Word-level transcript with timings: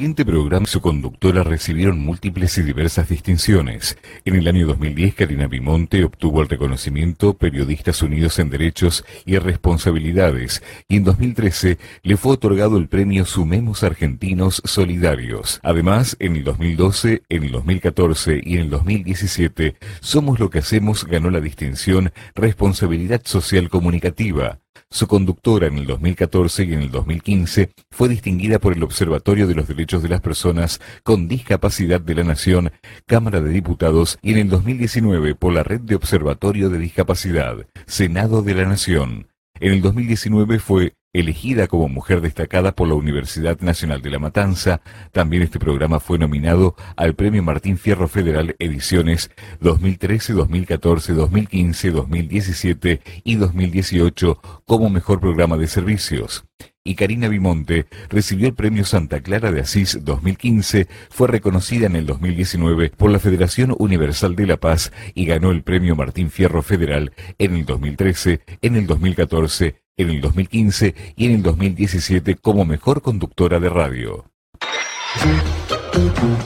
siguiente 0.00 0.24
programa 0.24 0.64
su 0.64 0.80
conductora 0.80 1.42
recibieron 1.42 2.00
múltiples 2.00 2.56
y 2.56 2.62
diversas 2.62 3.10
distinciones. 3.10 3.98
En 4.24 4.34
el 4.34 4.48
año 4.48 4.66
2010, 4.66 5.14
Karina 5.14 5.46
Bimonte 5.46 6.04
obtuvo 6.04 6.40
el 6.40 6.48
reconocimiento 6.48 7.34
Periodistas 7.34 8.00
Unidos 8.00 8.38
en 8.38 8.48
Derechos 8.48 9.04
y 9.26 9.36
Responsabilidades 9.36 10.62
y 10.88 10.96
en 10.96 11.04
2013 11.04 11.76
le 12.02 12.16
fue 12.16 12.32
otorgado 12.32 12.78
el 12.78 12.88
premio 12.88 13.26
Sumemos 13.26 13.82
Argentinos 13.82 14.62
Solidarios. 14.64 15.60
Además, 15.62 16.16
en 16.18 16.36
el 16.36 16.44
2012, 16.44 17.24
en 17.28 17.44
el 17.44 17.52
2014 17.52 18.40
y 18.42 18.54
en 18.54 18.60
el 18.60 18.70
2017, 18.70 19.76
Somos 20.00 20.40
lo 20.40 20.48
que 20.48 20.60
hacemos 20.60 21.04
ganó 21.04 21.28
la 21.28 21.42
distinción 21.42 22.10
Responsabilidad 22.34 23.20
Social 23.26 23.68
Comunicativa. 23.68 24.60
Su 24.92 25.06
conductora 25.06 25.68
en 25.68 25.78
el 25.78 25.86
2014 25.86 26.64
y 26.64 26.72
en 26.72 26.82
el 26.82 26.90
2015 26.90 27.70
fue 27.92 28.08
distinguida 28.08 28.58
por 28.58 28.72
el 28.72 28.82
Observatorio 28.82 29.46
de 29.46 29.54
los 29.54 29.68
Derechos 29.68 30.02
de 30.02 30.08
las 30.08 30.20
Personas 30.20 30.80
con 31.04 31.28
Discapacidad 31.28 32.00
de 32.00 32.16
la 32.16 32.24
Nación, 32.24 32.72
Cámara 33.06 33.40
de 33.40 33.50
Diputados 33.50 34.18
y 34.20 34.32
en 34.32 34.38
el 34.38 34.48
2019 34.48 35.36
por 35.36 35.52
la 35.52 35.62
Red 35.62 35.82
de 35.82 35.94
Observatorio 35.94 36.70
de 36.70 36.78
Discapacidad, 36.78 37.66
Senado 37.86 38.42
de 38.42 38.54
la 38.54 38.64
Nación. 38.64 39.29
En 39.60 39.74
el 39.74 39.82
2019 39.82 40.58
fue 40.58 40.94
elegida 41.12 41.66
como 41.66 41.86
mujer 41.86 42.22
destacada 42.22 42.72
por 42.72 42.88
la 42.88 42.94
Universidad 42.94 43.60
Nacional 43.60 44.00
de 44.00 44.08
La 44.08 44.18
Matanza. 44.18 44.80
También 45.12 45.42
este 45.42 45.58
programa 45.58 46.00
fue 46.00 46.18
nominado 46.18 46.76
al 46.96 47.14
Premio 47.14 47.42
Martín 47.42 47.76
Fierro 47.76 48.08
Federal 48.08 48.56
Ediciones 48.58 49.30
2013, 49.60 50.32
2014, 50.32 51.12
2015, 51.12 51.90
2017 51.90 53.00
y 53.22 53.34
2018 53.34 54.40
como 54.64 54.88
mejor 54.88 55.20
programa 55.20 55.58
de 55.58 55.66
servicios. 55.66 56.46
Y 56.82 56.94
Karina 56.94 57.28
Bimonte 57.28 57.86
recibió 58.08 58.48
el 58.48 58.54
Premio 58.54 58.84
Santa 58.84 59.20
Clara 59.20 59.52
de 59.52 59.60
Asís 59.60 59.98
2015, 60.02 60.88
fue 61.10 61.28
reconocida 61.28 61.86
en 61.86 61.96
el 61.96 62.06
2019 62.06 62.90
por 62.96 63.10
la 63.10 63.18
Federación 63.18 63.74
Universal 63.78 64.34
de 64.34 64.46
la 64.46 64.56
Paz 64.56 64.90
y 65.14 65.26
ganó 65.26 65.50
el 65.50 65.62
Premio 65.62 65.94
Martín 65.94 66.30
Fierro 66.30 66.62
Federal 66.62 67.12
en 67.38 67.54
el 67.54 67.66
2013, 67.66 68.40
en 68.62 68.76
el 68.76 68.86
2014 68.86 69.76
en 70.00 70.10
el 70.10 70.20
2015 70.20 70.94
y 71.16 71.26
en 71.26 71.32
el 71.32 71.42
2017 71.42 72.36
como 72.36 72.64
mejor 72.64 73.02
conductora 73.02 73.60
de 73.60 73.68
radio. 73.68 74.24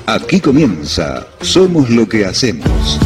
Aquí 0.07 0.41
comienza 0.41 1.27
Somos 1.41 1.91
lo 1.91 2.09
que 2.09 2.25
hacemos. 2.25 2.99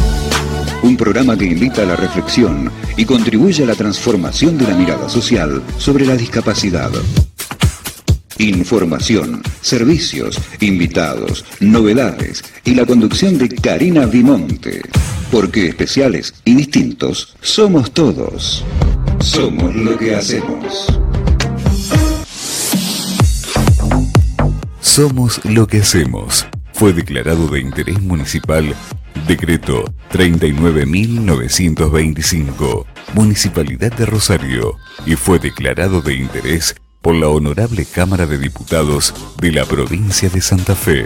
Un 0.81 0.95
programa 0.95 1.37
que 1.37 1.45
invita 1.45 1.83
a 1.83 1.85
la 1.85 1.95
reflexión 1.95 2.71
y 2.95 3.03
contribuye 3.03 3.63
a 3.63 3.65
la 3.65 3.75
transformación 3.75 4.57
de 4.57 4.65
la 4.65 4.75
mirada 4.75 5.09
social 5.09 5.61
sobre 5.77 6.05
la 6.05 6.15
discapacidad. 6.15 6.89
Información, 8.37 9.41
servicios, 9.59 10.39
invitados, 10.61 11.43
novedades 11.59 12.43
y 12.63 12.75
la 12.75 12.85
conducción 12.85 13.37
de 13.37 13.49
Karina 13.49 14.05
Vimonte. 14.05 14.81
Porque 15.29 15.67
especiales 15.67 16.33
y 16.45 16.55
distintos 16.55 17.35
somos 17.41 17.91
todos. 17.91 18.63
Somos 19.19 19.75
lo 19.75 19.97
que 19.97 20.15
hacemos. 20.15 20.87
Somos 24.79 25.43
lo 25.43 25.67
que 25.67 25.79
hacemos. 25.79 26.47
Fue 26.73 26.93
declarado 26.93 27.47
de 27.47 27.59
interés 27.59 28.01
municipal 28.01 28.73
Decreto 29.27 29.83
39.925, 30.11 32.85
Municipalidad 33.13 33.91
de 33.93 34.05
Rosario, 34.05 34.75
y 35.05 35.15
fue 35.15 35.39
declarado 35.39 36.01
de 36.01 36.15
interés 36.15 36.75
por 37.01 37.15
la 37.15 37.29
Honorable 37.29 37.85
Cámara 37.85 38.25
de 38.25 38.37
Diputados 38.37 39.13
de 39.39 39.51
la 39.51 39.65
provincia 39.65 40.29
de 40.29 40.41
Santa 40.41 40.75
Fe. 40.75 41.05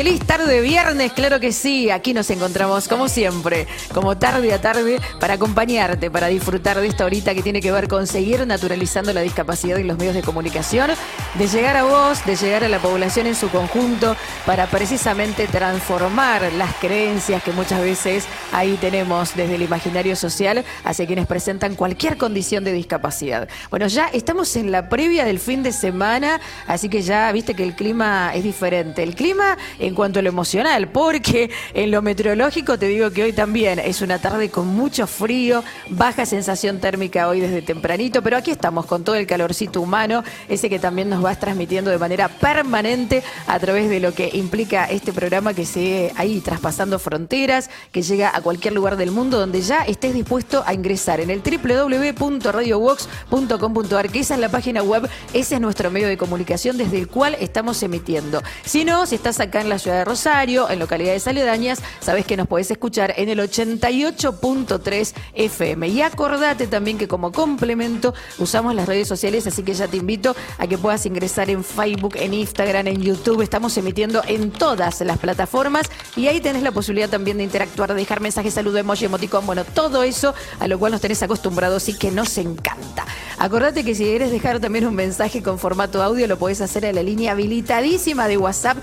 Feliz 0.00 0.20
tarde 0.20 0.62
viernes, 0.62 1.12
claro 1.12 1.40
que 1.40 1.52
sí. 1.52 1.90
Aquí 1.90 2.14
nos 2.14 2.30
encontramos 2.30 2.88
como 2.88 3.06
siempre, 3.06 3.66
como 3.92 4.16
tarde 4.16 4.54
a 4.54 4.58
tarde, 4.58 4.98
para 5.20 5.34
acompañarte, 5.34 6.10
para 6.10 6.28
disfrutar 6.28 6.80
de 6.80 6.86
esta 6.86 7.04
horita 7.04 7.34
que 7.34 7.42
tiene 7.42 7.60
que 7.60 7.70
ver 7.70 7.86
con 7.86 8.06
seguir 8.06 8.46
naturalizando 8.46 9.12
la 9.12 9.20
discapacidad 9.20 9.78
en 9.78 9.88
los 9.88 9.98
medios 9.98 10.14
de 10.14 10.22
comunicación, 10.22 10.92
de 11.34 11.46
llegar 11.46 11.76
a 11.76 11.82
vos, 11.82 12.24
de 12.24 12.34
llegar 12.34 12.64
a 12.64 12.70
la 12.70 12.78
población 12.78 13.26
en 13.26 13.34
su 13.34 13.50
conjunto, 13.50 14.16
para 14.46 14.68
precisamente 14.68 15.46
transformar 15.48 16.50
las 16.54 16.74
creencias 16.76 17.42
que 17.42 17.52
muchas 17.52 17.82
veces 17.82 18.24
ahí 18.52 18.78
tenemos 18.80 19.36
desde 19.36 19.56
el 19.56 19.62
imaginario 19.62 20.16
social 20.16 20.64
hacia 20.82 21.06
quienes 21.06 21.26
presentan 21.26 21.74
cualquier 21.74 22.16
condición 22.16 22.64
de 22.64 22.72
discapacidad. 22.72 23.50
Bueno, 23.68 23.86
ya 23.86 24.08
estamos 24.08 24.56
en 24.56 24.72
la 24.72 24.88
previa 24.88 25.26
del 25.26 25.40
fin 25.40 25.62
de 25.62 25.72
semana, 25.72 26.40
así 26.66 26.88
que 26.88 27.02
ya 27.02 27.30
viste 27.32 27.52
que 27.52 27.64
el 27.64 27.74
clima 27.74 28.32
es 28.34 28.44
diferente. 28.44 29.02
El 29.02 29.14
clima 29.14 29.58
cuanto 29.94 30.18
a 30.18 30.22
lo 30.22 30.28
emocional, 30.28 30.88
porque 30.88 31.50
en 31.74 31.90
lo 31.90 32.02
meteorológico 32.02 32.78
te 32.78 32.86
digo 32.86 33.10
que 33.10 33.24
hoy 33.24 33.32
también 33.32 33.78
es 33.78 34.02
una 34.02 34.18
tarde 34.18 34.50
con 34.50 34.66
mucho 34.66 35.06
frío, 35.06 35.62
baja 35.88 36.26
sensación 36.26 36.80
térmica 36.80 37.28
hoy 37.28 37.40
desde 37.40 37.62
tempranito, 37.62 38.22
pero 38.22 38.36
aquí 38.36 38.50
estamos 38.50 38.86
con 38.86 39.04
todo 39.04 39.16
el 39.16 39.26
calorcito 39.26 39.80
humano, 39.80 40.22
ese 40.48 40.68
que 40.68 40.78
también 40.78 41.08
nos 41.08 41.22
vas 41.22 41.38
transmitiendo 41.38 41.90
de 41.90 41.98
manera 41.98 42.28
permanente 42.28 43.22
a 43.46 43.58
través 43.58 43.88
de 43.88 44.00
lo 44.00 44.12
que 44.14 44.30
implica 44.32 44.84
este 44.84 45.12
programa 45.12 45.54
que 45.54 45.66
sigue 45.66 46.12
ahí 46.16 46.40
traspasando 46.40 46.98
fronteras, 46.98 47.70
que 47.92 48.02
llega 48.02 48.34
a 48.34 48.40
cualquier 48.40 48.74
lugar 48.74 48.96
del 48.96 49.10
mundo 49.10 49.38
donde 49.38 49.60
ya 49.60 49.84
estés 49.84 50.14
dispuesto 50.14 50.62
a 50.66 50.74
ingresar 50.74 51.20
en 51.20 51.30
el 51.30 51.42
www.radiobox.com.ar, 51.42 54.10
que 54.10 54.20
esa 54.20 54.34
es 54.34 54.40
la 54.40 54.48
página 54.48 54.82
web, 54.82 55.08
ese 55.32 55.56
es 55.56 55.60
nuestro 55.60 55.90
medio 55.90 56.08
de 56.08 56.16
comunicación 56.16 56.76
desde 56.76 56.98
el 56.98 57.08
cual 57.08 57.36
estamos 57.40 57.82
emitiendo. 57.82 58.42
Si 58.64 58.84
no, 58.84 59.06
si 59.06 59.16
estás 59.16 59.40
acá 59.40 59.60
en 59.60 59.68
la 59.68 59.79
ciudad 59.80 59.98
de 59.98 60.04
Rosario, 60.04 60.70
en 60.70 60.78
localidades 60.78 61.26
aledañas, 61.26 61.80
sabes 62.00 62.24
que 62.24 62.36
nos 62.36 62.46
podés 62.46 62.70
escuchar 62.70 63.14
en 63.16 63.28
el 63.28 63.40
88.3 63.40 65.14
FM. 65.34 65.88
Y 65.88 66.02
acordate 66.02 66.66
también 66.66 66.98
que 66.98 67.08
como 67.08 67.32
complemento 67.32 68.14
usamos 68.38 68.74
las 68.74 68.86
redes 68.86 69.08
sociales, 69.08 69.46
así 69.46 69.62
que 69.62 69.74
ya 69.74 69.88
te 69.88 69.96
invito 69.96 70.36
a 70.58 70.66
que 70.66 70.78
puedas 70.78 71.04
ingresar 71.06 71.50
en 71.50 71.64
Facebook, 71.64 72.14
en 72.16 72.34
Instagram, 72.34 72.86
en 72.86 73.02
YouTube. 73.02 73.42
Estamos 73.42 73.76
emitiendo 73.76 74.22
en 74.26 74.50
todas 74.50 75.00
las 75.00 75.18
plataformas 75.18 75.90
y 76.16 76.28
ahí 76.28 76.40
tenés 76.40 76.62
la 76.62 76.72
posibilidad 76.72 77.08
también 77.08 77.38
de 77.38 77.44
interactuar, 77.44 77.90
de 77.90 77.96
dejar 77.96 78.20
mensajes, 78.20 78.54
saludo, 78.54 78.78
emoji, 78.78 79.06
emoticón, 79.06 79.46
bueno, 79.46 79.64
todo 79.64 80.02
eso 80.02 80.34
a 80.58 80.68
lo 80.68 80.78
cual 80.78 80.92
nos 80.92 81.00
tenés 81.00 81.22
acostumbrados 81.22 81.88
y 81.88 81.94
que 81.96 82.10
nos 82.10 82.36
encanta. 82.38 83.06
Acordate 83.38 83.84
que 83.84 83.94
si 83.94 84.04
quieres 84.04 84.30
dejar 84.30 84.60
también 84.60 84.86
un 84.86 84.94
mensaje 84.94 85.42
con 85.42 85.58
formato 85.58 86.02
audio, 86.02 86.26
lo 86.26 86.38
podés 86.38 86.60
hacer 86.60 86.84
a 86.84 86.92
la 86.92 87.02
línea 87.02 87.32
habilitadísima 87.32 88.28
de 88.28 88.36
WhatsApp 88.36 88.76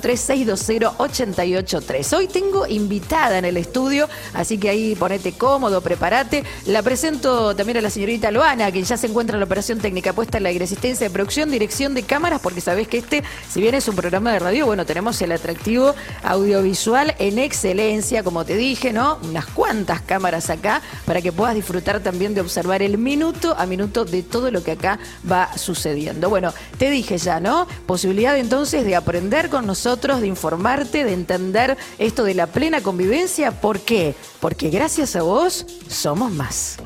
341-3620-883. 0.00 2.16
Hoy 2.16 2.28
tengo 2.28 2.66
invitada 2.66 3.38
en 3.38 3.44
el 3.44 3.56
estudio, 3.56 4.08
así 4.34 4.58
que 4.58 4.68
ahí 4.68 4.94
ponete 4.94 5.32
cómodo, 5.32 5.80
prepárate. 5.80 6.44
La 6.66 6.82
presento 6.82 7.56
también 7.56 7.78
a 7.78 7.80
la 7.80 7.90
señorita 7.90 8.30
Loana, 8.30 8.70
que 8.70 8.82
ya 8.82 8.96
se 8.96 9.06
encuentra 9.06 9.36
en 9.36 9.40
la 9.40 9.46
operación 9.46 9.78
técnica 9.78 10.12
puesta 10.12 10.38
en 10.38 10.44
la 10.44 10.50
existencia 10.50 11.08
de 11.08 11.12
producción, 11.12 11.50
dirección 11.50 11.94
de 11.94 12.02
cámaras, 12.02 12.40
porque 12.40 12.60
sabés 12.60 12.88
que 12.88 12.98
este, 12.98 13.22
si 13.50 13.60
bien 13.60 13.74
es 13.74 13.88
un 13.88 13.96
programa 13.96 14.32
de 14.32 14.38
radio, 14.38 14.66
bueno, 14.66 14.84
tenemos 14.84 15.20
el 15.22 15.32
atractivo 15.32 15.94
audiovisual 16.22 17.14
en 17.18 17.38
excelencia, 17.38 18.22
como 18.22 18.44
te 18.44 18.56
dije, 18.56 18.92
¿no? 18.92 19.18
Unas 19.22 19.46
cuantas 19.46 20.00
cámaras 20.02 20.50
acá 20.50 20.82
para 21.04 21.22
que 21.22 21.32
puedas 21.32 21.54
disfrutar 21.54 22.00
también 22.00 22.34
de 22.34 22.40
observar 22.40 22.82
el 22.82 22.98
minuto 22.98 23.54
a 23.58 23.66
minuto 23.66 24.04
de 24.04 24.22
todo 24.22 24.50
lo 24.50 24.62
que 24.62 24.72
acá 24.72 24.98
va 25.30 25.56
sucediendo. 25.56 26.28
Bueno, 26.28 26.52
te 26.78 26.90
dije 26.90 27.18
ya, 27.18 27.40
¿no? 27.40 27.66
Posibilidad 27.86 28.36
entonces 28.36 28.84
de 28.84 28.96
aprender 28.96 29.48
con 29.48 29.66
nosotros, 29.66 29.87
de 29.96 30.26
informarte, 30.26 31.04
de 31.04 31.14
entender 31.14 31.78
esto 31.98 32.24
de 32.24 32.34
la 32.34 32.46
plena 32.46 32.82
convivencia. 32.82 33.52
¿Por 33.52 33.80
qué? 33.80 34.14
Porque 34.38 34.68
gracias 34.68 35.16
a 35.16 35.22
vos 35.22 35.64
somos 35.88 36.30
más. 36.30 36.76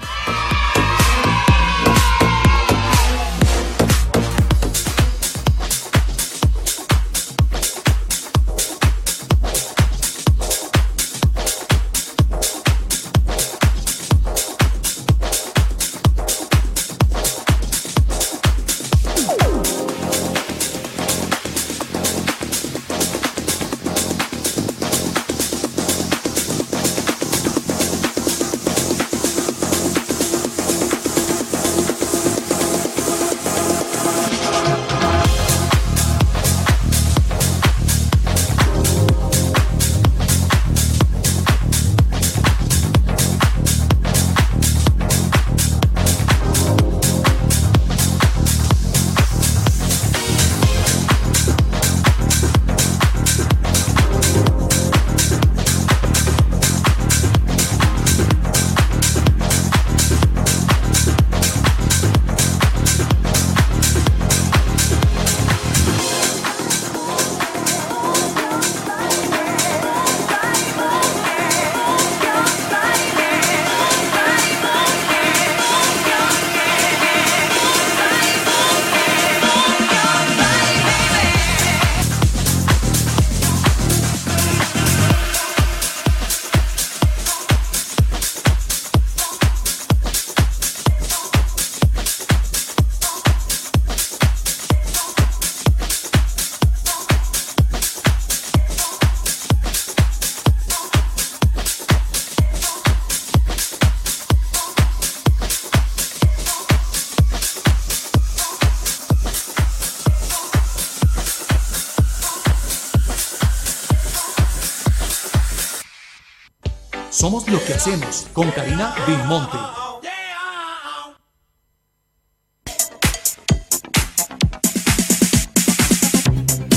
Con 118.32 118.48
Karina 118.52 118.94
Vilmonte. 119.08 119.56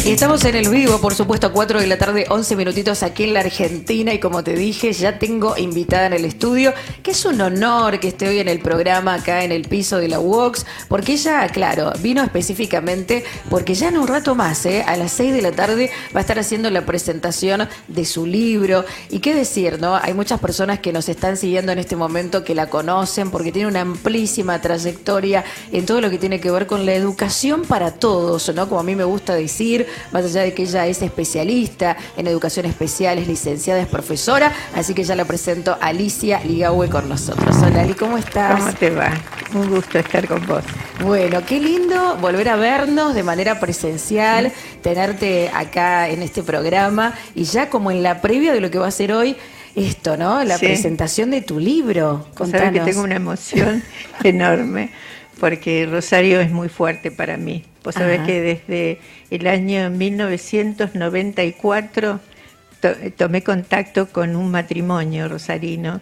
Y 0.04 0.12
estamos 0.12 0.44
en 0.46 0.56
el 0.56 0.69
vivo, 0.69 1.00
por 1.00 1.13
supuesto, 1.13 1.52
4 1.52 1.80
de 1.80 1.86
la 1.86 2.00
tarde, 2.00 2.25
11 2.28 2.56
minutitos 2.56 3.04
aquí 3.04 3.25
en 3.25 3.36
la 3.36 3.42
Argentina. 3.42 4.16
Y 4.16 4.19
como 4.19 4.44
te 4.44 4.56
dije, 4.56 4.94
ya 4.94 5.19
tengo 5.19 5.57
invitada 5.57 6.07
en 6.07 6.13
el 6.13 6.25
estudio, 6.25 6.74
que 7.06 7.12
es 7.12 7.24
un 7.24 7.40
honor 7.40 8.00
que 8.00 8.07
esté 8.07 8.28
hoy 8.28 8.40
en 8.40 8.48
el 8.48 8.60
programa 8.60 9.13
acá 9.13 9.44
en 9.44 9.52
el 9.52 9.68
piso 9.68 10.00
de 10.00 10.07
la 10.07 10.19
UOX, 10.19 10.66
porque 10.88 11.13
ella, 11.13 11.48
claro, 11.50 11.94
vino 12.02 12.24
específicamente 12.24 13.24
porque 13.48 13.75
ya 13.75 13.90
en 13.90 14.00
un 14.00 14.07
rato 14.07 14.34
más, 14.34 14.66
¿eh? 14.66 14.84
a 14.88 14.98
las 14.98 15.12
6 15.12 15.31
de 15.34 15.44
la 15.44 15.52
tarde, 15.52 15.92
va 16.16 16.19
a 16.19 16.22
estar 16.22 16.40
haciendo 16.40 16.72
la 16.72 16.84
presentación 16.84 17.69
de 17.88 18.06
su 18.06 18.25
libro. 18.25 18.86
Y 19.12 19.19
qué 19.19 19.36
decir, 19.36 19.80
¿no? 19.80 19.96
Hay 19.96 20.16
muchas 20.16 20.40
personas 20.40 20.80
que 20.80 20.92
nos 20.92 21.07
están 21.07 21.38
siguiendo 21.38 21.72
en 21.72 21.78
este 21.78 21.96
momento 21.96 22.44
que 22.44 22.56
la 22.56 22.72
conocen 22.72 23.30
porque 23.30 23.51
tiene 23.51 23.68
una 23.68 23.81
amplísima 23.81 24.60
trayectoria 24.60 25.44
en 25.72 25.86
todo 25.86 26.01
lo 26.01 26.10
que 26.10 26.18
tiene 26.18 26.40
que 26.40 26.50
ver 26.50 26.66
con 26.66 26.88
la 26.88 26.96
educación 26.96 27.66
para 27.66 27.92
todos, 27.92 28.51
¿no? 28.56 28.68
Como 28.68 28.81
a 28.81 28.84
mí 28.84 28.96
me 28.96 29.04
gusta 29.04 29.36
decir 29.36 29.86
más 30.12 30.25
allá 30.25 30.42
de 30.42 30.56
que 30.56 30.63
ella 30.63 30.88
es 30.88 31.04
especialista 31.04 31.98
en 32.18 32.25
educación 32.25 32.66
especial, 32.66 33.19
es 33.19 33.28
licenciada, 33.28 33.80
es 33.80 33.88
profesora, 33.88 34.51
así 34.74 34.96
que 34.96 35.04
ya 35.04 35.16
la 35.16 35.25
presento 35.25 35.78
Alicia 35.80 36.42
Ligahue 36.44 36.94
con 36.95 37.09
nosotros. 37.09 37.57
Hola 37.62 37.81
Ali, 37.81 37.94
¿cómo 37.94 38.18
estás? 38.18 38.57
¿Cómo 38.57 38.71
te 38.71 38.89
va? 38.89 39.12
Un 39.53 39.69
gusto 39.69 40.00
estar 40.00 40.25
con 40.30 40.47
vos. 40.47 40.63
Bueno, 41.03 41.45
qué 41.45 41.59
lindo 41.59 42.15
volver 42.21 42.47
a 42.47 42.56
vernos 42.56 43.13
de 43.13 43.21
manera 43.21 43.59
presencial, 43.59 44.53
tenerte 44.81 45.51
acá 45.53 46.07
en 46.07 46.21
este 46.21 46.42
programa 46.42 47.13
y 47.36 47.44
ya 47.44 47.69
como 47.69 47.92
en 47.92 48.01
la 48.01 48.21
previa 48.21 48.53
de 48.53 48.62
lo 48.62 48.71
que 48.71 48.77
va 48.77 48.88
a 48.88 48.92
ser 48.92 49.12
hoy, 49.12 49.36
esto, 49.75 50.15
¿no? 50.15 50.42
La 50.45 50.57
presentación 50.57 51.31
de 51.31 51.42
tu 51.42 51.59
libro. 51.59 52.27
Contanos. 52.33 52.71
que 52.71 52.80
tengo 52.80 53.03
una 53.03 53.18
emoción 53.18 53.83
enorme 54.24 54.91
porque 55.38 55.89
Rosario 55.91 56.39
es 56.39 56.50
muy 56.50 56.69
fuerte 56.69 57.12
para 57.12 57.36
mí. 57.36 57.65
Vos 57.83 57.95
sabés 57.95 58.21
que 58.21 58.39
desde 58.39 59.01
el 59.31 59.48
año 59.48 59.89
1994 59.89 62.21
tomé 63.18 63.44
contacto 63.44 64.07
con 64.07 64.38
un 64.38 64.50
matrimonio 64.50 65.27
rosarino 65.27 66.00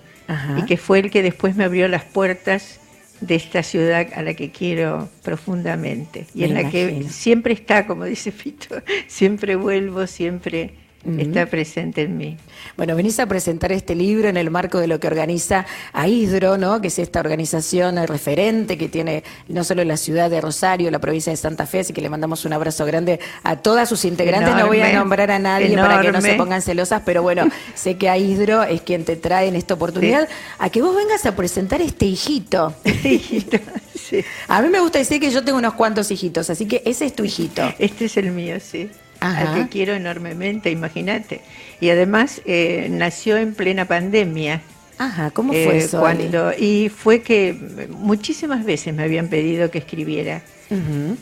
y 0.58 0.66
que 0.66 0.78
fue 0.78 1.00
el 1.00 1.12
que 1.12 1.22
después 1.22 1.56
me 1.56 1.64
abrió 1.64 1.88
las 1.88 2.04
puertas 2.04 2.80
de 3.22 3.36
esta 3.36 3.64
ciudad 3.64 4.08
a 4.14 4.22
la 4.22 4.34
que 4.34 4.52
quiero 4.52 5.10
profundamente. 5.24 6.28
Y 6.34 6.44
en 6.44 6.54
la 6.54 6.70
que 6.70 7.06
siempre 7.10 7.54
está, 7.54 7.88
como 7.88 8.06
dice 8.06 8.32
Fito, 8.32 8.76
siempre 9.08 9.56
vuelvo, 9.56 10.08
siempre 10.08 10.74
está 11.18 11.46
presente 11.46 12.04
en 12.04 12.18
mí. 12.18 12.38
Bueno, 12.78 12.96
venís 12.96 13.20
a 13.20 13.26
presentar 13.26 13.72
este 13.72 13.96
libro 13.96 14.30
en 14.30 14.38
el 14.38 14.50
marco 14.50 14.80
de 14.80 14.88
lo 14.88 15.00
que 15.00 15.08
organiza 15.08 15.66
AIDRO, 15.92 16.58
¿no? 16.58 16.82
que 16.82 16.88
es 16.88 17.00
esta 17.00 17.20
organización 17.20 17.96
referente 18.08 18.78
que 18.78 18.88
tiene 18.88 19.24
no 19.48 19.64
solo 19.64 19.84
la 19.84 19.98
ciudad 19.98 20.30
de 20.30 20.40
Rosario, 20.40 20.90
la 20.92 21.00
provincia 21.00 21.32
de 21.32 21.38
Santa 21.38 21.66
Fe, 21.66 21.80
así 21.80 21.94
que 21.94 22.02
le 22.02 22.10
mandamos 22.10 22.46
un 22.46 22.54
abrazo 22.54 22.86
grande 22.86 23.20
a 23.44 23.58
todas 23.58 23.90
sus 23.90 24.06
integrantes. 24.06 24.56
no 24.56 24.68
voy 24.68 24.82
a 24.82 24.94
nombrar 24.94 25.32
a 25.32 25.40
nadie 25.40 25.76
para 25.76 26.02
que 26.02 26.12
no 26.12 26.22
se 26.22 26.36
pongan 26.36 26.62
celosas, 26.62 27.02
pero 27.06 27.22
bueno, 27.22 27.48
sé 27.76 27.98
que 27.98 28.10
AIDRO 28.10 28.64
es 28.64 28.82
quien 28.82 29.04
te 29.04 29.16
trae 29.16 29.48
en 29.48 29.56
esta 29.56 29.74
oportunidad 29.74 30.28
a 30.58 30.70
que 30.70 30.82
vos 30.82 30.96
vengas 30.96 31.26
a 31.26 31.36
presentar 31.36 31.82
este 31.82 32.06
hijito. 32.06 32.74
hijito. 33.04 33.58
Sí. 33.96 34.24
A 34.48 34.62
mí 34.62 34.70
me 34.70 34.80
gusta 34.80 35.00
decir 35.00 35.20
que 35.20 35.32
yo 35.32 35.44
tengo 35.44 35.58
unos 35.58 35.74
cuantos 35.74 36.12
hijitos, 36.12 36.50
así 36.50 36.66
que 36.66 36.82
ese 36.86 37.06
es 37.06 37.16
tu 37.16 37.24
hijito. 37.24 37.62
Este 37.80 38.06
es 38.06 38.18
el 38.18 38.32
mío, 38.32 38.58
sí 38.60 38.90
al 39.24 39.56
que 39.56 39.70
quiero 39.70 39.94
enormemente, 39.94 40.70
imagínate. 40.70 41.42
Y 41.80 41.90
además 41.90 42.42
eh, 42.46 42.88
nació 42.90 43.38
en 43.38 43.54
plena 43.54 43.86
pandemia. 43.86 44.62
Ajá, 44.98 45.32
¿cómo 45.32 45.54
fue 45.54 45.76
eh, 45.76 45.78
eso? 45.78 46.00
Cuando, 46.00 46.52
y 46.58 46.90
fue 46.90 47.22
que 47.22 47.56
muchísimas 47.90 48.64
veces 48.64 48.94
me 48.94 49.04
habían 49.04 49.28
pedido 49.28 49.72
que 49.72 49.80
escribiera. 49.80 50.42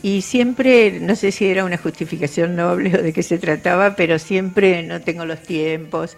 Y 0.02 0.22
siempre, 0.22 0.98
no 1.00 1.14
sé 1.14 1.30
si 1.30 1.44
era 1.44 1.66
una 1.66 1.76
justificación 1.76 2.56
noble 2.56 2.98
o 2.98 3.02
de 3.02 3.12
qué 3.12 3.22
se 3.22 3.36
trataba, 3.36 3.96
pero 3.96 4.18
siempre 4.18 4.82
no 4.82 5.02
tengo 5.02 5.26
los 5.26 5.42
tiempos. 5.42 6.16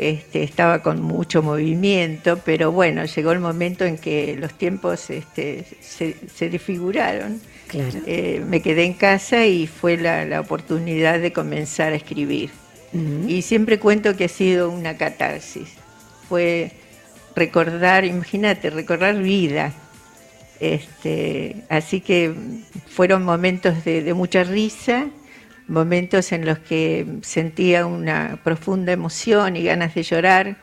Este, 0.00 0.42
estaba 0.42 0.82
con 0.82 1.02
mucho 1.02 1.42
movimiento, 1.42 2.40
pero 2.42 2.72
bueno, 2.72 3.04
llegó 3.04 3.32
el 3.32 3.40
momento 3.40 3.84
en 3.84 3.98
que 3.98 4.34
los 4.38 4.54
tiempos 4.54 5.10
este, 5.10 5.66
se, 5.80 6.16
se 6.34 6.48
desfiguraron 6.48 7.40
eh, 7.72 8.42
me 8.46 8.62
quedé 8.62 8.84
en 8.84 8.94
casa 8.94 9.46
y 9.46 9.66
fue 9.66 9.96
la, 9.96 10.40
oportunidad 10.40 11.20
de 11.20 11.32
comenzar 11.32 11.92
a 11.92 11.96
escribir. 11.96 12.50
Y 13.28 13.42
siempre 13.42 13.78
cuento 13.78 14.16
que 14.16 14.24
ha 14.24 14.28
sido 14.28 14.68
una 14.68 14.96
catarsis. 14.96 15.68
Fue 16.28 16.72
recordar, 17.36 18.04
imagínate, 18.04 18.68
recordar 18.70 19.16
vida. 19.22 19.72
Este, 20.58 21.62
así 21.68 22.00
que 22.00 22.34
fueron 22.88 23.24
momentos 23.24 23.84
de, 23.84 24.12
mucha 24.12 24.42
risa, 24.42 25.06
momentos 25.70 26.32
en 26.32 26.44
los 26.44 26.58
que 26.58 27.06
sentía 27.22 27.86
una 27.86 28.40
profunda 28.42 28.92
emoción 28.92 29.56
y 29.56 29.62
ganas 29.62 29.94
de 29.94 30.02
llorar. 30.02 30.56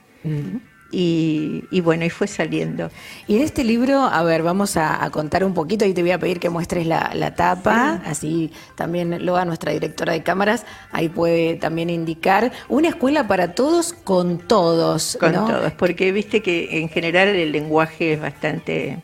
Y, 0.90 1.82
bueno, 1.82 2.06
y 2.06 2.10
fue 2.10 2.28
saliendo. 2.28 2.90
Y 3.28 3.38
en 3.38 3.42
este 3.42 3.64
libro, 3.64 4.02
a 4.02 4.24
ver, 4.24 4.44
vamos 4.44 4.78
a, 4.78 5.10
contar 5.12 5.44
un 5.44 5.54
poquito 5.54 5.86
y 5.86 5.94
te 5.94 6.02
voy 6.02 6.12
a 6.12 6.20
pedir 6.20 6.40
que 6.40 6.50
muestres 6.50 6.86
la, 6.86 7.36
tapa, 7.36 8.02
así 8.06 8.52
también 8.76 9.26
lo 9.26 9.38
a 9.38 9.46
nuestra 9.46 9.72
directora 9.72 10.14
de 10.14 10.24
cámaras, 10.24 10.66
ahí 10.92 11.10
puede 11.10 11.56
también 11.56 11.90
indicar 11.90 12.52
una 12.68 12.90
escuela 12.90 13.28
para 13.28 13.54
todos 13.54 13.94
con 13.94 14.38
todos. 14.40 15.18
Con 15.20 15.34
todos, 15.34 15.72
porque 15.74 16.12
viste 16.12 16.42
que 16.42 16.80
en 16.80 16.90
general 16.90 17.30
el 17.30 17.52
lenguaje 17.52 18.14
es 18.14 18.22
bastante 18.22 19.00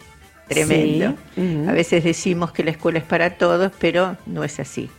tremendo. 0.48 1.16
A 1.68 1.72
veces 1.72 2.04
decimos 2.04 2.52
que 2.52 2.64
la 2.64 2.72
escuela 2.72 3.00
es 3.00 3.06
para 3.06 3.38
todos, 3.38 3.72
pero 3.80 4.18
no 4.26 4.44
es 4.44 4.60
así. 4.60 4.90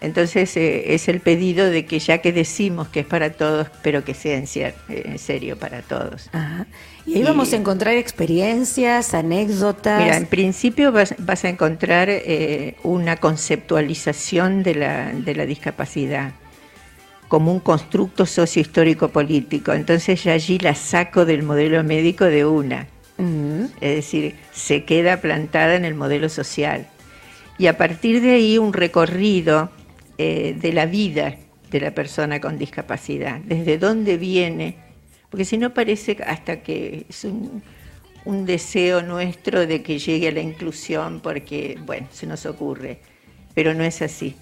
Entonces 0.00 0.56
eh, 0.56 0.94
es 0.94 1.08
el 1.08 1.20
pedido 1.20 1.70
de 1.70 1.86
que 1.86 1.98
ya 1.98 2.18
que 2.18 2.32
decimos 2.32 2.88
que 2.88 3.00
es 3.00 3.06
para 3.06 3.32
todos, 3.32 3.68
pero 3.82 4.04
que 4.04 4.14
sea 4.14 4.36
en, 4.36 4.46
serio 5.18 5.58
para 5.58 5.82
todos. 5.82 6.30
Y 7.06 7.14
ahí 7.16 7.22
vamos 7.22 7.52
a 7.52 7.56
encontrar 7.56 7.94
experiencias, 7.94 9.14
anécdotas. 9.14 10.02
Mira, 10.02 10.16
en 10.16 10.26
principio 10.26 10.92
vas, 10.92 11.44
a 11.44 11.48
encontrar 11.48 12.08
eh, 12.10 12.76
una 12.82 13.16
conceptualización 13.16 14.62
de 14.62 14.74
la, 14.74 15.12
de 15.12 15.34
la 15.34 15.46
discapacidad 15.46 16.32
como 17.28 17.52
un 17.52 17.60
constructo 17.60 18.26
sociohistórico 18.26 19.08
político. 19.08 19.72
Entonces 19.72 20.22
ya 20.22 20.32
allí 20.32 20.58
la 20.58 20.74
saco 20.74 21.24
del 21.24 21.42
modelo 21.42 21.82
médico 21.82 22.24
de 22.24 22.44
una. 22.44 22.86
Es 23.80 23.96
decir, 23.96 24.34
se 24.52 24.84
queda 24.84 25.20
plantada 25.22 25.74
en 25.74 25.84
el 25.86 25.94
modelo 25.94 26.28
social. 26.28 26.86
Y 27.58 27.66
a 27.66 27.78
partir 27.78 28.20
de 28.20 28.32
ahí 28.32 28.58
un 28.58 28.74
recorrido 28.74 29.70
eh, 30.18 30.56
de 30.58 30.72
la 30.72 30.86
vida 30.86 31.36
de 31.70 31.80
la 31.80 31.90
persona 31.90 32.40
con 32.40 32.58
discapacidad, 32.58 33.40
desde 33.40 33.78
dónde 33.78 34.16
viene, 34.16 34.76
porque 35.30 35.44
si 35.44 35.58
no 35.58 35.74
parece 35.74 36.16
hasta 36.26 36.62
que 36.62 37.06
es 37.08 37.24
un, 37.24 37.62
deseo 38.44 39.02
nuestro 39.02 39.66
de 39.66 39.82
que 39.82 39.98
llegue 39.98 40.28
a 40.28 40.32
la 40.32 40.40
inclusión, 40.40 41.20
porque, 41.20 41.78
bueno, 41.84 42.08
se 42.10 42.26
nos 42.26 42.44
ocurre, 42.44 42.98
pero 43.54 43.72
no 43.72 43.84
es 43.84 44.02
así. 44.02 44.34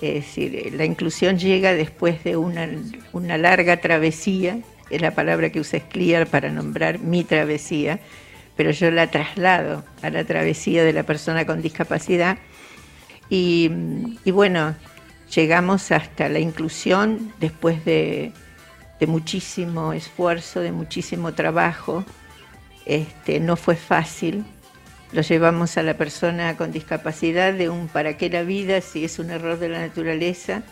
Es 0.00 0.14
decir, 0.14 0.72
la 0.76 0.84
inclusión 0.84 1.38
llega 1.38 1.74
después 1.74 2.22
de 2.22 2.36
una, 2.36 2.68
una 3.12 3.36
larga 3.36 3.80
travesía, 3.80 4.58
es 4.90 5.00
la 5.00 5.12
palabra 5.12 5.50
que 5.50 5.58
usa 5.58 5.80
Scliar 5.80 6.28
para 6.28 6.50
nombrar 6.50 7.00
mi 7.00 7.24
travesía, 7.24 7.98
pero 8.56 8.70
yo 8.70 8.90
la 8.92 9.10
traslado 9.10 9.84
a 10.02 10.10
la 10.10 10.24
travesía 10.24 10.84
de 10.84 10.92
la 10.92 11.02
persona 11.02 11.44
con 11.44 11.60
discapacidad. 11.60 12.38
Y 13.30 13.68
bueno, 14.26 14.76
llegamos 15.34 15.92
hasta 15.92 16.28
la 16.28 16.38
inclusión 16.38 17.32
después 17.40 17.84
de, 17.84 18.32
muchísimo 19.06 19.92
esfuerzo, 19.92 20.60
de 20.60 20.72
muchísimo 20.72 21.34
trabajo. 21.34 22.04
Este, 22.86 23.38
no 23.38 23.56
fue 23.56 23.76
fácil. 23.76 24.44
Lo 25.12 25.20
llevamos 25.20 25.76
a 25.76 25.82
la 25.82 25.94
persona 25.94 26.56
con 26.56 26.72
discapacidad 26.72 27.52
de 27.52 27.68
un 27.68 27.88
para 27.88 28.16
qué 28.16 28.30
la 28.30 28.42
vida 28.42 28.80
si 28.80 29.04
es 29.04 29.18
un 29.18 29.30
error 29.30 29.58
de 29.58 29.68
la 29.68 29.80
naturaleza 29.80 30.62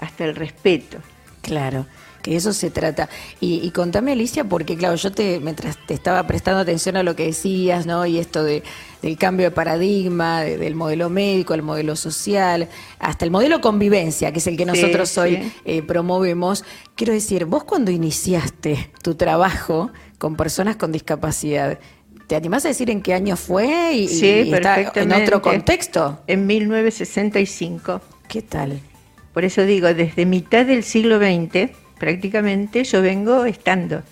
hasta 0.00 0.24
el 0.24 0.34
respeto. 0.34 0.98
Claro 1.42 1.86
que 2.24 2.36
eso 2.36 2.54
se 2.54 2.70
trata. 2.70 3.10
Y, 3.38 3.70
contame, 3.72 4.12
Alicia, 4.12 4.44
porque 4.44 4.76
claro, 4.76 4.94
yo 4.94 5.12
te, 5.12 5.40
mientras 5.40 5.76
te 5.86 5.92
estaba 5.92 6.26
prestando 6.26 6.60
atención 6.60 6.96
a 6.96 7.02
lo 7.02 7.14
que 7.14 7.26
decías, 7.26 7.84
¿no? 7.84 8.06
Y 8.06 8.18
esto 8.18 8.42
de, 8.42 8.62
del 9.02 9.18
cambio 9.18 9.44
de 9.44 9.50
paradigma, 9.50 10.40
del 10.40 10.74
modelo 10.74 11.10
médico, 11.10 11.52
el 11.52 11.60
modelo 11.60 11.96
social, 11.96 12.70
hasta 12.98 13.26
el 13.26 13.30
modelo 13.30 13.60
convivencia, 13.60 14.32
que 14.32 14.38
es 14.38 14.46
el 14.46 14.56
que 14.56 14.64
nosotros 14.64 15.18
hoy 15.18 15.52
eh, 15.66 15.82
promovemos. 15.82 16.64
Quiero 16.94 17.12
decir, 17.12 17.44
vos 17.44 17.64
cuando 17.64 17.90
iniciaste 17.90 18.90
tu 19.02 19.16
trabajo 19.16 19.90
con 20.18 20.34
personas 20.34 20.76
con 20.76 20.90
discapacidad, 20.92 21.78
¿Te 22.26 22.36
animás 22.36 22.64
a 22.64 22.68
decir 22.68 22.88
en 22.88 23.02
qué 23.02 23.12
año 23.12 23.36
fue 23.36 23.92
y, 23.92 24.08
sí, 24.08 24.50
en 24.94 25.12
otro 25.12 25.42
contexto? 25.42 26.22
En 26.26 26.46
1965. 26.46 28.00
¿Qué 28.28 28.40
tal? 28.40 28.80
Por 29.34 29.44
eso 29.44 29.66
digo, 29.66 29.92
desde 29.92 30.24
mitad 30.24 30.64
del 30.64 30.84
siglo 30.84 31.18
XX 31.18 31.83
prácticamente 32.08 32.84
yo 32.84 33.00
vengo 33.00 33.46
estando. 33.46 34.02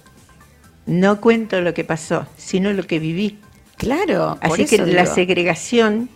No 0.87 1.21
cuento 1.21 1.61
lo 1.61 1.75
que 1.75 1.85
pasó, 1.85 2.27
sino 2.39 2.73
lo 2.73 2.87
que 2.87 2.99
viví. 2.99 3.39
Claro. 3.77 4.39
Así 4.41 4.65
que 4.65 4.79
la 4.79 5.05
segregación 5.07 6.09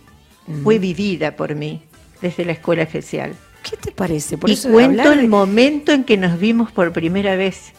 fue 0.63 0.79
vivida 0.79 1.35
por 1.35 1.53
mí 1.53 1.83
desde 2.21 2.45
la 2.45 2.53
escuela 2.53 2.81
especial. 2.83 3.35
¿Qué 3.69 3.77
te 3.77 3.91
parece? 3.91 4.37
Por 4.37 4.49
y 4.49 4.53
eso 4.53 4.71
cuento 4.71 5.09
de- 5.11 5.19
el 5.21 5.27
momento 5.27 5.91
en 5.91 6.03
que 6.03 6.17
nos 6.17 6.39
vimos 6.39 6.71
por 6.71 6.91
primera 6.93 7.35
vez. 7.35 7.73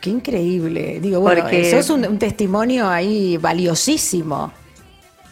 Qué 0.00 0.10
increíble. 0.10 0.98
Digo, 1.00 1.20
bueno, 1.20 1.42
Porque- 1.42 1.68
eso 1.68 1.78
es 1.78 1.88
un, 1.90 2.04
un 2.06 2.18
testimonio 2.18 2.88
ahí 2.88 3.36
valiosísimo. 3.36 4.52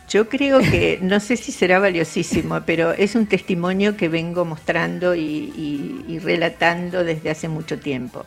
Yo 0.08 0.28
creo 0.28 0.61
que, 0.61 0.99
no 1.02 1.18
sé 1.20 1.37
si 1.37 1.50
será 1.52 1.78
valiosísimo, 1.78 2.61
pero 2.66 2.92
es 2.92 3.14
un 3.14 3.26
testimonio 3.26 3.96
que 3.96 4.08
vengo 4.08 4.44
mostrando 4.44 5.14
y, 5.14 5.20
y- 5.20 6.04
y 6.08 6.18
relatando 6.18 7.04
desde 7.04 7.30
hace 7.30 7.49
mucho 7.49 7.78
tiempo. 7.78 8.26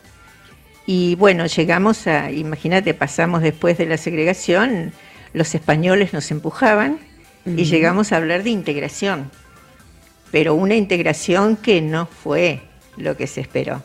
Y 0.86 1.14
bueno, 1.16 1.46
llegamos 1.46 2.06
a, 2.06 2.30
imagínate, 2.30 2.94
pasamos 2.94 3.42
después 3.42 3.76
de 3.78 3.86
la 3.86 3.96
segregación, 3.98 4.92
los 5.34 5.54
españoles 5.54 6.12
nos 6.14 6.30
empujaban 6.30 6.98
y 7.44 7.64
llegamos 7.64 8.12
a 8.12 8.16
hablar 8.16 8.42
de 8.42 8.50
integración, 8.50 9.30
pero 10.32 10.54
una 10.54 10.74
integración 10.76 11.56
que 11.56 11.80
no 11.82 12.06
fue 12.06 12.60
lo 12.96 13.16
que 13.16 13.26
se 13.26 13.40
esperó. 13.42 13.82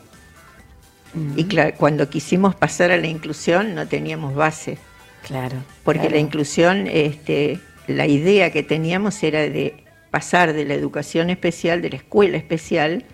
Y 1.36 1.44
claro, 1.44 1.74
cuando 1.76 2.10
quisimos 2.10 2.54
pasar 2.56 2.90
a 2.90 2.96
la 2.96 3.06
inclusión 3.06 3.74
no 3.74 3.86
teníamos 3.86 4.34
base 4.34 4.78
Claro. 5.26 5.56
porque 5.84 6.00
claro. 6.00 6.14
la 6.16 6.20
inclusión, 6.20 6.86
este, 6.88 7.60
la 7.86 8.06
idea 8.06 8.50
que 8.50 8.62
teníamos 8.62 9.22
era 9.22 9.40
de 9.40 9.84
pasar 10.10 10.52
de 10.52 10.64
la 10.64 10.74
educación 10.74 11.30
especial, 11.30 11.82
de 11.82 11.90
la 11.90 11.96
escuela 11.96 12.36
especial, 12.36 13.04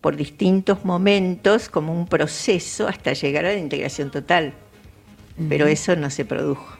por 0.00 0.16
distintos 0.16 0.84
momentos 0.84 1.68
como 1.68 1.92
un 1.92 2.06
proceso 2.06 2.86
hasta 2.86 3.12
llegar 3.14 3.46
a 3.46 3.52
la 3.52 3.58
integración 3.58 4.10
total. 4.10 4.52
Pero 5.48 5.66
eso 5.66 5.96
no 5.96 6.10
se 6.10 6.24
produjo. 6.24 6.76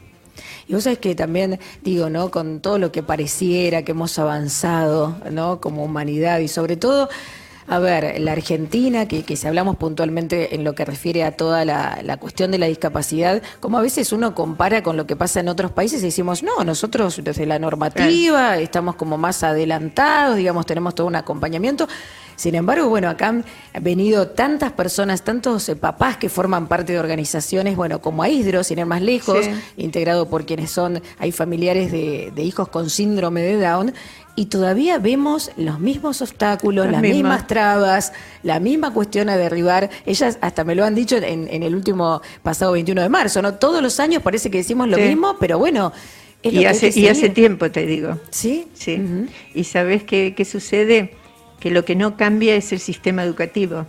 Y 0.69 0.75
vos 0.75 0.85
sabés 0.85 0.99
que 0.99 1.15
también, 1.15 1.59
digo, 1.83 2.11
¿no? 2.11 2.31
Con 2.31 2.61
todo 2.61 2.79
lo 2.79 2.93
que 2.93 3.03
pareciera 3.03 3.83
que 3.83 3.93
hemos 3.93 4.19
avanzado, 4.19 5.17
¿no? 5.31 5.61
Como 5.61 5.85
humanidad 5.85 6.41
y 6.41 6.49
sobre 6.49 6.77
todo, 6.77 7.09
a 7.67 7.79
ver, 7.79 8.21
la 8.21 8.33
Argentina, 8.33 9.07
que, 9.09 9.23
que 9.23 9.37
si 9.37 9.47
hablamos 9.47 9.77
puntualmente 9.77 10.55
en 10.55 10.65
lo 10.65 10.75
que 10.75 10.85
refiere 10.85 11.25
a 11.25 11.33
toda 11.33 11.65
la, 11.65 12.01
la 12.03 12.17
cuestión 12.19 12.51
de 12.51 12.59
la 12.59 12.67
discapacidad, 12.67 13.43
como 13.61 13.79
a 13.79 13.83
veces 13.83 14.13
uno 14.13 14.35
compara 14.35 14.83
con 14.83 14.97
lo 14.97 15.07
que 15.07 15.17
pasa 15.17 15.41
en 15.41 15.49
otros 15.49 15.71
países 15.73 16.03
y 16.03 16.07
decimos, 16.07 16.43
no, 16.43 16.63
nosotros 16.65 17.21
desde 17.25 17.47
la 17.47 17.59
normativa 17.59 18.59
estamos 18.59 18.97
como 18.97 19.17
más 19.17 19.43
adelantados, 19.43 20.37
digamos, 20.37 20.67
tenemos 20.67 20.95
todo 20.95 21.07
un 21.07 21.17
acompañamiento. 21.17 21.89
Sin 22.37 22.57
embargo, 22.57 22.89
bueno, 22.89 23.09
acá 23.09 23.29
han 23.29 23.45
venido 23.81 24.27
tantas 24.27 24.73
personas, 24.73 25.23
tantos 25.23 25.69
eh, 25.69 25.77
papás 25.77 26.17
que 26.17 26.29
forman 26.29 26.67
parte 26.67 26.93
de 26.93 26.99
organizaciones, 26.99 27.77
bueno, 27.77 28.01
como 28.01 28.25
AISDRO, 28.25 28.65
sin 28.65 28.81
ir 28.81 28.87
más 28.87 29.03
lejos, 29.03 29.45
Sí. 29.45 29.51
integrado 29.77 30.29
por 30.29 30.45
quienes 30.45 30.71
son, 30.73 31.01
hay 31.19 31.31
familiares 31.31 31.93
de, 31.93 32.33
de 32.35 32.43
hijos 32.43 32.69
con 32.69 32.91
síndrome 32.91 33.41
de 33.43 33.61
Down, 33.61 33.95
y 34.37 34.47
todavía 34.47 34.99
vemos 34.99 35.51
los 35.57 35.79
mismos 35.79 36.21
obstáculos, 36.23 36.87
Las 36.87 36.93
las 36.95 37.03
mismas. 37.03 37.17
mismas 37.19 37.47
trabas, 37.47 38.13
la 38.43 38.59
misma 38.61 38.93
cuestión 38.93 39.29
a 39.29 39.37
derribar. 39.37 39.91
Ellas 40.07 40.39
hasta 40.41 40.65
me 40.65 40.75
lo 40.75 40.85
han 40.85 40.95
dicho 40.95 41.17
en, 41.17 41.47
en 41.49 41.63
el 41.63 41.75
último 41.75 42.21
pasado 42.43 42.73
21 42.73 43.03
de 43.03 43.09
marzo, 43.09 43.43
¿no? 43.43 43.55
Todos 43.55 43.81
los 43.83 44.01
años 44.01 44.23
parece 44.23 44.51
que 44.51 44.59
decimos 44.59 44.89
lo 44.89 44.97
Sí. 44.97 45.03
mismo, 45.05 45.37
pero 45.39 45.59
bueno, 45.59 45.93
es 46.43 46.53
lo 46.53 46.59
Y 46.59 46.63
que 46.63 46.69
hay 46.69 46.75
hace, 46.75 46.91
que 46.93 47.01
y 47.01 47.09
hace 47.09 47.29
tiempo, 47.31 47.71
te 47.71 47.87
digo. 47.87 48.19
¿Sí? 48.31 48.67
Sí. 48.75 49.01
¿Y 49.55 49.65
sabes 49.65 50.03
qué, 50.03 50.35
qué 50.37 50.45
sucede? 50.45 51.15
Que 51.61 51.71
lo 51.71 51.85
que 51.85 51.95
no 51.95 52.17
cambia 52.17 52.57
es 52.57 52.73
el 52.73 52.81
sistema 52.81 53.23
educativo. 53.23 53.87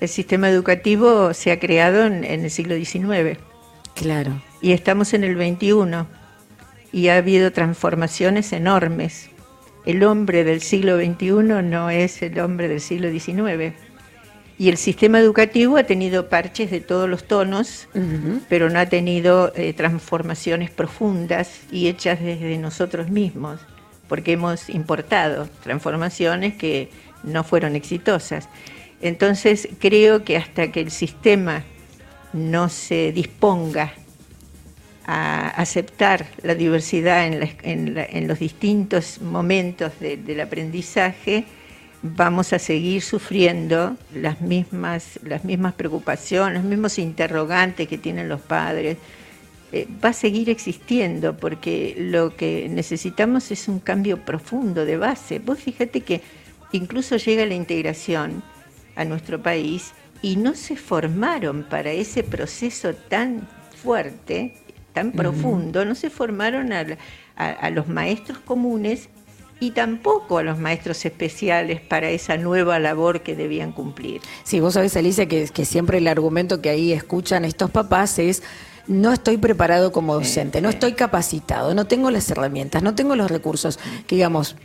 El 0.00 0.08
sistema 0.08 0.48
educativo 0.50 1.32
se 1.32 1.52
ha 1.52 1.60
creado 1.60 2.04
en, 2.06 2.24
en 2.24 2.44
el 2.44 2.50
siglo 2.50 2.74
XIX 2.74 3.38
Claro. 3.94 4.42
y 4.60 4.72
estamos 4.72 5.14
en 5.14 5.22
el 5.22 5.36
XXI 5.36 6.06
y 6.92 7.08
ha 7.08 7.16
habido 7.16 7.52
transformaciones 7.52 8.52
enormes. 8.52 9.30
El 9.84 10.04
hombre 10.04 10.44
del 10.44 10.60
siglo 10.60 10.96
XXI 10.98 11.62
no 11.64 11.90
es 11.90 12.22
el 12.22 12.38
hombre 12.38 12.68
del 12.68 12.80
siglo 12.80 13.10
XIX. 13.10 13.74
Y 14.58 14.68
el 14.68 14.76
sistema 14.76 15.18
educativo 15.18 15.76
ha 15.76 15.84
tenido 15.84 16.28
parches 16.28 16.70
de 16.70 16.80
todos 16.80 17.08
los 17.08 17.24
tonos, 17.24 17.88
pero 18.48 18.70
no 18.70 18.78
ha 18.78 18.86
tenido 18.86 19.52
eh, 19.56 19.72
transformaciones 19.72 20.70
profundas 20.70 21.62
y 21.72 21.88
hechas 21.88 22.20
desde 22.20 22.58
nosotros 22.58 23.10
mismos, 23.10 23.58
porque 24.06 24.32
hemos 24.32 24.68
importado 24.68 25.48
transformaciones 25.64 26.54
que 26.54 26.90
no 27.24 27.42
fueron 27.42 27.74
exitosas. 27.74 28.48
Entonces 29.00 29.68
creo 29.80 30.22
que 30.22 30.36
hasta 30.36 30.70
que 30.70 30.80
el 30.80 30.92
sistema 30.92 31.64
no 32.32 32.68
se 32.68 33.10
disponga 33.10 33.94
a 35.04 35.48
aceptar 35.48 36.26
la 36.42 36.54
diversidad 36.54 37.26
en, 37.26 38.28
los 38.28 38.38
distintos 38.38 39.20
momentos 39.20 39.92
de- 40.00 40.16
del 40.16 40.40
aprendizaje, 40.40 41.44
vamos 42.02 42.52
a 42.52 42.58
seguir 42.58 43.02
sufriendo 43.02 43.96
las 44.14 44.40
mismas, 44.40 45.20
las 45.24 45.44
mismas 45.44 45.74
preocupaciones, 45.74 46.62
los 46.62 46.70
mismos 46.70 46.98
interrogantes 46.98 47.88
que 47.88 47.98
tienen 47.98 48.28
los 48.28 48.40
padres. 48.40 48.96
Eh, 49.72 49.88
va 50.04 50.10
a 50.10 50.12
seguir 50.12 50.50
existiendo 50.50 51.36
porque 51.36 51.94
lo 51.98 52.36
que 52.36 52.68
necesitamos 52.68 53.50
es 53.50 53.68
un 53.68 53.78
cambio 53.80 54.18
profundo 54.24 54.84
de 54.84 54.98
base. 54.98 55.38
Vos 55.38 55.58
fíjate 55.60 56.02
que 56.02 56.20
incluso 56.72 57.16
llega 57.16 57.46
la 57.46 57.54
integración 57.54 58.42
a 58.96 59.04
nuestro 59.04 59.42
país 59.42 59.92
y 60.20 60.36
no 60.36 60.54
se 60.54 60.76
formaron 60.76 61.64
para 61.64 61.90
ese 61.90 62.22
proceso 62.22 62.94
tan 62.94 63.48
fuerte, 63.82 64.54
tan 64.92 65.12
profundo, 65.12 65.84
no 65.84 65.94
se 65.94 66.10
formaron 66.10 66.72
a, 66.72 66.84
a- 67.36 67.50
a 67.50 67.70
los 67.70 67.88
maestros 67.88 68.38
comunes 68.38 69.08
y 69.60 69.70
tampoco 69.70 70.38
a 70.38 70.42
los 70.42 70.58
maestros 70.58 71.04
especiales 71.04 71.80
para 71.80 72.10
esa 72.10 72.36
nueva 72.36 72.78
labor 72.80 73.20
que 73.22 73.36
debían 73.36 73.72
cumplir. 73.72 74.20
Sí, 74.44 74.58
vos 74.60 74.74
sabés, 74.74 74.96
Alicia, 74.96 75.26
que, 75.26 75.48
que 75.48 75.64
siempre 75.64 75.98
el 75.98 76.08
argumento 76.08 76.60
que 76.60 76.70
ahí 76.70 76.92
escuchan 76.92 77.44
estos 77.44 77.70
papás 77.70 78.18
es 78.18 78.42
no 78.88 79.12
estoy 79.12 79.36
preparado 79.36 79.92
como 79.92 80.14
docente, 80.14 80.60
no 80.60 80.68
estoy 80.68 80.94
capacitado, 80.94 81.72
no 81.74 81.86
tengo 81.86 82.10
las 82.10 82.28
herramientas, 82.30 82.82
no 82.82 82.96
tengo 82.96 83.14
los 83.14 83.30
recursos. 83.30 83.78
Que 84.08 84.16
digamos, 84.16 84.56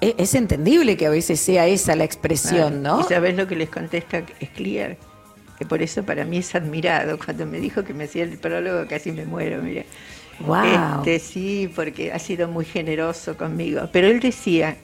e- 0.00 0.14
es, 0.16 0.34
entendible 0.34 0.96
que 0.96 1.06
a 1.06 1.10
veces 1.10 1.38
sea 1.38 1.66
esa 1.66 1.94
la 1.94 2.04
expresión, 2.04 2.80
Claro. 2.80 2.96
¿no? 2.96 3.00
¿Y 3.00 3.04
sabes 3.04 3.36
lo 3.36 3.46
que 3.46 3.56
les 3.56 3.68
contesta 3.68 4.22
Scliar? 4.42 4.96
Que 5.58 5.66
por 5.66 5.82
eso 5.82 6.04
para 6.04 6.24
mí 6.24 6.38
es 6.38 6.54
admirado. 6.54 7.18
Cuando 7.24 7.46
me 7.46 7.58
dijo 7.60 7.84
que 7.84 7.94
me 7.94 8.04
hacía 8.04 8.24
el 8.24 8.38
prólogo 8.38 8.86
casi 8.88 9.12
me 9.12 9.24
muero, 9.24 9.62
mira. 9.62 9.84
Wow. 10.40 11.00
Este, 11.00 11.18
sí, 11.18 11.72
porque 11.74 12.12
ha 12.12 12.18
sido 12.18 12.48
muy 12.48 12.64
generoso 12.64 13.36
conmigo. 13.36 13.88
Pero 13.92 14.06
él 14.06 14.20
decía, 14.20 14.76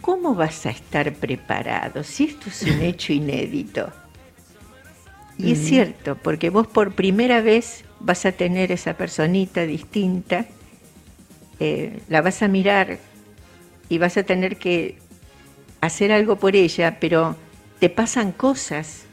¿cómo 0.00 0.34
vas 0.34 0.66
a 0.66 0.70
estar 0.70 1.12
preparado 1.14 2.02
si 2.02 2.24
esto 2.24 2.48
es 2.48 2.62
un 2.62 2.80
hecho 2.82 3.12
inédito? 3.12 3.92
Y 5.36 5.52
es 5.52 5.58
cierto, 5.64 6.16
porque 6.16 6.48
vos 6.50 6.66
por 6.68 6.94
primera 6.94 7.40
vez 7.40 7.84
vas 7.98 8.24
a 8.24 8.32
tener 8.32 8.70
esa 8.70 8.96
personita 8.96 9.62
distinta, 9.62 10.46
eh, 11.58 12.00
la 12.08 12.22
vas 12.22 12.42
a 12.42 12.48
mirar 12.48 12.98
y 13.88 13.98
vas 13.98 14.16
a 14.16 14.22
tener 14.22 14.56
que 14.56 14.98
hacer 15.80 16.12
algo 16.12 16.36
por 16.36 16.54
ella, 16.54 16.98
pero 17.00 17.36
te 17.80 17.90
pasan 17.90 18.30
cosas, 18.30 19.03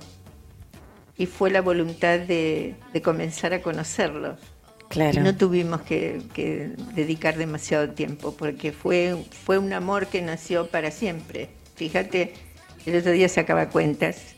y 1.18 1.26
fue 1.26 1.50
la 1.50 1.62
voluntad 1.62 2.18
de, 2.20 2.76
de 2.92 3.02
comenzar 3.02 3.54
a 3.54 3.62
conocerlo. 3.62 4.36
Claro. 4.88 5.20
Y 5.20 5.24
no 5.24 5.36
tuvimos 5.36 5.82
que, 5.82 6.22
que 6.34 6.72
dedicar 6.94 7.36
demasiado 7.38 7.90
tiempo 7.90 8.36
porque 8.36 8.72
fue, 8.72 9.16
fue 9.44 9.58
un 9.58 9.72
amor 9.72 10.06
que 10.06 10.22
nació 10.22 10.68
para 10.68 10.90
siempre. 10.92 11.50
Fíjate, 11.74 12.34
el 12.86 12.96
otro 12.96 13.12
día 13.12 13.28
sacaba 13.28 13.70
cuentas 13.70 14.35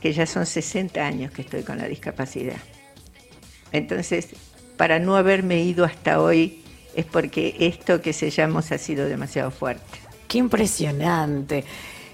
que 0.00 0.12
ya 0.12 0.26
son 0.26 0.46
60 0.46 1.04
años 1.04 1.32
que 1.32 1.42
estoy 1.42 1.62
con 1.62 1.78
la 1.78 1.86
discapacidad. 1.86 2.56
Entonces, 3.72 4.28
para 4.76 4.98
no 4.98 5.16
haberme 5.16 5.62
ido 5.62 5.84
hasta 5.84 6.20
hoy 6.20 6.62
es 6.94 7.04
porque 7.04 7.54
esto 7.60 8.00
que 8.00 8.12
sellamos 8.12 8.72
ha 8.72 8.78
sido 8.78 9.06
demasiado 9.06 9.50
fuerte. 9.50 9.98
Qué 10.26 10.38
impresionante. 10.38 11.64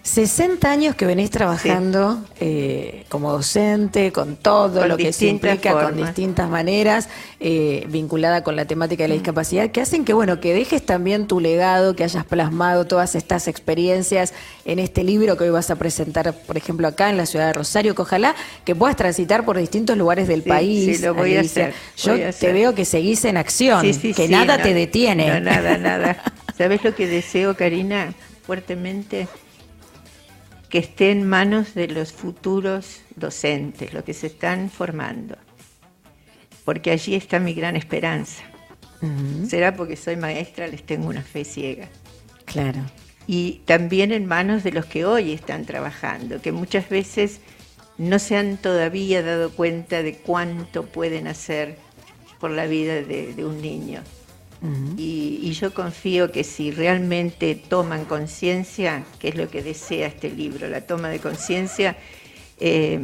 60 0.06 0.70
años 0.70 0.94
que 0.94 1.04
venís 1.04 1.30
trabajando 1.32 2.24
eh, 2.38 3.04
como 3.08 3.32
docente, 3.32 4.12
con 4.12 4.36
todo 4.36 4.78
Con 4.78 4.88
lo 4.90 4.96
que 4.96 5.12
se 5.12 5.26
implica, 5.26 5.72
con 5.72 5.96
distintas 5.96 6.48
maneras, 6.48 7.08
eh, 7.40 7.84
vinculada 7.88 8.44
con 8.44 8.54
la 8.54 8.66
temática 8.66 9.02
de 9.02 9.08
la 9.08 9.14
discapacidad, 9.14 9.70
que 9.72 9.80
hacen 9.80 10.04
que, 10.04 10.12
bueno, 10.12 10.38
que 10.38 10.54
dejes 10.54 10.86
también 10.86 11.26
tu 11.26 11.40
legado, 11.40 11.96
que 11.96 12.04
hayas 12.04 12.24
plasmado 12.24 12.86
todas 12.86 13.16
estas 13.16 13.48
experiencias 13.48 14.32
en 14.64 14.78
este 14.78 15.02
libro 15.02 15.36
que 15.36 15.42
hoy 15.42 15.50
vas 15.50 15.70
a 15.70 15.76
presentar, 15.76 16.32
por 16.32 16.56
ejemplo, 16.56 16.86
acá 16.86 17.10
en 17.10 17.16
la 17.16 17.26
ciudad 17.26 17.48
de 17.48 17.54
Rosario, 17.54 17.96
que 17.96 18.02
ojalá 18.02 18.36
que 18.64 18.76
puedas 18.76 18.94
transitar 18.94 19.44
por 19.44 19.58
distintos 19.58 19.96
lugares 19.98 20.28
del 20.28 20.44
Sí, 20.44 20.48
país. 20.48 20.98
sí, 20.98 21.04
lo 21.04 21.14
voy 21.14 21.36
a 21.36 21.40
hacer, 21.40 21.74
Yo 21.96 22.12
voy 22.12 22.22
a 22.22 22.32
te 22.32 22.52
veo 22.52 22.76
que 22.76 22.84
seguís 22.84 23.24
en 23.24 23.36
acción, 23.36 23.92
Sí, 23.92 24.14
que 24.14 24.28
nada 24.28 24.58
no, 24.58 24.62
te 24.62 24.72
detiene. 24.72 25.26
no, 25.28 25.40
nada, 25.40 25.78
nada. 25.78 26.22
¿Sabes 26.56 26.84
lo 26.84 26.94
que 26.94 27.08
deseo, 27.08 27.56
Karina, 27.56 28.14
fuertemente? 28.46 29.26
Que 30.68 30.78
esté 30.78 31.10
en 31.10 31.28
manos 31.28 31.74
de 31.74 31.88
los 31.88 32.12
futuros 32.12 33.02
docentes, 33.14 33.92
los 33.92 34.04
que 34.04 34.14
se 34.14 34.26
están 34.26 34.70
formando. 34.70 35.36
Porque 36.64 36.90
allí 36.90 37.14
está 37.14 37.38
mi 37.38 37.54
gran 37.54 37.76
esperanza. 37.76 38.42
Será 39.48 39.76
porque 39.76 39.94
soy 39.96 40.16
maestra, 40.16 40.66
les 40.66 40.82
tengo 40.84 41.08
una 41.08 41.22
fe 41.22 41.44
ciega. 41.44 41.88
Claro. 42.44 42.80
y 43.26 43.62
también 43.64 44.12
en 44.12 44.26
manos 44.26 44.62
de 44.62 44.70
los 44.70 44.86
que 44.86 45.04
hoy 45.04 45.32
están 45.32 45.64
trabajando, 45.64 46.40
que 46.40 46.52
muchas 46.52 46.88
veces 46.88 47.40
no 47.98 48.18
se 48.18 48.36
han 48.36 48.56
todavía 48.56 49.22
dado 49.22 49.50
cuenta 49.50 50.02
de 50.02 50.14
cuánto 50.16 50.86
pueden 50.86 51.26
hacer 51.26 51.76
por 52.38 52.50
la 52.52 52.66
vida 52.66 52.94
de, 53.02 53.34
de 53.34 53.44
un 53.44 53.60
niño. 53.60 54.00
Y, 54.96 55.38
y 55.42 55.52
yo 55.52 55.74
confío 55.74 56.32
que 56.32 56.42
si 56.44 56.70
realmente 56.70 57.54
toman 57.54 58.04
conciencia, 58.04 59.04
que 59.18 59.28
es 59.28 59.36
lo 59.36 59.48
que 59.48 59.62
desea 59.62 60.08
este 60.08 60.30
libro, 60.30 60.68
la 60.68 60.80
toma 60.80 61.08
de 61.08 61.18
conciencia, 61.18 61.96
eh, 62.58 62.98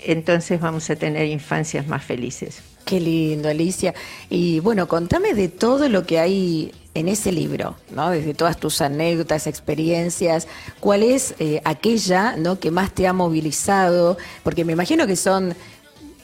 entonces 0.00 0.60
vamos 0.60 0.88
a 0.90 0.96
tener 0.96 1.26
infancias 1.26 1.86
más 1.86 2.04
felices. 2.04 2.62
Qué 2.84 3.00
lindo, 3.00 3.48
Alicia. 3.48 3.94
Y 4.30 4.60
bueno, 4.60 4.88
contame 4.88 5.34
de 5.34 5.48
todo 5.48 5.88
lo 5.88 6.04
que 6.06 6.18
hay 6.18 6.72
en 6.94 7.08
ese 7.08 7.32
libro, 7.32 7.76
¿no? 7.94 8.10
Desde 8.10 8.34
todas 8.34 8.58
tus 8.58 8.80
anécdotas, 8.80 9.46
experiencias, 9.46 10.48
¿cuál 10.80 11.02
es 11.02 11.34
eh, 11.38 11.60
aquella, 11.64 12.36
¿no? 12.36 12.58
que 12.58 12.70
más 12.70 12.92
te 12.92 13.06
ha 13.06 13.12
movilizado? 13.12 14.16
Porque 14.42 14.64
me 14.64 14.72
imagino 14.72 15.06
que 15.06 15.16
son 15.16 15.54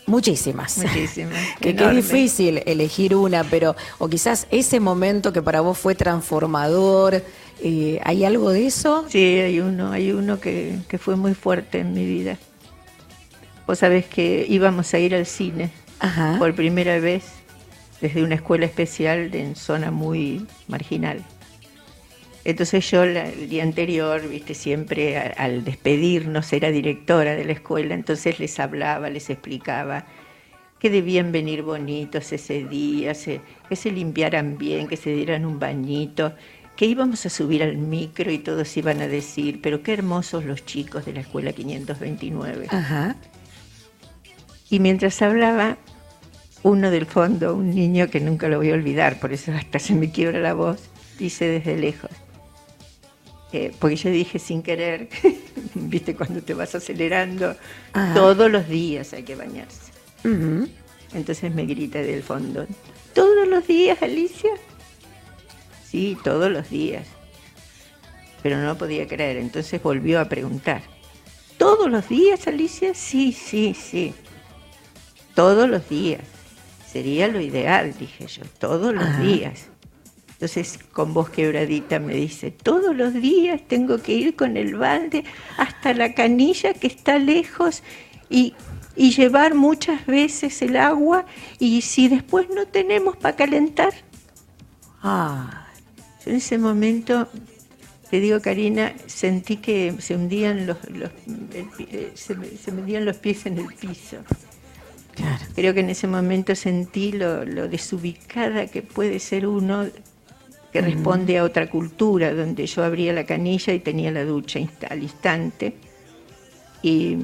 muchísimas. 0.07 0.79
Muchísimas. 0.79 1.39
que, 1.61 1.71
enorme. 1.71 1.97
difícil 1.97 2.63
elegir 2.67 3.15
una, 3.15 3.45
pero 3.45 3.77
o 3.99 4.09
quizás 4.09 4.47
ese 4.51 4.81
momento 4.81 5.33
que 5.33 5.43
para 5.43 5.61
vos 5.61 5.79
fue 5.79 5.95
transformador, 5.95 7.23
eh, 7.63 8.01
¿hay 8.05 8.25
algo 8.25 8.51
de 8.51 8.67
eso? 8.67 9.05
Sí, 9.09 9.19
hay 9.19 9.61
uno, 9.61 9.93
hay 9.93 10.13
uno 10.13 10.41
que, 10.41 10.79
que 10.89 10.99
fue 10.99 11.17
muy 11.17 11.35
fuerte 11.35 11.79
en 11.81 11.93
mi 11.95 12.05
vida. 12.05 12.39
Vos 13.67 13.79
sabés 13.79 14.05
que 14.07 14.45
íbamos 14.49 14.93
a 14.93 14.99
ir 14.99 15.15
al 15.15 15.27
cine 15.27 15.71
Ajá. 15.99 16.37
por 16.39 16.55
primera 16.55 16.99
vez 16.99 17.25
desde 18.01 18.23
una 18.23 18.35
escuela 18.35 18.67
especial 18.67 19.35
en 19.35 19.57
zona 19.57 19.91
muy 19.91 20.47
marginal. 20.69 21.25
Entonces 22.45 22.91
yo 22.91 23.07
la- 23.07 23.29
el 23.29 23.49
día 23.49 23.63
anterior, 23.63 24.29
viste, 24.29 24.55
siempre 24.55 25.17
a- 25.17 25.35
al 25.37 25.65
despedirnos 25.65 26.53
era 26.53 26.71
directora 26.71 27.35
de 27.35 27.45
la 27.45 27.53
escuela, 27.53 27.95
entonces 27.95 28.39
les 28.39 28.61
hablaba, 28.61 29.09
les 29.09 29.31
explicaba 29.31 30.05
que 30.79 30.91
debían 30.91 31.33
venir 31.33 31.63
bonitos 31.63 32.33
ese 32.33 32.65
día, 32.65 33.15
se- 33.15 33.41
que 33.69 33.77
se 33.77 33.91
limpiaran 33.91 34.59
bien, 34.59 34.87
que 34.89 34.99
se 34.99 35.15
dieran 35.15 35.47
un 35.47 35.59
bañito, 35.59 36.35
que 36.77 36.85
íbamos 36.85 37.25
a 37.25 37.31
subir 37.31 37.63
al 37.63 37.79
micro 37.79 38.31
y 38.31 38.39
todos 38.39 38.77
iban 38.77 39.01
a 39.01 39.09
decir, 39.09 39.61
pero 39.63 39.83
qué 39.83 39.95
hermosos 39.95 40.45
los 40.45 40.67
chicos 40.67 41.07
de 41.07 41.15
la 41.15 41.21
escuela 41.21 41.53
529. 41.53 42.67
Ajá. 42.69 43.17
Y 44.69 44.81
mientras 44.81 45.23
hablaba, 45.23 45.79
uno 46.63 46.91
del 46.91 47.07
fondo, 47.07 47.55
un 47.55 47.75
niño 47.75 48.11
que 48.11 48.21
nunca 48.21 48.49
lo 48.49 48.59
voy 48.59 48.71
a 48.71 48.75
olvidar, 48.75 49.21
por 49.21 49.33
eso 49.33 49.53
hasta 49.53 49.79
se 49.79 49.95
me 49.95 50.11
quiebra 50.11 50.41
la 50.41 50.53
voz, 50.53 50.91
dice 51.19 51.47
desde 51.47 51.79
lejos. 51.79 52.11
Eh, 53.55 53.73
porque 53.79 53.95
yo 53.95 54.11
dije 54.11 54.41
sin 54.41 54.63
querer, 54.63 55.09
viste 55.75 56.17
cuando 56.17 56.43
te 56.43 56.55
vas 56.55 56.75
acelerando, 56.75 57.55
Ajá. 57.93 58.13
todos 58.13 58.51
los 58.51 58.69
días 58.69 59.13
hay 59.13 59.23
que 59.23 59.37
bañarse. 59.37 59.93
Entonces 61.13 61.55
me 61.55 61.65
grita 61.65 62.01
del 62.01 62.25
fondo, 62.25 62.67
¿todos 63.15 63.47
los 63.47 63.65
días, 63.67 64.03
Alicia? 64.03 64.51
Sí, 65.89 66.19
todos 66.25 66.51
los 66.51 66.69
días. 66.69 67.07
Pero 68.43 68.59
no 68.61 68.77
podía 68.77 69.07
creer, 69.07 69.37
entonces 69.37 69.81
volvió 69.81 70.19
a 70.19 70.29
preguntar, 70.29 70.83
¿todos 71.57 71.89
los 71.89 72.09
días, 72.09 72.49
Alicia? 72.49 72.93
Sí, 72.95 73.33
sí, 73.33 73.73
sí. 73.75 74.15
Todos 75.37 75.69
los 75.69 75.89
días. 75.89 76.23
Sería 76.91 77.29
lo 77.29 77.41
ideal, 77.41 77.95
dije 77.97 78.27
yo, 78.27 78.43
todos 78.59 78.93
los 78.93 79.05
Ajá. 79.05 79.21
días. 79.23 79.69
Entonces, 80.35 80.79
con 80.93 81.15
voz 81.15 81.31
quebradita 81.31 81.99
me 82.01 82.15
dice, 82.15 82.51
todos 82.51 82.95
los 82.95 83.15
días 83.15 83.61
tengo 83.67 84.03
que 84.03 84.13
ir 84.15 84.37
con 84.37 84.57
el 84.57 84.75
balde 84.75 85.25
hasta 85.57 85.95
la 85.95 86.13
canilla 86.15 86.75
que 86.75 86.87
está 86.89 87.19
lejos 87.19 87.83
y, 88.29 88.53
y 88.97 89.13
llevar 89.13 89.55
muchas 89.55 90.05
veces 90.07 90.61
el 90.63 90.77
agua 90.77 91.25
y 91.59 91.81
si 91.83 92.09
después 92.09 92.49
no 92.55 92.67
tenemos 92.67 93.17
para 93.17 93.37
calentar. 93.37 93.93
Ah, 95.03 95.67
Yo 96.25 96.31
en 96.33 96.37
ese 96.39 96.59
momento, 96.59 97.29
te 98.11 98.19
digo 98.21 98.41
Karina, 98.41 98.93
sentí 99.07 99.59
que 99.59 99.95
se 99.99 100.17
hundían 100.17 100.67
los, 100.67 100.79
los- 100.91 101.11
el 101.55 101.67
pi- 101.77 101.89
eh, 101.93 102.13
se, 102.15 102.35
me, 102.35 102.49
se 102.49 102.73
me 102.73 102.81
hundían 102.83 103.05
los 103.05 103.17
pies 103.19 103.47
en 103.47 103.59
el 103.59 103.67
piso. 103.67 104.17
claro. 105.15 105.45
Creo 105.55 105.75
que 105.75 105.81
en 105.81 105.91
ese 105.91 106.07
momento 106.09 106.55
sentí 106.55 107.13
lo, 107.13 107.45
lo 107.45 107.69
desubicada 107.69 108.67
que 108.67 108.83
puede 108.83 109.21
ser 109.21 109.47
uno 109.47 109.87
que 110.75 110.81
responde 110.81 111.39
a 111.39 111.45
otra 111.45 111.71
cultura, 111.71 112.35
donde 112.35 112.67
yo 112.67 112.83
abría 112.83 113.13
la 113.13 113.25
canilla 113.25 113.73
y 113.73 113.79
tenía 113.79 114.11
la 114.11 114.25
ducha 114.25 114.59
al 114.91 115.05
instante. 115.05 115.75
Y, 116.83 117.17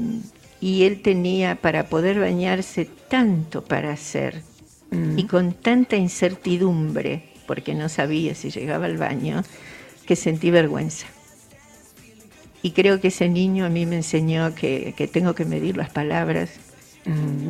y 0.61 0.85
él 0.85 1.03
tenía 1.03 1.57
para 1.57 1.89
poder 1.89 2.21
bañarse 2.21 2.85
tanto 3.09 3.65
para 3.65 3.91
hacer 3.91 4.43
y 5.17 5.25
con 5.25 5.53
tanta 5.53 5.97
incertidumbre, 5.97 7.25
porque 7.49 7.75
no 7.75 7.89
sabía 7.89 8.37
si 8.37 8.51
llegaba 8.51 8.87
al 8.87 8.99
baño, 8.99 9.43
que 10.07 10.15
sentí 10.15 10.53
vergüenza. 10.53 11.09
Y 12.63 12.71
creo 12.71 13.01
que 13.01 13.09
ese 13.09 13.29
niño 13.29 13.65
a 13.65 13.69
mí 13.69 13.85
me 13.85 13.97
enseñó 13.97 14.55
que, 14.55 14.95
que 14.97 15.09
tengo 15.09 15.35
que 15.35 15.45
medir 15.45 15.77
las 15.77 15.91
palabras, 15.91 16.51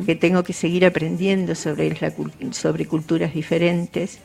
que 0.07 0.15
tengo 0.15 0.41
que 0.41 0.53
seguir 0.53 0.83
aprendiendo 0.83 1.53
sobre, 1.53 1.95
la 2.01 2.11
sobre 2.51 2.87
culturas 2.87 3.35
diferentes 3.35 4.19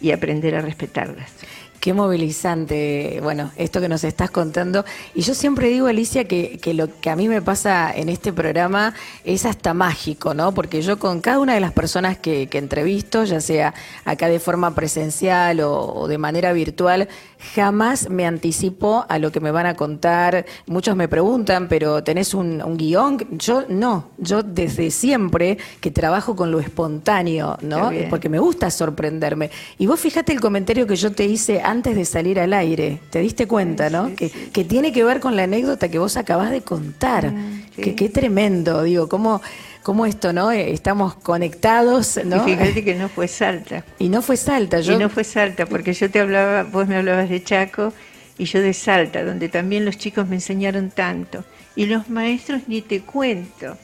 y 0.00 0.12
aprender 0.12 0.54
a 0.54 0.60
respetarlas. 0.60 1.32
Qué 1.80 1.94
movilizante, 1.94 3.20
bueno, 3.22 3.52
esto 3.56 3.80
que 3.80 3.88
nos 3.88 4.02
estás 4.02 4.30
contando. 4.30 4.84
Y 5.14 5.22
yo 5.22 5.34
siempre 5.34 5.68
digo, 5.68 5.86
Alicia, 5.86 6.26
que, 6.26 6.58
que 6.58 6.74
lo 6.74 6.88
que 7.00 7.08
a 7.08 7.16
mí 7.16 7.28
me 7.28 7.40
pasa 7.40 7.92
en 7.94 8.08
este 8.08 8.32
programa 8.32 8.94
es 9.24 9.44
hasta 9.46 9.74
mágico, 9.74 10.34
¿no? 10.34 10.52
Porque 10.52 10.82
yo 10.82 10.98
con 10.98 11.20
cada 11.20 11.38
una 11.38 11.54
de 11.54 11.60
las 11.60 11.72
personas 11.72 12.18
que, 12.18 12.48
que 12.48 12.58
entrevisto, 12.58 13.24
ya 13.24 13.40
sea 13.40 13.74
acá 14.04 14.28
de 14.28 14.40
forma 14.40 14.74
presencial 14.74 15.60
o, 15.60 15.94
o 15.94 16.08
de 16.08 16.18
manera 16.18 16.52
virtual, 16.52 17.08
jamás 17.54 18.10
me 18.10 18.26
anticipo 18.26 19.06
a 19.08 19.18
lo 19.18 19.30
que 19.30 19.40
me 19.40 19.50
van 19.50 19.66
a 19.66 19.74
contar. 19.74 20.46
Muchos 20.66 20.96
me 20.96 21.08
preguntan, 21.08 21.68
pero 21.68 22.02
¿tenés 22.02 22.34
un, 22.34 22.62
un 22.62 22.76
guion? 22.76 23.18
Yo 23.38 23.64
no, 23.68 24.10
yo 24.18 24.42
desde 24.42 24.90
siempre 24.90 25.58
que 25.80 25.90
trabajo 25.90 26.34
con 26.34 26.50
lo 26.50 26.60
espontáneo, 26.60 27.56
¿no? 27.62 27.90
Porque 28.10 28.28
me 28.28 28.38
gusta 28.38 28.70
sorprenderme. 28.70 29.50
Y 29.78 29.86
vos 29.86 30.00
fíjate 30.00 30.32
el 30.32 30.40
comentario 30.40 30.86
que 30.86 30.96
yo 30.96 31.12
te 31.12 31.24
hice 31.24 31.62
antes 31.68 31.94
de 31.94 32.04
salir 32.04 32.40
al 32.40 32.52
aire. 32.52 33.00
¿Te 33.10 33.20
diste 33.20 33.46
cuenta, 33.46 33.90
no? 33.90 34.08
Sí, 34.08 34.14
que, 34.14 34.28
sí. 34.28 34.50
que 34.52 34.64
tiene 34.64 34.92
que 34.92 35.04
ver 35.04 35.20
con 35.20 35.36
la 35.36 35.44
anécdota 35.44 35.88
que 35.88 35.98
vos 35.98 36.16
acabás 36.16 36.50
de 36.50 36.62
contar. 36.62 37.32
Mm, 37.32 37.62
sí. 37.76 37.82
que, 37.82 37.94
qué 37.94 38.08
tremendo, 38.08 38.82
digo, 38.82 39.08
cómo, 39.08 39.42
cómo 39.82 40.06
esto, 40.06 40.32
¿no? 40.32 40.50
Eh, 40.50 40.72
Estamos 40.72 41.14
conectados, 41.14 42.20
¿no? 42.24 42.36
Y 42.36 42.52
fíjate 42.52 42.84
que 42.84 42.94
no 42.94 43.08
fue 43.08 43.28
Salta. 43.28 43.84
Y 43.98 44.08
no 44.08 44.22
fue 44.22 44.36
Salta, 44.36 44.80
yo. 44.80 44.94
Y 44.94 44.96
no 44.96 45.08
fue 45.08 45.24
Salta, 45.24 45.66
porque 45.66 45.92
yo 45.92 46.10
te 46.10 46.20
hablaba, 46.20 46.64
vos 46.64 46.88
me 46.88 46.96
hablabas 46.96 47.28
de 47.28 47.42
Chaco, 47.42 47.92
y 48.38 48.44
yo 48.44 48.60
de 48.60 48.72
Salta, 48.72 49.24
donde 49.24 49.48
también 49.48 49.84
los 49.84 49.98
chicos 49.98 50.28
me 50.28 50.36
enseñaron 50.36 50.90
tanto, 50.90 51.44
y 51.76 51.86
los 51.86 52.08
maestros 52.08 52.62
ni 52.66 52.82
te 52.82 53.00
cuento, 53.00 53.76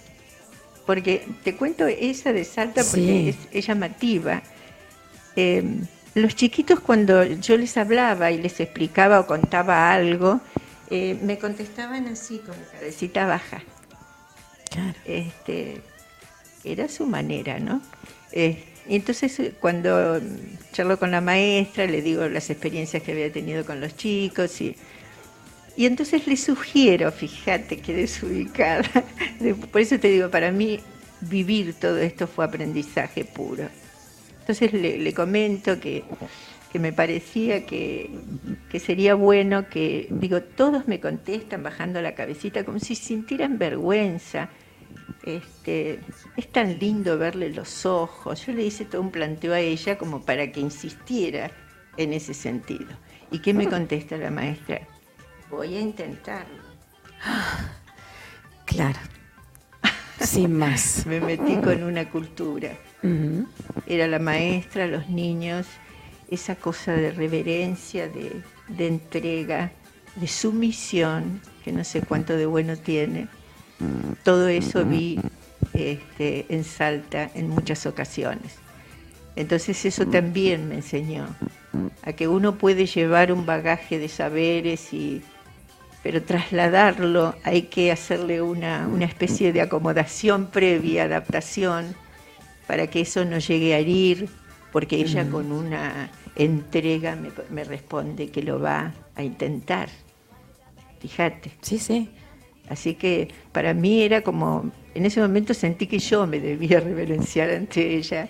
porque 0.87 1.27
te 1.43 1.57
cuento 1.57 1.87
esa 1.87 2.33
de 2.33 2.45
Salta 2.45 2.83
porque 2.85 3.35
es, 3.53 3.67
llamativa. 3.67 4.43
Em, 5.37 5.87
los 6.15 6.37
chiquitos 6.37 6.81
cuando 6.81 7.25
yo 7.25 7.57
les 7.57 7.77
hablaba 7.77 8.31
y 8.31 8.41
les 8.41 8.61
explicaba 8.61 9.21
o 9.21 9.27
contaba 9.27 9.93
algo, 9.93 10.41
eh, 10.91 11.19
me 11.23 11.39
contestaban 11.39 12.07
así, 12.07 12.39
con 12.39 12.57
la 12.57 12.79
cabecita 12.79 13.27
baja. 13.27 13.63
Claro. 14.71 14.99
Este, 15.05 15.81
era 16.63 16.89
su 16.89 17.07
manera, 17.07 17.59
¿no? 17.59 17.81
Eh, 18.33 18.65
y 18.89 18.97
entonces 18.97 19.41
cuando 19.61 20.21
charlo 20.73 20.99
con 20.99 21.11
la 21.11 21.21
maestra, 21.21 21.87
le 21.87 22.03
digo 22.03 22.29
las 22.29 22.51
experiencias 22.51 23.03
que 23.03 23.13
había 23.13 23.33
tenido 23.33 23.65
con 23.65 23.81
los 23.81 23.97
chicos 23.97 24.61
y, 24.61 24.77
y 25.77 25.87
entonces 25.87 26.27
le 26.27 26.37
sugiero, 26.37 27.11
fíjate 27.11 27.79
que 27.79 27.95
desubicada, 27.95 28.89
por 29.73 29.81
eso 29.81 29.99
te 29.99 30.09
digo, 30.09 30.31
para 30.31 30.51
mí 30.51 30.81
vivir 31.21 31.75
todo 31.75 31.99
esto 31.99 32.27
fue 32.27 32.45
aprendizaje 32.45 33.25
puro. 33.25 33.69
Entonces 34.47 34.73
le, 34.75 35.15
comento 35.15 35.81
que, 35.81 36.05
me 36.75 36.93
parecía 36.93 37.65
que, 37.65 38.11
que, 38.69 38.79
sería 38.79 39.15
bueno 39.15 39.69
que, 39.71 40.09
digo, 40.11 40.43
todos 40.43 40.87
me 40.87 41.01
contestan 41.01 41.63
bajando 41.63 42.03
la 42.03 42.15
cabecita 42.15 42.65
como 42.65 42.79
si 42.79 42.95
sintieran 42.95 43.59
vergüenza 43.59 44.51
este, 45.25 46.01
es 46.37 46.53
tan 46.53 46.79
lindo 46.79 47.17
verle 47.19 47.51
los 47.51 47.87
ojos. 47.87 48.45
Yo 48.47 48.53
le 48.53 48.65
hice 48.65 48.85
todo 48.85 49.01
un 49.01 49.11
planteo 49.11 49.55
a 49.55 49.61
ella 49.61 49.97
como 49.97 50.23
para 50.23 50.53
que 50.53 50.61
insistiera 50.61 51.51
en 51.97 52.13
ese 52.13 52.35
sentido. 52.35 52.91
¿Y 53.31 53.39
qué 53.39 53.55
me 53.55 53.69
contesta 53.69 54.17
la 54.17 54.31
maestra? 54.31 54.81
Voy 55.51 55.77
a 55.77 55.81
intentarlo. 55.81 56.63
Claro. 58.67 58.99
Sin 60.21 60.59
más. 60.59 61.07
me 61.07 61.21
metí 61.21 61.57
con 61.57 61.83
una 61.83 62.11
cultura. 62.11 62.77
Era 63.87 64.07
la 64.07 64.19
maestra, 64.19 64.87
los 64.87 65.09
niños, 65.09 65.67
esa 66.31 66.57
cosa 66.57 66.93
de 66.93 67.11
reverencia, 67.11 68.09
de, 68.09 68.87
entrega, 68.87 69.73
de 70.17 70.27
sumisión, 70.27 71.41
que 71.65 71.73
no 71.73 71.85
sé 71.85 72.01
cuánto 72.01 72.37
de 72.37 72.47
bueno 72.47 72.77
tiene 72.77 73.29
todo 74.23 74.49
eso 74.49 74.85
vi 74.85 75.21
este, 75.73 76.47
en 76.49 76.65
Salta 76.65 77.31
en 77.35 77.49
muchas 77.49 77.87
ocasiones. 77.87 78.57
Entonces 79.37 79.85
eso 79.85 80.07
también 80.07 80.69
me 80.69 80.77
enseñó 80.77 81.27
a 82.03 82.13
que 82.13 82.29
uno 82.29 82.57
puede 82.57 82.87
llevar 82.87 83.33
un 83.33 83.47
bagaje 83.47 83.99
de 83.99 84.09
saberes 84.09 84.93
y 84.93 85.23
pero 86.03 86.23
trasladarlo 86.23 87.35
hay 87.45 87.63
que 87.63 87.91
hacerle 87.91 88.43
una, 88.43 88.87
especie 89.01 89.55
de 89.55 89.63
acomodación 89.63 90.49
previa, 90.49 91.05
adaptación, 91.05 91.95
para 92.67 92.87
que 92.87 93.01
eso 93.01 93.25
no 93.25 93.39
llegue 93.39 93.75
a 93.75 93.79
herir, 93.79 94.29
porque 94.73 94.97
ella 94.97 95.29
con 95.29 95.53
una 95.53 96.11
entrega 96.37 97.17
me, 97.17 97.31
me 97.51 97.65
responde 97.65 98.29
que 98.29 98.43
lo 98.43 98.61
va 98.61 98.93
a 99.15 99.23
intentar. 99.23 99.89
Fíjate. 101.01 101.53
Sí, 101.61 101.79
sí. 101.79 102.11
Así 102.69 102.95
que 102.95 103.29
para 103.53 103.75
mí 103.75 104.03
era 104.03 104.23
como, 104.23 104.71
en 104.95 105.05
ese 105.07 105.21
momento 105.21 105.53
sentí 105.53 105.87
que 105.87 105.99
yo 105.99 106.27
me 106.27 106.41
debía 106.41 106.81
reverenciar 106.81 107.51
ante 107.51 107.97
ella 107.97 108.29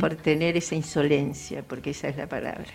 por 0.00 0.16
tener 0.16 0.56
esa 0.56 0.74
insolencia, 0.74 1.62
porque 1.66 1.90
esa 1.90 2.08
es 2.08 2.16
la 2.16 2.26
palabra. 2.26 2.66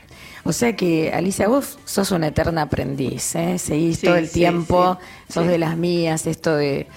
O 0.44 0.54
sea 0.54 0.76
que, 0.76 1.12
Alicia, 1.12 1.48
vos 1.48 1.78
sos 1.86 2.12
una 2.12 2.28
eterna 2.28 2.64
aprendiz, 2.64 3.36
¿eh? 3.36 3.58
seguís 3.58 4.02
todo 4.02 4.16
el 4.16 4.30
tiempo, 4.30 4.98
sos 5.30 5.48
de 5.48 5.58
las 5.58 5.78
mías, 5.78 6.26
esto 6.28 6.56
de, 6.56 6.88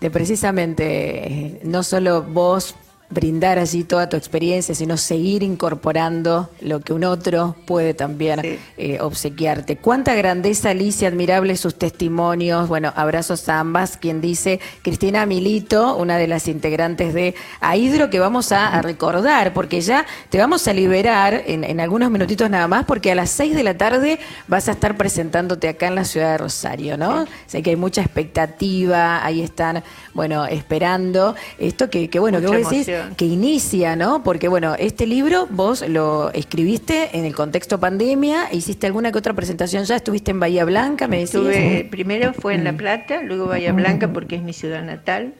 de 0.00 0.10
precisamente, 0.10 1.28
eh, 1.28 1.60
no 1.64 1.82
solo 1.82 2.22
vos 2.22 2.74
brindar 3.10 3.58
allí 3.58 3.82
toda 3.84 4.08
tu 4.08 4.16
experiencia, 4.16 4.74
sino 4.74 4.96
seguir 4.96 5.42
incorporando 5.42 6.48
lo 6.60 6.80
que 6.80 6.92
un 6.92 7.04
otro 7.04 7.56
puede 7.66 7.92
también 7.92 8.40
eh, 8.78 8.98
obsequiarte. 9.00 9.76
Cuánta 9.76 10.14
grandeza, 10.14 10.70
Alicia, 10.70 11.08
admirable 11.08 11.56
sus 11.56 11.74
testimonios. 11.74 12.68
Bueno, 12.68 12.92
abrazos 12.94 13.48
a 13.48 13.58
ambas. 13.58 13.96
Quien 13.96 14.20
dice 14.20 14.60
Cristina 14.82 15.26
Milito, 15.26 15.96
una 15.96 16.18
de 16.18 16.28
las 16.28 16.46
integrantes 16.46 17.12
de 17.12 17.34
AIDRO, 17.60 18.10
que 18.10 18.20
vamos 18.20 18.52
a, 18.52 18.80
recordar, 18.80 19.52
porque 19.52 19.80
ya 19.80 20.06
te 20.30 20.38
vamos 20.38 20.66
a 20.68 20.72
liberar 20.72 21.42
en, 21.46 21.80
algunos 21.80 22.10
minutitos 22.10 22.48
nada 22.48 22.68
más, 22.68 22.84
porque 22.84 23.10
a 23.10 23.14
las 23.14 23.30
seis 23.30 23.54
de 23.54 23.62
la 23.62 23.76
tarde 23.76 24.18
vas 24.46 24.68
a 24.68 24.72
estar 24.72 24.96
presentándote 24.96 25.68
acá 25.68 25.88
en 25.88 25.96
la 25.96 26.04
ciudad 26.04 26.32
de 26.32 26.38
Rosario, 26.38 26.96
¿no? 26.96 27.26
Sé 27.46 27.62
que 27.62 27.70
hay 27.70 27.76
mucha 27.76 28.00
expectativa, 28.00 29.24
ahí 29.24 29.42
están, 29.42 29.82
bueno, 30.14 30.46
esperando 30.46 31.34
esto 31.58 31.90
que, 31.90 32.08
que 32.08 32.18
bueno, 32.18 32.40
que 32.40 32.46
vos 32.46 32.70
decís 32.70 32.88
que 33.16 33.24
inicia, 33.24 33.96
¿no? 33.96 34.22
Porque 34.22 34.48
bueno, 34.48 34.74
este 34.78 35.06
libro 35.06 35.46
vos 35.50 35.86
lo 35.88 36.30
escribiste 36.32 37.16
en 37.16 37.24
el 37.24 37.34
contexto 37.34 37.78
pandemia, 37.80 38.48
hiciste 38.52 38.86
alguna 38.86 39.12
que 39.12 39.18
otra 39.18 39.34
presentación 39.34 39.84
ya, 39.84 39.96
estuviste 39.96 40.30
en 40.30 40.40
Bahía 40.40 40.64
Blanca, 40.64 41.08
me 41.08 41.20
decías. 41.20 41.44
Estuve, 41.44 41.88
primero 41.90 42.32
fue 42.32 42.54
en 42.54 42.64
La 42.64 42.72
Plata, 42.72 43.22
luego 43.22 43.46
Bahía 43.46 43.72
Blanca 43.72 44.12
porque 44.12 44.36
es 44.36 44.42
mi 44.42 44.52
ciudad 44.52 44.82
natal. 44.84 45.34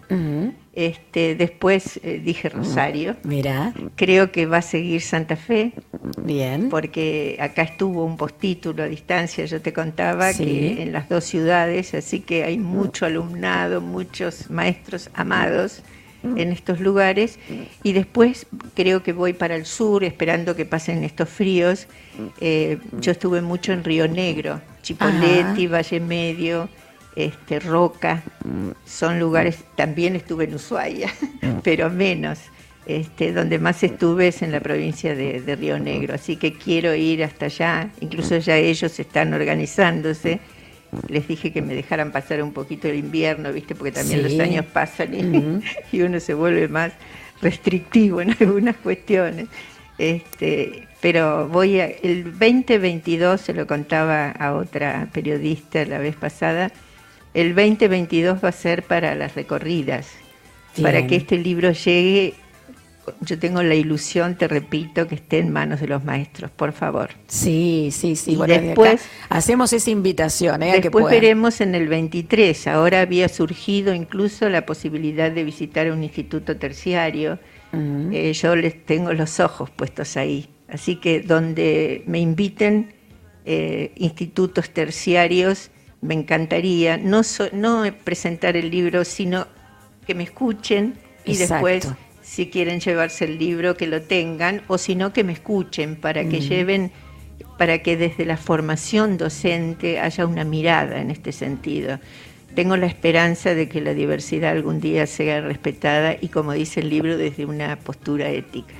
Este, 0.72 1.34
después 1.34 1.98
eh, 2.04 2.20
dije 2.24 2.48
Rosario. 2.48 3.16
Mira. 3.24 3.74
Creo 3.96 4.30
que 4.30 4.46
va 4.46 4.58
a 4.58 4.62
seguir 4.62 5.02
Santa 5.02 5.36
Fe. 5.36 5.72
Bien. 6.22 6.68
Porque 6.68 7.36
acá 7.40 7.62
estuvo 7.62 8.04
un 8.04 8.16
postítulo 8.16 8.84
a 8.84 8.86
distancia, 8.86 9.44
yo 9.46 9.60
te 9.60 9.72
contaba 9.72 10.32
que 10.32 10.82
en 10.82 10.92
las 10.92 11.08
dos 11.08 11.24
ciudades, 11.24 11.94
así 11.94 12.20
que 12.20 12.44
hay 12.44 12.58
mucho 12.58 13.04
alumnado, 13.04 13.80
muchos 13.80 14.48
maestros 14.50 15.10
amados 15.14 15.82
en 16.22 16.52
estos 16.52 16.80
lugares 16.80 17.38
y 17.82 17.92
después 17.92 18.46
creo 18.74 19.02
que 19.02 19.12
voy 19.12 19.32
para 19.32 19.56
el 19.56 19.66
sur 19.66 20.04
esperando 20.04 20.54
que 20.56 20.66
pasen 20.66 21.04
estos 21.04 21.28
fríos. 21.28 21.86
Eh, 22.40 22.78
yo 23.00 23.12
estuve 23.12 23.40
mucho 23.40 23.72
en 23.72 23.84
Río 23.84 24.08
Negro, 24.08 24.60
Chipoleti, 24.82 25.66
Valle 25.66 26.00
Medio, 26.00 26.68
este, 27.16 27.60
Roca, 27.60 28.22
son 28.84 29.18
lugares, 29.18 29.58
también 29.76 30.16
estuve 30.16 30.44
en 30.44 30.54
Ushuaia, 30.54 31.10
pero 31.64 31.90
menos. 31.90 32.38
Este, 32.86 33.32
donde 33.32 33.58
más 33.58 33.84
estuve 33.84 34.28
es 34.28 34.42
en 34.42 34.50
la 34.50 34.58
provincia 34.58 35.14
de, 35.14 35.42
de 35.42 35.54
Río 35.54 35.78
Negro, 35.78 36.14
así 36.14 36.36
que 36.36 36.54
quiero 36.54 36.92
ir 36.94 37.22
hasta 37.22 37.44
allá, 37.44 37.90
incluso 38.00 38.38
ya 38.38 38.56
ellos 38.56 38.98
están 38.98 39.32
organizándose 39.32 40.40
les 41.08 41.26
dije 41.28 41.52
que 41.52 41.62
me 41.62 41.74
dejaran 41.74 42.12
pasar 42.12 42.42
un 42.42 42.52
poquito 42.52 42.88
el 42.88 42.96
invierno, 42.96 43.52
¿viste? 43.52 43.74
Porque 43.74 43.92
también 43.92 44.22
los 44.22 44.38
años 44.38 44.64
pasan 44.66 45.14
y, 45.92 46.02
uno 46.02 46.20
se 46.20 46.34
vuelve 46.34 46.68
más 46.68 46.92
restrictivo 47.42 48.20
en 48.20 48.36
algunas 48.40 48.76
cuestiones. 48.76 49.48
Este, 49.98 50.88
pero 51.00 51.48
voy 51.48 51.80
a, 51.80 51.86
el 51.86 52.24
2022, 52.24 53.40
se 53.40 53.54
lo 53.54 53.66
contaba 53.66 54.30
a 54.30 54.54
otra 54.54 55.08
periodista 55.12 55.84
la 55.84 55.98
vez 55.98 56.16
pasada, 56.16 56.72
el 57.34 57.54
2022 57.54 58.42
va 58.42 58.48
a 58.48 58.52
ser 58.52 58.82
para 58.82 59.14
las 59.14 59.34
recorridas, 59.34 60.08
para 60.82 61.06
que 61.06 61.16
este 61.16 61.38
libro 61.38 61.70
llegue 61.72 62.34
yo 63.20 63.38
tengo 63.38 63.62
la 63.62 63.74
ilusión, 63.74 64.36
te 64.36 64.48
repito, 64.48 65.06
que 65.06 65.16
esté 65.16 65.38
en 65.38 65.52
manos 65.52 65.80
de 65.80 65.88
los 65.88 66.04
maestros, 66.04 66.50
por 66.50 66.72
favor. 66.72 67.10
Sí, 67.26 67.90
sí, 67.92 68.16
sí. 68.16 68.36
bueno, 68.36 68.54
después 68.54 69.02
hacemos 69.28 69.72
esa 69.72 69.90
invitación. 69.90 70.62
¿eh? 70.62 70.80
Después 70.80 71.06
veremos 71.06 71.60
en 71.60 71.74
el 71.74 71.88
23. 71.88 72.66
Ahora 72.68 73.00
había 73.00 73.28
surgido 73.28 73.94
incluso 73.94 74.48
la 74.48 74.66
posibilidad 74.66 75.30
de 75.30 75.44
visitar 75.44 75.90
un 75.90 76.02
instituto 76.02 76.56
terciario. 76.56 77.38
Eh, 77.72 78.32
yo 78.32 78.56
les 78.56 78.84
tengo 78.84 79.12
los 79.12 79.38
ojos 79.40 79.70
puestos 79.70 80.16
ahí. 80.16 80.48
Así 80.68 80.96
que 80.96 81.20
donde 81.20 82.02
me 82.06 82.18
inviten 82.18 82.94
eh, 83.44 83.92
institutos 83.96 84.70
terciarios, 84.70 85.70
me 86.00 86.14
encantaría 86.14 86.96
no, 86.96 87.22
no 87.52 87.84
presentar 88.04 88.56
el 88.56 88.70
libro, 88.70 89.04
sino 89.04 89.46
que 90.06 90.14
me 90.14 90.24
escuchen 90.24 90.94
y 91.24 91.36
después 91.36 91.88
si 92.30 92.46
quieren 92.46 92.78
llevarse 92.78 93.24
el 93.24 93.38
libro, 93.40 93.76
que 93.76 93.88
lo 93.88 94.02
tengan, 94.02 94.62
o 94.68 94.78
si 94.78 94.94
no, 94.94 95.12
que 95.12 95.24
me 95.24 95.32
escuchen 95.32 95.96
para 95.96 96.28
que 96.28 96.40
lleven, 96.40 96.92
para 97.58 97.82
que 97.82 97.96
desde 97.96 98.24
la 98.24 98.36
formación 98.36 99.18
docente 99.18 99.98
haya 99.98 100.26
una 100.26 100.44
mirada 100.44 101.00
en 101.00 101.10
este 101.10 101.32
sentido. 101.32 101.98
Tengo 102.54 102.76
la 102.76 102.86
esperanza 102.86 103.56
de 103.56 103.68
que 103.68 103.80
la 103.80 103.94
diversidad 103.94 104.52
algún 104.52 104.80
día 104.80 105.08
sea 105.08 105.40
respetada 105.40 106.16
y, 106.20 106.28
como 106.28 106.52
dice 106.52 106.78
el 106.78 106.90
libro, 106.90 107.18
desde 107.18 107.46
una 107.46 107.74
postura 107.74 108.30
ética. 108.30 108.74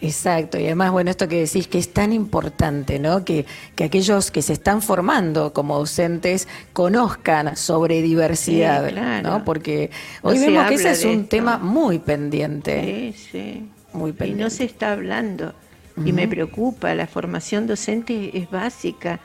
Exacto, 0.00 0.58
y 0.58 0.66
además, 0.66 0.92
bueno, 0.92 1.10
esto 1.10 1.28
que 1.28 1.40
decís 1.40 1.66
que 1.66 1.78
es 1.78 1.92
tan 1.92 2.12
importante, 2.12 2.98
¿no? 2.98 3.24
Que, 3.24 3.46
que 3.74 3.84
aquellos 3.84 4.30
que 4.30 4.42
se 4.42 4.52
están 4.52 4.82
formando 4.82 5.52
como 5.52 5.78
docentes 5.78 6.46
conozcan 6.72 7.56
sobre 7.56 8.02
diversidad, 8.02 9.22
¿no? 9.22 9.44
Porque 9.44 9.90
hoy 10.22 10.38
vemos 10.38 10.68
que 10.68 10.74
ese 10.74 10.90
es 10.90 11.04
un 11.04 11.26
tema 11.26 11.58
muy 11.58 11.98
pendiente. 11.98 13.14
Sí, 13.14 13.28
sí. 13.32 13.68
Muy 13.92 14.12
pendiente. 14.12 14.40
Y 14.40 14.44
no 14.44 14.50
se 14.50 14.64
está 14.64 14.92
hablando. 14.92 15.54
Y 16.04 16.12
me 16.12 16.26
preocupa, 16.26 16.94
la 16.94 17.06
formación 17.06 17.66
docente 17.66 18.36
es 18.36 18.50
básica. 18.50 19.20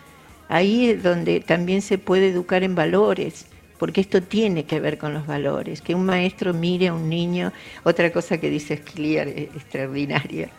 ahí 0.48 0.92
es 0.92 1.04
donde 1.04 1.40
también 1.40 1.82
se 1.82 1.98
puede 1.98 2.30
educar 2.30 2.64
en 2.64 2.76
valores, 2.76 3.46
porque 3.80 4.02
esto 4.02 4.22
tiene 4.22 4.66
que 4.66 4.80
ver 4.80 4.98
con 4.98 5.14
los 5.14 5.26
valores, 5.26 5.82
que 5.82 5.96
un 5.96 6.06
maestro 6.06 6.54
mire 6.54 6.90
a 6.90 6.94
un 6.94 7.10
niño, 7.10 7.52
otra 7.84 8.12
cosa 8.12 8.38
que 8.38 8.50
dice 8.50 8.78
Scliar 8.78 9.28
es 9.30 9.56
extraordinaria, 9.56 10.50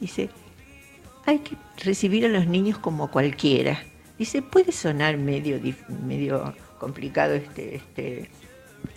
dice, 0.00 0.30
hay 1.26 1.40
que 1.40 1.56
recibir 1.84 2.24
a 2.24 2.28
los 2.28 2.46
niños 2.46 2.78
como 2.78 3.10
cualquiera. 3.10 3.82
Dice, 4.18 4.40
puede 4.40 4.72
sonar 4.72 5.18
medio, 5.18 5.60
medio 6.06 6.54
complicado 6.78 7.34
este, 7.34 7.76
este, 7.76 8.30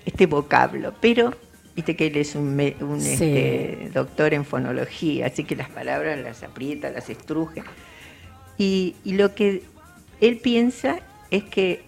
este 0.06 0.26
vocablo, 0.28 0.93
pero 1.02 1.34
viste 1.76 1.95
que 1.95 2.08
él 2.08 2.17
es 2.17 2.36
un, 2.36 2.60
este, 2.60 3.89
doctor 3.93 4.34
en 4.34 4.45
fonología, 4.45 5.28
así 5.28 5.43
que 5.43 5.56
las 5.56 5.69
palabras 5.69 6.19
las 6.19 6.43
aprieta, 6.43 6.89
las 6.89 7.10
estruje. 7.10 7.63
Y, 8.58 8.95
lo 9.06 9.34
que 9.34 9.63
él 10.22 10.38
piensa 10.38 11.00
es 11.32 11.43
que, 11.45 11.82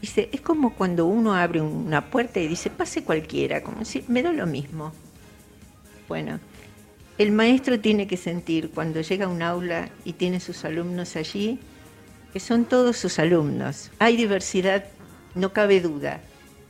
dice, 0.00 0.28
es 0.32 0.40
como 0.40 0.74
cuando 0.74 1.06
uno 1.06 1.34
abre 1.34 1.60
una 1.60 2.10
puerta 2.10 2.40
y 2.40 2.48
dice, 2.48 2.70
pase 2.70 3.02
cualquiera, 3.04 3.62
como 3.62 3.84
si 3.84 4.04
me 4.08 4.22
da 4.22 4.32
lo 4.32 4.46
mismo. 4.46 4.92
Bueno, 6.08 6.40
el 7.18 7.32
maestro 7.32 7.80
tiene 7.80 8.06
que 8.06 8.16
sentir 8.16 8.70
cuando 8.70 9.00
llega 9.00 9.26
a 9.26 9.28
un 9.28 9.42
aula 9.42 9.90
y 10.04 10.12
tiene 10.12 10.40
sus 10.40 10.64
alumnos 10.64 11.16
allí, 11.16 11.58
que 12.32 12.40
son 12.40 12.64
todos 12.64 12.96
sus 12.96 13.18
alumnos. 13.18 13.90
Hay 13.98 14.16
diversidad, 14.16 14.84
no 15.34 15.52
cabe 15.52 15.80
duda, 15.80 16.20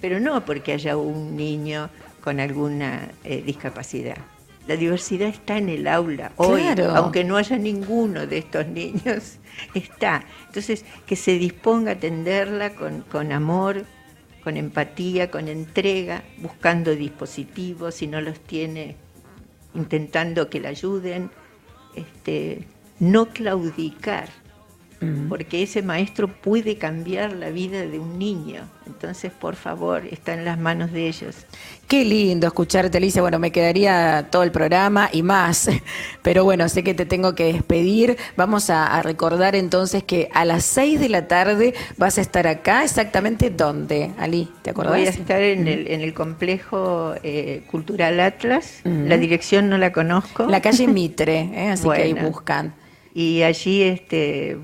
pero 0.00 0.20
no 0.20 0.44
porque 0.44 0.72
haya 0.72 0.96
un 0.96 1.36
niño 1.36 1.90
con 2.22 2.40
alguna 2.40 3.10
eh, 3.24 3.42
discapacidad. 3.42 4.18
La 4.68 4.76
diversidad 4.76 5.30
está 5.30 5.56
en 5.56 5.70
el 5.70 5.88
aula 5.88 6.32
hoy, 6.36 6.62
aunque 6.94 7.24
no 7.24 7.38
haya 7.38 7.56
ninguno 7.56 8.26
de 8.26 8.36
estos 8.36 8.66
niños, 8.66 9.38
está. 9.74 10.26
Entonces, 10.46 10.84
que 11.06 11.16
se 11.16 11.38
disponga 11.38 11.92
a 11.92 11.94
atenderla 11.94 12.74
con, 12.74 13.00
con 13.00 13.32
amor, 13.32 13.86
con 14.44 14.58
empatía, 14.58 15.30
con 15.30 15.48
entrega, 15.48 16.22
buscando 16.36 16.94
dispositivos, 16.94 17.94
si 17.94 18.08
no 18.08 18.20
los 18.20 18.40
tiene, 18.40 18.96
intentando 19.74 20.50
que 20.50 20.60
la 20.60 20.68
ayuden, 20.68 21.30
este, 21.94 22.66
no 22.98 23.30
claudicar, 23.30 24.28
porque 25.28 25.62
ese 25.62 25.82
maestro 25.82 26.28
puede 26.28 26.76
cambiar 26.76 27.32
la 27.32 27.50
vida 27.50 27.86
de 27.86 27.98
un 28.00 28.18
niño. 28.18 28.62
Entonces, 28.86 29.30
por 29.30 29.54
favor, 29.54 30.02
está 30.10 30.34
en 30.34 30.44
las 30.44 30.58
manos 30.58 30.92
de 30.92 31.06
ellos. 31.06 31.36
Qué 31.86 32.04
lindo 32.04 32.46
escucharte, 32.48 32.98
Alicia. 32.98 33.22
Bueno, 33.22 33.38
me 33.38 33.52
quedaría 33.52 34.26
todo 34.30 34.42
el 34.42 34.50
programa 34.50 35.08
y 35.12 35.22
más, 35.22 35.70
pero 36.22 36.42
bueno, 36.42 36.68
sé 36.68 36.82
que 36.82 36.94
te 36.94 37.06
tengo 37.06 37.34
que 37.34 37.52
despedir. 37.52 38.16
Vamos 38.36 38.70
a, 38.70 39.00
recordar 39.02 39.54
entonces 39.54 40.02
que 40.02 40.28
a 40.34 40.44
las 40.44 40.64
6 40.64 40.98
de 40.98 41.08
la 41.08 41.28
tarde 41.28 41.74
vas 41.96 42.18
a 42.18 42.20
estar 42.20 42.48
acá. 42.48 42.82
¿Exactamente 42.82 43.50
dónde, 43.50 44.10
Ali? 44.18 44.48
¿Te 44.62 44.70
acordás? 44.70 44.94
Voy 44.94 45.06
a 45.06 45.10
estar 45.10 45.40
en, 45.40 45.68
el, 45.68 45.86
en 45.86 46.00
el 46.00 46.12
complejo 46.12 47.14
eh, 47.22 47.62
cultural 47.70 48.18
Atlas. 48.18 48.80
La 48.84 49.16
dirección 49.16 49.68
no 49.68 49.78
la 49.78 49.92
conozco. 49.92 50.46
La 50.46 50.60
calle 50.60 50.88
Mitre, 50.88 51.50
¿eh? 51.54 51.68
así 51.70 51.88
que 51.88 52.02
ahí 52.02 52.14
buscan 52.14 52.74
y 53.18 53.42
allí 53.42 53.82
este, 53.82 54.56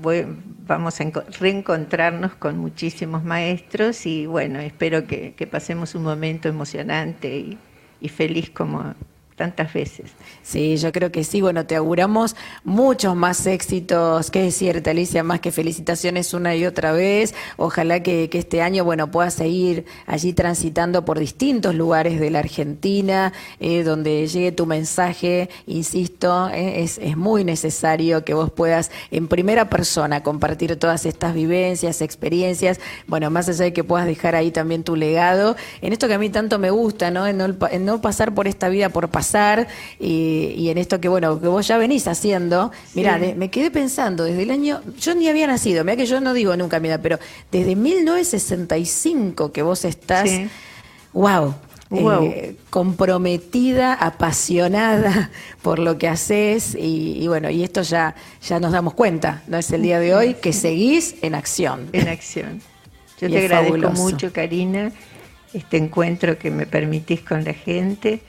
vamos 0.65 1.01
a 1.01 1.11
reencontrarnos 1.41 2.35
con 2.35 2.57
muchísimos 2.57 3.21
maestros 3.21 4.05
y 4.05 4.27
bueno, 4.27 4.59
espero 4.59 5.05
que, 5.07 5.33
pasemos 5.51 5.93
un 5.93 6.03
momento 6.03 6.47
emocionante 6.47 7.37
y, 7.37 7.57
y 7.99 8.07
feliz 8.07 8.49
como, 8.49 8.95
tantas 9.35 9.73
veces. 9.73 10.11
Sí, 10.43 10.77
yo 10.77 10.91
creo 10.91 11.11
que 11.11 11.23
sí. 11.23 11.41
Bueno, 11.41 11.65
te 11.65 11.75
auguramos 11.75 12.35
muchos 12.63 13.15
más 13.15 13.45
éxitos. 13.45 14.31
Qué 14.31 14.43
decirte, 14.43 14.89
Alicia, 14.89 15.23
más 15.23 15.41
que 15.41 15.51
felicitaciones 15.51 16.33
una 16.33 16.55
y 16.55 16.65
otra 16.65 16.93
vez. 16.93 17.35
Ojalá 17.57 18.01
que, 18.01 18.29
este 18.31 18.61
año, 18.61 18.85
bueno, 18.85 19.11
puedas 19.11 19.33
seguir 19.33 19.85
allí 20.07 20.33
transitando 20.33 21.03
por 21.03 21.19
distintos 21.19 21.75
lugares 21.75 22.19
de 22.19 22.29
la 22.29 22.39
Argentina, 22.39 23.33
eh, 23.59 23.83
donde 23.83 24.25
llegue 24.27 24.51
tu 24.53 24.65
mensaje. 24.65 25.49
Insisto, 25.67 26.49
eh, 26.49 26.83
es, 26.83 26.97
es 26.97 27.17
muy 27.17 27.43
necesario 27.43 28.23
que 28.23 28.33
vos 28.33 28.51
puedas 28.51 28.91
en 29.11 29.27
primera 29.27 29.69
persona 29.69 30.23
compartir 30.23 30.77
todas 30.77 31.05
estas 31.05 31.33
vivencias, 31.33 32.01
experiencias. 32.01 32.79
Bueno, 33.07 33.29
más 33.31 33.49
allá 33.49 33.65
de 33.65 33.73
que 33.73 33.83
puedas 33.83 34.05
dejar 34.05 34.35
ahí 34.35 34.51
también 34.51 34.83
tu 34.83 34.95
legado. 34.95 35.57
En 35.81 35.91
esto 35.91 36.07
que 36.07 36.13
a 36.13 36.19
mí 36.19 36.29
tanto 36.29 36.57
me 36.57 36.69
gusta, 36.69 37.11
¿no? 37.11 37.27
En 37.27 37.37
no, 37.37 37.47
en 37.69 37.85
no 37.85 37.99
pasar 37.99 38.33
por 38.33 38.47
esta 38.47 38.69
vida 38.69 38.89
por 38.89 39.09
pasar 39.09 39.24
y, 39.99 40.69
en 40.69 40.77
esto 40.77 40.99
que 40.99 41.07
bueno 41.07 41.39
que 41.39 41.47
vos 41.47 41.67
ya 41.67 41.77
venís 41.77 42.07
haciendo. 42.07 42.71
Mira, 42.93 43.17
me 43.17 43.49
quedé 43.49 43.71
pensando 43.71 44.23
desde 44.23 44.43
el 44.43 44.51
año, 44.51 44.81
yo 44.99 45.15
ni 45.15 45.27
había 45.27 45.47
nacido, 45.47 45.83
mira 45.83 45.97
que 45.97 46.05
yo 46.05 46.19
no 46.21 46.33
digo 46.33 46.55
nunca, 46.55 46.79
mira, 46.79 47.01
pero 47.01 47.19
desde 47.51 47.75
1965 47.75 49.51
que 49.51 49.61
vos 49.61 49.85
estás, 49.85 50.29
wow, 51.13 51.55
eh, 51.91 52.55
comprometida, 52.71 53.93
apasionada 53.93 55.29
por 55.61 55.77
lo 55.79 55.97
que 55.97 56.07
haces 56.07 56.75
y, 56.77 57.27
bueno, 57.27 57.49
y 57.49 57.63
esto 57.63 57.83
ya, 57.83 58.15
ya 58.41 58.59
nos 58.59 58.71
damos 58.71 58.95
cuenta, 58.95 59.43
¿no? 59.47 59.57
Es 59.57 59.71
el 59.71 59.83
día 59.83 59.99
de 59.99 60.15
hoy 60.15 60.33
que 60.35 60.51
seguís 60.51 61.15
en 61.21 61.35
acción. 61.35 61.89
En 61.93 62.07
acción. 62.07 62.61
Yo 63.21 63.29
te 63.29 63.37
agradezco 63.37 63.91
mucho, 63.91 64.33
Karina, 64.33 64.91
este 65.53 65.77
encuentro 65.77 66.37
que 66.37 66.51
me 66.51 66.65
permitís 66.65 67.21
con 67.21 67.43
la 67.45 67.53
gente 67.53 68.21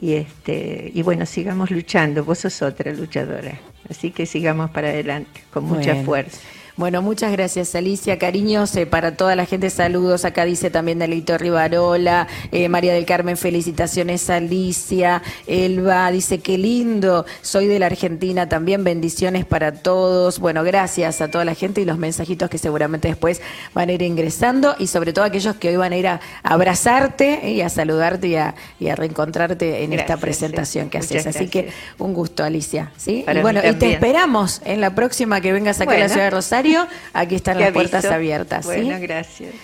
y 0.00 0.14
este 0.14 0.90
y 0.94 1.02
bueno 1.02 1.26
sigamos 1.26 1.70
luchando. 1.70 2.24
Vos 2.24 2.38
sos 2.38 2.62
otra 2.62 2.92
luchadora. 2.92 3.58
Así 3.88 4.10
que 4.10 4.26
sigamos 4.26 4.70
para 4.70 4.88
adelante 4.88 5.42
con 5.52 5.64
mucha 5.64 5.94
fuerza 6.04 6.40
bueno, 6.76 7.00
muchas 7.00 7.32
gracias 7.32 7.74
Alicia, 7.74 8.18
cariños 8.18 8.76
eh, 8.76 8.84
para 8.84 9.16
toda 9.16 9.34
la 9.34 9.46
gente, 9.46 9.70
saludos, 9.70 10.26
acá 10.26 10.44
dice 10.44 10.68
también 10.68 10.98
Delito 10.98 11.38
Rivarola, 11.38 12.28
eh, 12.52 12.68
María 12.68 12.92
del 12.92 13.06
Carmen, 13.06 13.38
felicitaciones 13.38 14.28
Alicia, 14.28 15.22
Elba 15.46 16.10
dice 16.10 16.40
qué 16.40 16.58
lindo, 16.58 17.24
soy 17.40 17.66
de 17.66 17.78
la 17.78 17.86
Argentina 17.86 18.46
también, 18.50 18.84
bendiciones 18.84 19.46
para 19.46 19.72
todos, 19.72 20.38
bueno, 20.38 20.62
gracias 20.64 21.22
a 21.22 21.30
toda 21.30 21.46
la 21.46 21.54
gente 21.54 21.80
y 21.80 21.86
los 21.86 21.96
mensajitos 21.96 22.50
que 22.50 22.58
seguramente 22.58 23.08
después 23.08 23.40
van 23.72 23.88
a 23.88 23.92
ir 23.92 24.02
ingresando 24.02 24.76
y 24.78 24.88
sobre 24.88 25.14
todo 25.14 25.24
aquellos 25.24 25.56
que 25.56 25.70
hoy 25.70 25.76
van 25.76 25.94
a 25.94 25.96
ir 25.96 26.08
a 26.08 26.20
abrazarte 26.42 27.40
eh, 27.42 27.52
y 27.52 27.62
a 27.62 27.70
saludarte 27.70 28.28
y 28.28 28.36
a, 28.36 28.54
reencontrarte 28.96 29.82
en 29.82 29.94
esta 29.94 30.18
presentación 30.18 30.90
que 30.90 30.98
haces. 30.98 31.26
Así 31.26 31.48
que 31.48 31.70
un 31.98 32.12
gusto 32.12 32.44
Alicia, 32.44 32.92
¿sí? 32.98 33.24
y 33.26 33.38
bueno, 33.40 33.60
y 33.64 33.72
te 33.76 33.94
esperamos 33.94 34.60
en 34.66 34.82
la 34.82 34.94
próxima 34.94 35.40
que 35.40 35.52
vengas 35.52 35.80
acá 35.80 35.94
a 35.94 35.98
la 35.98 36.08
ciudad 36.10 36.24
de 36.24 36.30
Rosario 36.30 36.65
aquí 37.12 37.34
están 37.34 37.58
las 37.58 37.72
puertas 37.72 38.04
abiertas. 38.04 38.64
Bueno, 38.64 38.96
gracias. 39.00 39.54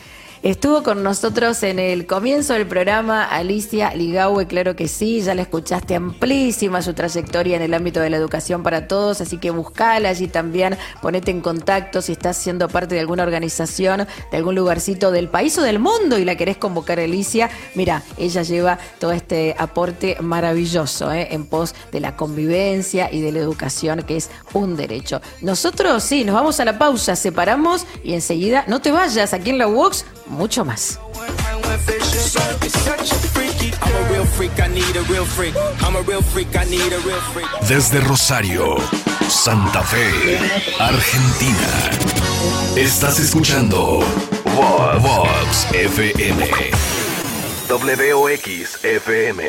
Estuvo 0.42 0.82
con 0.82 1.04
nosotros 1.04 1.62
en 1.62 1.78
el 1.78 2.04
comienzo 2.04 2.54
del 2.54 2.66
programa 2.66 3.22
Alicia 3.22 3.94
Ligaue, 3.94 4.48
claro 4.48 4.74
que 4.74 4.88
sí, 4.88 5.20
ya 5.20 5.36
la 5.36 5.42
escuchaste 5.42 5.94
amplísima 5.94 6.82
su 6.82 6.94
trayectoria 6.94 7.54
en 7.54 7.62
el 7.62 7.72
ámbito 7.72 8.00
de 8.00 8.10
la 8.10 8.16
educación 8.16 8.64
para 8.64 8.88
todos, 8.88 9.20
así 9.20 9.38
que 9.38 9.52
buscala 9.52 10.08
allí 10.08 10.26
también, 10.26 10.76
ponete 11.00 11.30
en 11.30 11.42
contacto 11.42 12.02
si 12.02 12.10
estás 12.10 12.38
siendo 12.38 12.68
parte 12.68 12.96
de 12.96 13.00
alguna 13.00 13.22
organización, 13.22 14.08
de 14.32 14.36
algún 14.36 14.56
lugarcito 14.56 15.12
del 15.12 15.28
país 15.28 15.56
o 15.58 15.62
del 15.62 15.78
mundo 15.78 16.18
y 16.18 16.24
la 16.24 16.34
querés 16.34 16.56
convocar 16.56 16.98
Alicia, 16.98 17.48
mira, 17.76 18.02
ella 18.18 18.42
lleva 18.42 18.80
todo 18.98 19.12
este 19.12 19.54
aporte 19.56 20.16
maravilloso 20.20 21.12
¿eh? 21.12 21.28
en 21.30 21.46
pos 21.46 21.72
de 21.92 22.00
la 22.00 22.16
convivencia 22.16 23.12
y 23.12 23.20
de 23.20 23.30
la 23.30 23.38
educación, 23.38 24.02
que 24.02 24.16
es 24.16 24.28
un 24.54 24.74
derecho. 24.74 25.22
Nosotros 25.40 26.02
sí, 26.02 26.24
nos 26.24 26.34
vamos 26.34 26.58
a 26.58 26.64
la 26.64 26.78
pausa, 26.78 27.14
separamos 27.14 27.86
y 28.02 28.14
enseguida, 28.14 28.64
no 28.66 28.82
te 28.82 28.90
vayas 28.90 29.34
aquí 29.34 29.50
en 29.50 29.58
la 29.58 29.68
UOX 29.68 30.04
mucho 30.32 30.64
más. 30.64 30.98
Desde 37.68 38.00
Rosario, 38.00 38.76
Santa 39.28 39.82
Fe, 39.82 40.38
Argentina. 40.78 41.90
Estás 42.76 43.20
escuchando 43.20 44.00
Vox 45.00 45.68
FM. 45.72 46.46
WOX 47.68 48.84
FM. 48.84 49.42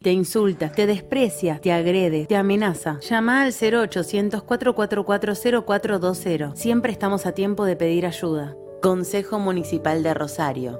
Te 0.00 0.12
insulta, 0.12 0.70
te 0.70 0.86
desprecia, 0.86 1.58
te 1.58 1.72
agrede, 1.72 2.26
te 2.26 2.36
amenaza. 2.36 2.98
Llama 3.00 3.42
al 3.42 3.52
0800 3.52 4.42
444 4.42 5.34
0420. 5.66 6.56
Siempre 6.56 6.92
estamos 6.92 7.26
a 7.26 7.32
tiempo 7.32 7.64
de 7.64 7.76
pedir 7.76 8.06
ayuda. 8.06 8.54
Consejo 8.84 9.38
Municipal 9.38 10.02
de 10.02 10.12
Rosario. 10.12 10.78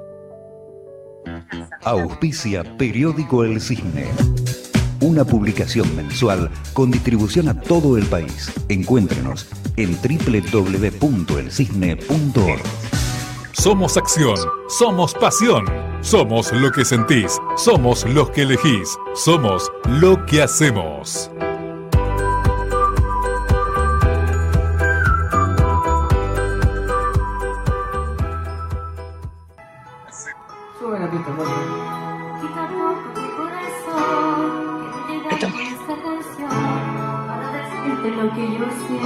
Auspicia 1.85 2.63
Periódico 2.77 3.45
El 3.45 3.63
Cisne. 3.63 4.11
Una 5.01 5.25
publicación 5.25 5.97
mensual 5.97 6.51
con 6.75 6.91
distribución 6.91 7.49
a 7.49 7.59
todo 7.59 7.97
el 7.97 8.05
país. 8.05 8.53
Encuéntrenos 8.69 9.49
en 9.79 9.97
www.elcisne.org. 10.03 12.63
Somos 13.55 13.97
acción, 13.97 14.37
somos 14.69 15.15
pasión, 15.15 15.65
somos 16.03 16.53
lo 16.53 16.71
que 16.73 16.85
sentís, 16.85 17.41
somos 17.57 18.05
los 18.05 18.29
que 18.33 18.43
elegís, 18.43 18.99
somos 19.15 19.73
lo 19.87 20.27
que 20.27 20.43
hacemos. 20.43 21.31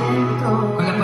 Con 0.08 0.86
las 0.86 0.97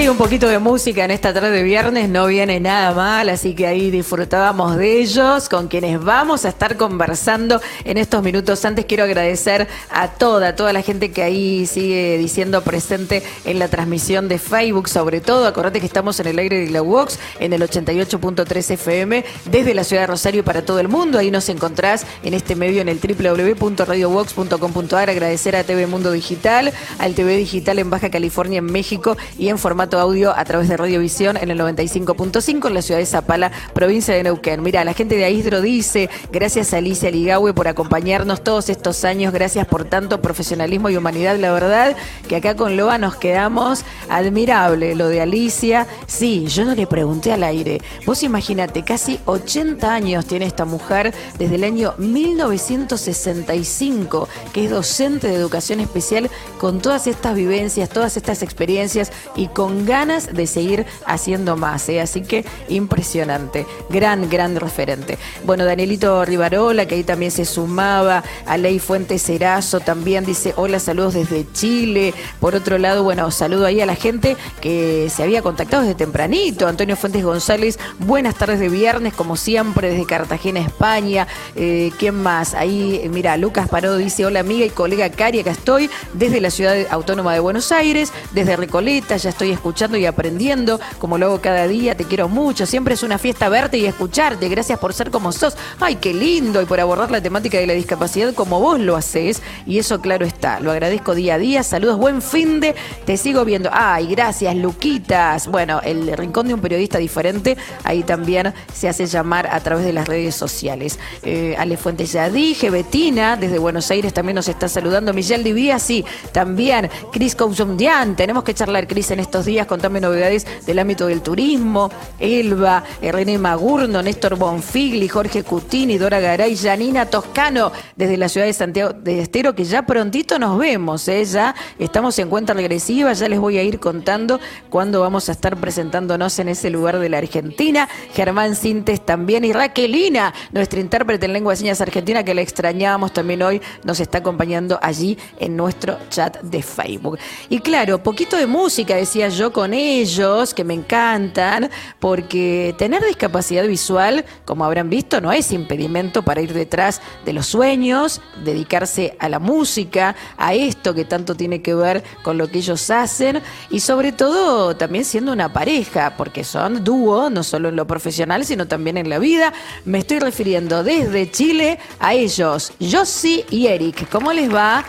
sí, 0.00 0.08
un 0.08 0.16
poquito 0.16 0.48
de 0.48 0.60
música 0.60 1.04
en 1.04 1.10
esta 1.10 1.34
tarde 1.34 1.50
de 1.50 1.64
viernes 1.64 2.08
no 2.08 2.26
viene 2.26 2.60
nada 2.60 2.94
mal, 2.94 3.28
así 3.28 3.54
que 3.54 3.66
ahí 3.66 3.90
disfrutábamos 3.90 4.76
de 4.76 5.00
ellos, 5.00 5.48
con 5.48 5.66
quienes 5.66 6.00
vamos 6.00 6.44
a 6.44 6.50
estar 6.50 6.76
conversando 6.76 7.60
en 7.84 7.98
estos 7.98 8.22
minutos. 8.22 8.64
Antes 8.64 8.84
quiero 8.84 9.02
agradecer 9.02 9.66
a 9.90 10.12
toda, 10.12 10.54
toda 10.54 10.72
la 10.72 10.82
gente 10.82 11.10
que 11.10 11.24
ahí 11.24 11.66
sigue 11.66 12.16
diciendo 12.16 12.62
presente 12.62 13.24
en 13.44 13.58
la 13.58 13.66
transmisión 13.66 14.28
de 14.28 14.38
Facebook, 14.38 14.88
sobre 14.88 15.20
todo. 15.20 15.48
Acordate 15.48 15.80
que 15.80 15.86
estamos 15.86 16.20
en 16.20 16.28
el 16.28 16.38
aire 16.38 16.68
de 16.68 16.80
Vox, 16.80 17.18
en 17.40 17.52
el 17.52 17.62
88.3 17.62 18.70
FM, 18.70 19.24
desde 19.50 19.74
la 19.74 19.82
ciudad 19.82 20.02
de 20.02 20.06
Rosario 20.06 20.44
para 20.44 20.64
todo 20.64 20.78
el 20.78 20.86
mundo. 20.86 21.18
Ahí 21.18 21.32
nos 21.32 21.48
encontrás 21.48 22.06
en 22.22 22.34
este 22.34 22.54
medio 22.54 22.82
en 22.82 22.88
el 22.88 23.00
www.radiovox.com.ar. 23.00 25.10
Agradecer 25.10 25.56
a 25.56 25.64
TV 25.64 25.88
Mundo 25.88 26.12
Digital, 26.12 26.72
al 26.98 27.14
TV 27.14 27.36
Digital 27.36 27.80
en 27.80 27.90
Baja 27.90 28.10
California, 28.10 28.58
en 28.58 28.66
México, 28.66 29.16
y 29.38 29.48
en 29.48 29.58
formato 29.58 29.87
audio 29.96 30.36
a 30.36 30.44
través 30.44 30.68
de 30.68 30.76
Radiovisión 30.76 31.36
en 31.36 31.50
el 31.50 31.60
95.5 31.60 32.66
en 32.66 32.74
la 32.74 32.82
ciudad 32.82 33.00
de 33.00 33.06
Zapala, 33.06 33.52
provincia 33.72 34.14
de 34.14 34.24
Neuquén. 34.24 34.62
Mira, 34.62 34.84
la 34.84 34.92
gente 34.92 35.16
de 35.16 35.24
Aisdro 35.24 35.62
dice, 35.62 36.10
gracias 36.32 36.74
a 36.74 36.78
Alicia 36.78 37.10
Ligahue 37.10 37.54
por 37.54 37.68
acompañarnos 37.68 38.44
todos 38.44 38.68
estos 38.68 39.04
años, 39.04 39.32
gracias 39.32 39.66
por 39.66 39.84
tanto 39.84 40.20
profesionalismo 40.20 40.90
y 40.90 40.96
humanidad. 40.96 41.38
La 41.38 41.52
verdad 41.52 41.96
que 42.28 42.36
acá 42.36 42.56
con 42.56 42.76
Loa 42.76 42.98
nos 42.98 43.16
quedamos 43.16 43.84
admirable 44.10 44.94
lo 44.94 45.08
de 45.08 45.20
Alicia. 45.20 45.86
Sí, 46.06 46.46
yo 46.46 46.64
no 46.64 46.74
le 46.74 46.86
pregunté 46.86 47.32
al 47.32 47.44
aire. 47.44 47.80
Vos 48.04 48.22
imagínate, 48.22 48.84
casi 48.84 49.20
80 49.24 49.92
años 49.92 50.26
tiene 50.26 50.46
esta 50.46 50.64
mujer 50.64 51.14
desde 51.38 51.54
el 51.54 51.64
año 51.64 51.94
1965, 51.98 54.28
que 54.52 54.64
es 54.64 54.70
docente 54.70 55.28
de 55.28 55.34
educación 55.34 55.80
especial 55.80 56.30
con 56.58 56.80
todas 56.80 57.06
estas 57.06 57.34
vivencias, 57.34 57.88
todas 57.88 58.16
estas 58.16 58.42
experiencias 58.42 59.12
y 59.36 59.48
con 59.48 59.77
ganas 59.86 60.32
de 60.32 60.46
seguir 60.46 60.86
haciendo 61.06 61.56
más. 61.56 61.88
¿eh? 61.88 62.00
Así 62.00 62.22
que 62.22 62.44
impresionante. 62.68 63.66
Gran, 63.90 64.28
gran 64.28 64.56
referente. 64.56 65.18
Bueno, 65.44 65.64
Danielito 65.64 66.24
Rivarola, 66.24 66.86
que 66.86 66.96
ahí 66.96 67.04
también 67.04 67.30
se 67.30 67.44
sumaba, 67.44 68.22
a 68.46 68.56
Ley 68.56 68.78
Fuentes 68.78 69.22
Cerazo 69.22 69.80
también 69.80 70.24
dice, 70.24 70.54
hola, 70.56 70.78
saludos 70.78 71.14
desde 71.14 71.46
Chile. 71.52 72.14
Por 72.40 72.54
otro 72.54 72.78
lado, 72.78 73.02
bueno, 73.02 73.30
saludo 73.30 73.66
ahí 73.66 73.80
a 73.80 73.86
la 73.86 73.94
gente 73.94 74.36
que 74.60 75.08
se 75.14 75.22
había 75.22 75.42
contactado 75.42 75.82
desde 75.82 75.94
tempranito. 75.94 76.66
Antonio 76.66 76.96
Fuentes 76.96 77.24
González, 77.24 77.78
buenas 77.98 78.34
tardes 78.34 78.60
de 78.60 78.68
viernes, 78.68 79.14
como 79.14 79.36
siempre, 79.36 79.90
desde 79.90 80.06
Cartagena, 80.06 80.60
España. 80.60 81.26
Eh, 81.56 81.90
¿Quién 81.98 82.14
más? 82.22 82.54
Ahí, 82.54 83.00
eh, 83.02 83.08
mira, 83.08 83.36
Lucas 83.36 83.68
Parado 83.68 83.96
dice, 83.96 84.24
hola 84.26 84.40
amiga 84.40 84.64
y 84.64 84.70
colega 84.70 85.10
Cari, 85.10 85.40
acá 85.40 85.50
estoy, 85.50 85.90
desde 86.14 86.40
la 86.40 86.50
ciudad 86.50 86.76
autónoma 86.90 87.32
de 87.34 87.40
Buenos 87.40 87.72
Aires, 87.72 88.12
desde 88.32 88.56
Recoleta, 88.56 89.16
ya 89.16 89.30
estoy 89.30 89.50
ahí 89.50 89.56
escuchando 89.68 89.98
y 89.98 90.06
aprendiendo, 90.06 90.80
como 90.98 91.18
lo 91.18 91.26
hago 91.26 91.40
cada 91.40 91.68
día. 91.68 91.94
Te 91.94 92.04
quiero 92.04 92.28
mucho. 92.28 92.64
Siempre 92.64 92.94
es 92.94 93.02
una 93.02 93.18
fiesta 93.18 93.48
verte 93.48 93.76
y 93.76 93.84
escucharte. 93.84 94.48
Gracias 94.48 94.78
por 94.78 94.94
ser 94.94 95.10
como 95.10 95.30
sos. 95.30 95.56
Ay, 95.78 95.96
qué 95.96 96.14
lindo. 96.14 96.62
Y 96.62 96.64
por 96.64 96.80
abordar 96.80 97.10
la 97.10 97.20
temática 97.20 97.58
de 97.58 97.66
la 97.66 97.74
discapacidad 97.74 98.32
como 98.34 98.60
vos 98.60 98.80
lo 98.80 98.96
haces. 98.96 99.42
Y 99.66 99.78
eso, 99.78 100.00
claro 100.00 100.24
está. 100.24 100.60
Lo 100.60 100.70
agradezco 100.70 101.14
día 101.14 101.34
a 101.34 101.38
día. 101.38 101.62
Saludos, 101.62 101.98
buen 101.98 102.22
fin 102.22 102.60
de. 102.60 102.74
Te 103.04 103.16
sigo 103.16 103.44
viendo. 103.44 103.68
Ay, 103.72 104.06
gracias, 104.06 104.54
Luquitas. 104.56 105.48
Bueno, 105.48 105.80
el 105.84 106.16
rincón 106.16 106.48
de 106.48 106.54
un 106.54 106.60
periodista 106.60 106.98
diferente. 106.98 107.56
Ahí 107.84 108.02
también 108.02 108.54
se 108.72 108.88
hace 108.88 109.06
llamar 109.06 109.48
a 109.52 109.60
través 109.60 109.84
de 109.84 109.92
las 109.92 110.08
redes 110.08 110.34
sociales. 110.34 110.98
Eh, 111.22 111.56
Ale 111.58 111.76
Fuentes 111.76 112.12
ya 112.12 112.30
dije. 112.30 112.70
Betina, 112.70 113.36
desde 113.36 113.58
Buenos 113.58 113.90
Aires, 113.90 114.14
también 114.14 114.36
nos 114.36 114.48
está 114.48 114.68
saludando. 114.68 115.12
Michelle 115.12 115.44
Divía, 115.44 115.78
sí, 115.78 116.04
también. 116.32 116.88
Cris 117.12 117.34
Couzondian. 117.34 118.16
Tenemos 118.16 118.44
que 118.44 118.54
charlar, 118.54 118.86
Cris, 118.86 119.10
en 119.10 119.20
estos 119.20 119.44
días. 119.44 119.57
Contame 119.66 120.00
novedades 120.00 120.46
del 120.66 120.78
ámbito 120.78 121.06
del 121.06 121.22
turismo. 121.22 121.90
Elba, 122.18 122.84
René 123.00 123.38
Magurno, 123.38 124.02
Néstor 124.02 124.36
Bonfigli, 124.36 125.08
Jorge 125.08 125.42
Cutini, 125.42 125.98
Dora 125.98 126.20
Garay, 126.20 126.56
Janina 126.56 127.06
Toscano, 127.06 127.72
desde 127.96 128.16
la 128.16 128.28
ciudad 128.28 128.46
de 128.46 128.52
Santiago 128.52 128.92
de 128.92 129.20
Estero, 129.20 129.54
que 129.54 129.64
ya 129.64 129.82
prontito 129.86 130.38
nos 130.38 130.58
vemos, 130.58 131.08
¿eh? 131.08 131.24
ya 131.24 131.54
estamos 131.78 132.18
en 132.18 132.28
cuenta 132.28 132.54
regresiva, 132.54 133.12
ya 133.12 133.28
les 133.28 133.38
voy 133.38 133.58
a 133.58 133.62
ir 133.62 133.78
contando 133.78 134.40
cuándo 134.70 135.00
vamos 135.00 135.28
a 135.28 135.32
estar 135.32 135.56
presentándonos 135.56 136.38
en 136.38 136.48
ese 136.48 136.70
lugar 136.70 136.98
de 136.98 137.08
la 137.08 137.18
Argentina. 137.18 137.88
Germán 138.14 138.54
Sintes 138.56 139.04
también 139.04 139.44
y 139.44 139.52
Raquelina, 139.52 140.34
nuestra 140.52 140.80
intérprete 140.80 141.26
en 141.26 141.32
lengua 141.32 141.52
de 141.52 141.56
señas 141.56 141.80
argentina, 141.80 142.24
que 142.24 142.34
la 142.34 142.42
extrañábamos 142.42 143.12
también 143.12 143.42
hoy, 143.42 143.60
nos 143.84 144.00
está 144.00 144.18
acompañando 144.18 144.78
allí 144.82 145.18
en 145.38 145.56
nuestro 145.56 145.98
chat 146.10 146.40
de 146.42 146.62
Facebook. 146.62 147.18
Y 147.48 147.60
claro, 147.60 148.02
poquito 148.02 148.36
de 148.36 148.46
música, 148.46 148.94
decía 148.94 149.28
yo, 149.28 149.47
con 149.52 149.74
ellos, 149.74 150.54
que 150.54 150.64
me 150.64 150.74
encantan, 150.74 151.70
porque 151.98 152.74
tener 152.78 153.04
discapacidad 153.04 153.66
visual, 153.66 154.24
como 154.44 154.64
habrán 154.64 154.90
visto, 154.90 155.20
no 155.20 155.32
es 155.32 155.52
impedimento 155.52 156.22
para 156.22 156.40
ir 156.40 156.52
detrás 156.52 157.00
de 157.24 157.32
los 157.32 157.46
sueños, 157.46 158.20
dedicarse 158.44 159.16
a 159.18 159.28
la 159.28 159.38
música, 159.38 160.14
a 160.36 160.54
esto 160.54 160.94
que 160.94 161.04
tanto 161.04 161.34
tiene 161.34 161.62
que 161.62 161.74
ver 161.74 162.02
con 162.22 162.38
lo 162.38 162.48
que 162.48 162.58
ellos 162.58 162.90
hacen 162.90 163.42
y 163.70 163.80
sobre 163.80 164.12
todo 164.12 164.76
también 164.76 165.04
siendo 165.04 165.32
una 165.32 165.52
pareja, 165.52 166.14
porque 166.16 166.44
son 166.44 166.84
dúo, 166.84 167.30
no 167.30 167.42
solo 167.42 167.68
en 167.68 167.76
lo 167.76 167.86
profesional, 167.86 168.44
sino 168.44 168.66
también 168.66 168.96
en 168.96 169.08
la 169.08 169.18
vida. 169.18 169.52
Me 169.84 169.98
estoy 169.98 170.18
refiriendo 170.18 170.84
desde 170.84 171.30
Chile 171.30 171.78
a 171.98 172.14
ellos, 172.14 172.72
Josie 172.80 173.44
y 173.50 173.66
Eric. 173.66 174.08
¿Cómo 174.10 174.32
les 174.32 174.52
va? 174.52 174.84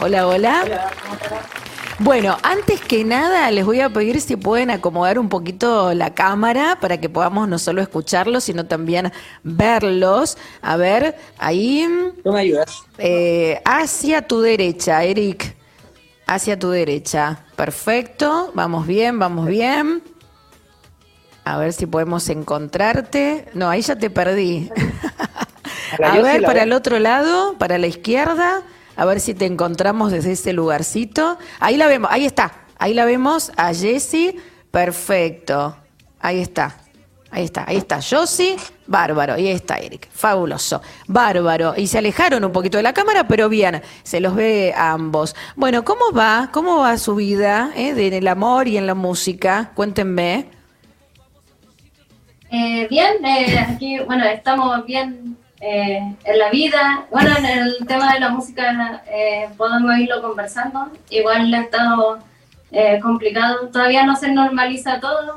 Hola, 0.00 0.26
hola. 0.26 0.90
Bueno, 2.02 2.38
antes 2.42 2.80
que 2.80 3.04
nada 3.04 3.50
les 3.50 3.66
voy 3.66 3.80
a 3.80 3.90
pedir 3.90 4.22
si 4.22 4.34
pueden 4.34 4.70
acomodar 4.70 5.18
un 5.18 5.28
poquito 5.28 5.92
la 5.92 6.14
cámara 6.14 6.78
para 6.80 6.98
que 6.98 7.10
podamos 7.10 7.46
no 7.46 7.58
solo 7.58 7.82
escucharlos, 7.82 8.44
sino 8.44 8.64
también 8.64 9.12
verlos. 9.42 10.38
A 10.62 10.78
ver, 10.78 11.18
ahí. 11.36 11.86
¿Tú 12.24 12.32
me 12.32 12.40
ayudas? 12.40 12.84
Eh, 12.96 13.60
hacia 13.66 14.26
tu 14.26 14.40
derecha, 14.40 15.04
Eric. 15.04 15.54
Hacia 16.26 16.58
tu 16.58 16.70
derecha. 16.70 17.44
Perfecto. 17.54 18.50
Vamos 18.54 18.86
bien, 18.86 19.18
vamos 19.18 19.46
bien. 19.46 20.02
A 21.44 21.58
ver 21.58 21.74
si 21.74 21.84
podemos 21.84 22.30
encontrarte. 22.30 23.44
No, 23.52 23.68
ahí 23.68 23.82
ya 23.82 23.96
te 23.96 24.08
perdí. 24.08 24.70
A 26.02 26.18
ver, 26.22 26.44
para 26.44 26.62
el 26.62 26.72
otro 26.72 26.98
lado, 26.98 27.58
para 27.58 27.76
la 27.76 27.88
izquierda. 27.88 28.62
A 29.00 29.06
ver 29.06 29.18
si 29.18 29.32
te 29.32 29.46
encontramos 29.46 30.12
desde 30.12 30.32
ese 30.32 30.52
lugarcito. 30.52 31.38
Ahí 31.58 31.78
la 31.78 31.86
vemos, 31.86 32.10
ahí 32.12 32.26
está. 32.26 32.52
Ahí 32.78 32.92
la 32.92 33.06
vemos 33.06 33.50
a 33.56 33.72
Jessie. 33.72 34.36
Perfecto. 34.70 35.74
Ahí 36.20 36.42
está. 36.42 36.76
Ahí 37.30 37.44
está, 37.44 37.64
ahí 37.66 37.76
está 37.76 38.00
Josie, 38.02 38.56
bárbaro, 38.88 39.38
y 39.38 39.46
ahí 39.46 39.54
está 39.54 39.78
Eric, 39.78 40.08
fabuloso, 40.10 40.82
bárbaro. 41.06 41.74
Y 41.76 41.86
se 41.86 41.96
alejaron 41.96 42.44
un 42.44 42.50
poquito 42.50 42.76
de 42.76 42.82
la 42.82 42.92
cámara, 42.92 43.26
pero 43.28 43.48
bien, 43.48 43.80
se 44.02 44.20
los 44.20 44.34
ve 44.34 44.74
a 44.76 44.90
ambos. 44.90 45.36
Bueno, 45.54 45.84
¿cómo 45.84 46.12
va? 46.12 46.50
¿Cómo 46.52 46.78
va 46.78 46.98
su 46.98 47.14
vida 47.14 47.70
eh, 47.76 47.94
en 47.96 48.14
el 48.14 48.26
amor 48.26 48.66
y 48.66 48.76
en 48.76 48.86
la 48.86 48.94
música? 48.94 49.70
Cuéntenme. 49.74 50.46
Eh, 52.50 52.86
bien, 52.90 53.24
eh, 53.24 53.58
aquí, 53.60 54.00
bueno, 54.00 54.24
estamos 54.24 54.84
bien 54.84 55.38
eh, 55.60 56.16
en 56.24 56.38
la 56.38 56.50
vida. 56.50 57.06
Bueno, 57.10 57.30
en 57.36 57.44
el 57.44 57.86
tema 57.86 58.14
de 58.14 58.20
la 58.20 58.30
música 58.30 59.02
eh, 59.06 59.48
podemos 59.56 59.96
irlo 59.98 60.22
conversando. 60.22 60.88
Igual 61.10 61.52
ha 61.52 61.60
estado 61.60 62.18
eh, 62.72 62.98
complicado. 63.00 63.68
Todavía 63.68 64.04
no 64.04 64.16
se 64.16 64.32
normaliza 64.32 65.00
todo, 65.00 65.36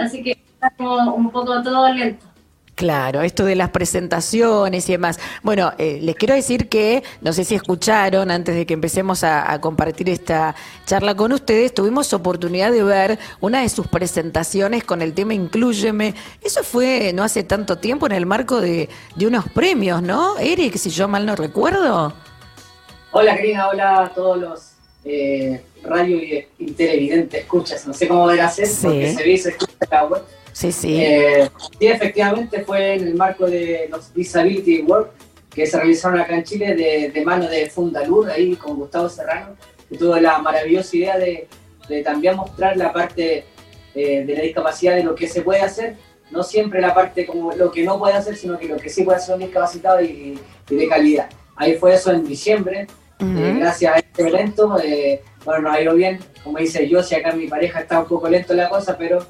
así 0.00 0.22
que 0.22 0.32
está 0.32 0.70
como 0.70 1.14
un 1.14 1.30
poco 1.30 1.62
todo 1.62 1.92
lento. 1.92 2.26
Claro, 2.74 3.22
esto 3.22 3.44
de 3.44 3.54
las 3.54 3.70
presentaciones 3.70 4.88
y 4.88 4.92
demás. 4.92 5.20
Bueno, 5.44 5.72
eh, 5.78 6.00
les 6.02 6.16
quiero 6.16 6.34
decir 6.34 6.68
que, 6.68 7.04
no 7.20 7.32
sé 7.32 7.44
si 7.44 7.54
escucharon 7.54 8.32
antes 8.32 8.56
de 8.56 8.66
que 8.66 8.74
empecemos 8.74 9.22
a, 9.22 9.52
a 9.52 9.60
compartir 9.60 10.08
esta 10.08 10.56
charla 10.84 11.14
con 11.14 11.30
ustedes, 11.32 11.72
tuvimos 11.72 12.12
oportunidad 12.12 12.72
de 12.72 12.82
ver 12.82 13.18
una 13.40 13.60
de 13.62 13.68
sus 13.68 13.86
presentaciones 13.86 14.82
con 14.82 15.02
el 15.02 15.14
tema 15.14 15.34
Inclúyeme. 15.34 16.14
Eso 16.42 16.64
fue 16.64 17.12
no 17.14 17.22
hace 17.22 17.44
tanto 17.44 17.78
tiempo 17.78 18.06
en 18.06 18.12
el 18.12 18.26
marco 18.26 18.60
de, 18.60 18.88
de 19.14 19.26
unos 19.26 19.48
premios, 19.50 20.02
¿no? 20.02 20.36
Eric, 20.38 20.76
si 20.76 20.90
yo 20.90 21.06
mal 21.06 21.24
no 21.26 21.36
recuerdo. 21.36 22.12
Hola 23.12 23.36
Karina, 23.36 23.68
hola 23.68 24.02
a 24.06 24.08
todos 24.12 24.36
los 24.38 24.70
eh, 25.04 25.62
radio 25.84 26.16
y, 26.16 26.44
y 26.58 26.72
televidentes, 26.72 27.42
escuchas, 27.42 27.86
no 27.86 27.94
sé 27.94 28.08
cómo 28.08 28.28
hacer 28.28 28.66
Sí. 28.66 28.82
porque 28.82 29.14
se 29.14 29.22
ve 29.22 29.30
y 29.30 29.38
se 29.38 29.50
escucha 29.50 29.72
la 29.90 30.04
web. 30.06 30.22
Sí, 30.54 30.70
sí. 30.70 30.96
Eh, 31.02 31.50
sí, 31.78 31.86
efectivamente 31.88 32.62
fue 32.62 32.94
en 32.94 33.08
el 33.08 33.14
marco 33.16 33.46
de 33.46 33.88
los 33.90 34.14
Disability 34.14 34.82
Work 34.82 35.10
que 35.52 35.66
se 35.66 35.76
realizaron 35.76 36.20
acá 36.20 36.34
en 36.36 36.44
Chile 36.44 36.74
de, 36.74 37.10
de 37.10 37.24
mano 37.24 37.48
de 37.48 37.68
Fundalur, 37.68 38.30
ahí 38.30 38.54
con 38.54 38.76
Gustavo 38.76 39.08
Serrano, 39.08 39.56
que 39.88 39.98
tuvo 39.98 40.16
la 40.16 40.38
maravillosa 40.38 40.96
idea 40.96 41.18
de, 41.18 41.48
de 41.88 42.02
también 42.02 42.36
mostrar 42.36 42.76
la 42.76 42.92
parte 42.92 43.44
eh, 43.96 44.24
de 44.24 44.34
la 44.34 44.42
discapacidad 44.42 44.94
de 44.94 45.02
lo 45.02 45.14
que 45.16 45.26
se 45.26 45.42
puede 45.42 45.60
hacer, 45.60 45.96
no 46.30 46.44
siempre 46.44 46.80
la 46.80 46.94
parte 46.94 47.26
como 47.26 47.52
lo 47.52 47.70
que 47.72 47.82
no 47.82 47.98
puede 47.98 48.14
hacer, 48.14 48.36
sino 48.36 48.56
que 48.56 48.68
lo 48.68 48.76
que 48.76 48.88
sí 48.88 49.02
puede 49.02 49.18
hacer 49.18 49.34
un 49.34 49.40
discapacitado 49.42 50.00
y, 50.00 50.38
y 50.70 50.74
de 50.76 50.88
calidad. 50.88 51.28
Ahí 51.56 51.74
fue 51.74 51.94
eso 51.94 52.12
en 52.12 52.24
diciembre, 52.26 52.86
eh, 53.20 53.56
gracias 53.58 53.94
a 53.94 53.98
este 53.98 54.28
evento, 54.28 54.78
eh, 54.82 55.20
bueno, 55.44 55.62
nos 55.62 55.76
ha 55.76 55.80
ido 55.80 55.94
bien, 55.94 56.18
como 56.42 56.58
dice 56.58 56.88
yo, 56.88 57.02
si 57.02 57.14
acá 57.14 57.32
mi 57.32 57.48
pareja 57.48 57.80
está 57.80 58.00
un 58.00 58.06
poco 58.06 58.28
lento 58.28 58.54
la 58.54 58.68
cosa, 58.68 58.96
pero 58.96 59.24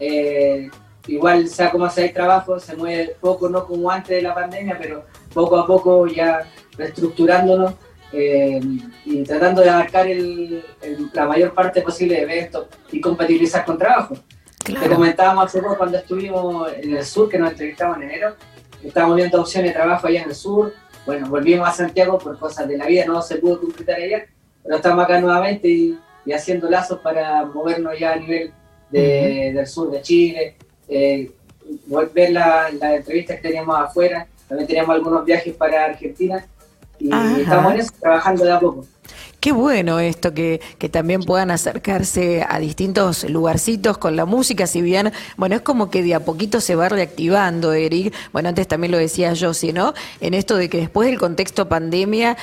eh, 0.00 0.68
igual 1.06 1.46
sea 1.48 1.70
como 1.70 1.88
sea 1.90 2.06
el 2.06 2.12
trabajo, 2.12 2.58
se 2.58 2.74
mueve 2.76 3.16
poco, 3.20 3.48
no 3.48 3.66
como 3.66 3.90
antes 3.90 4.16
de 4.16 4.22
la 4.22 4.34
pandemia, 4.34 4.76
pero 4.80 5.04
poco 5.32 5.56
a 5.58 5.66
poco 5.66 6.06
ya 6.06 6.40
reestructurándonos 6.76 7.74
eh, 8.12 8.60
y 9.04 9.22
tratando 9.22 9.62
de 9.62 9.70
abarcar 9.70 10.06
el- 10.08 10.64
el- 10.82 11.10
la 11.12 11.26
mayor 11.26 11.54
parte 11.54 11.80
posible 11.82 12.16
de 12.16 12.22
eventos 12.22 12.66
y 12.90 13.00
compatibilizar 13.00 13.64
con 13.64 13.78
trabajo. 13.78 14.16
Te 14.64 14.88
comentábamos 14.90 15.44
hace 15.46 15.60
poco 15.62 15.78
cuando 15.78 15.98
estuvimos 15.98 16.72
en 16.76 16.96
el 16.96 17.04
sur, 17.04 17.28
que 17.28 17.38
nos 17.38 17.52
entrevistamos 17.52 17.96
en 17.98 18.02
enero, 18.04 18.34
estábamos 18.82 19.16
viendo 19.16 19.40
opciones 19.40 19.70
de 19.70 19.74
trabajo 19.78 20.06
allá 20.08 20.22
en 20.22 20.28
el 20.28 20.34
sur, 20.34 20.72
bueno, 21.06 21.28
volvimos 21.28 21.68
a 21.68 21.72
Santiago 21.72 22.18
por 22.18 22.36
cosas 22.38 22.66
de 22.68 22.76
la 22.76 22.86
vida, 22.86 23.04
no 23.06 23.22
se 23.22 23.36
pudo 23.36 23.60
concretar 23.60 23.96
allá, 23.96 24.26
pero 24.62 24.76
estamos 24.76 25.04
acá 25.04 25.20
nuevamente 25.20 25.68
y, 25.68 25.98
y 26.26 26.32
haciendo 26.32 26.68
lazos 26.68 26.98
para 27.00 27.44
movernos 27.44 27.98
ya 27.98 28.12
a 28.12 28.16
nivel 28.16 28.52
de- 28.90 29.52
del 29.54 29.66
sur 29.66 29.90
de 29.90 30.02
Chile, 30.02 30.54
eh, 30.88 31.30
ver 32.14 32.30
las 32.30 32.74
la 32.74 32.96
entrevistas 32.96 33.36
que 33.36 33.42
teníamos 33.48 33.78
afuera, 33.78 34.26
también 34.48 34.66
teníamos 34.66 34.94
algunos 34.94 35.24
viajes 35.24 35.54
para 35.54 35.84
Argentina 35.84 36.44
y 36.98 37.12
Ajá. 37.12 37.38
estamos 37.38 37.74
en 37.74 37.80
eso, 37.80 37.92
trabajando 38.00 38.44
de 38.44 38.52
a 38.52 38.60
poco. 38.60 38.84
Qué 39.38 39.52
bueno 39.52 40.00
esto, 40.00 40.34
que, 40.34 40.60
que 40.76 40.90
también 40.90 41.22
puedan 41.22 41.50
acercarse 41.50 42.44
a 42.46 42.58
distintos 42.58 43.24
lugarcitos 43.30 43.96
con 43.96 44.14
la 44.14 44.26
música, 44.26 44.66
si 44.66 44.82
bien, 44.82 45.12
bueno, 45.38 45.54
es 45.56 45.62
como 45.62 45.90
que 45.90 46.02
de 46.02 46.14
a 46.14 46.20
poquito 46.20 46.60
se 46.60 46.74
va 46.74 46.90
reactivando, 46.90 47.72
Eric. 47.72 48.12
Bueno, 48.32 48.50
antes 48.50 48.68
también 48.68 48.90
lo 48.90 48.98
decía 48.98 49.32
Josie, 49.38 49.72
¿no? 49.72 49.94
En 50.20 50.34
esto 50.34 50.56
de 50.56 50.68
que 50.68 50.76
después 50.78 51.08
del 51.08 51.18
contexto 51.18 51.70
pandemia, 51.70 52.36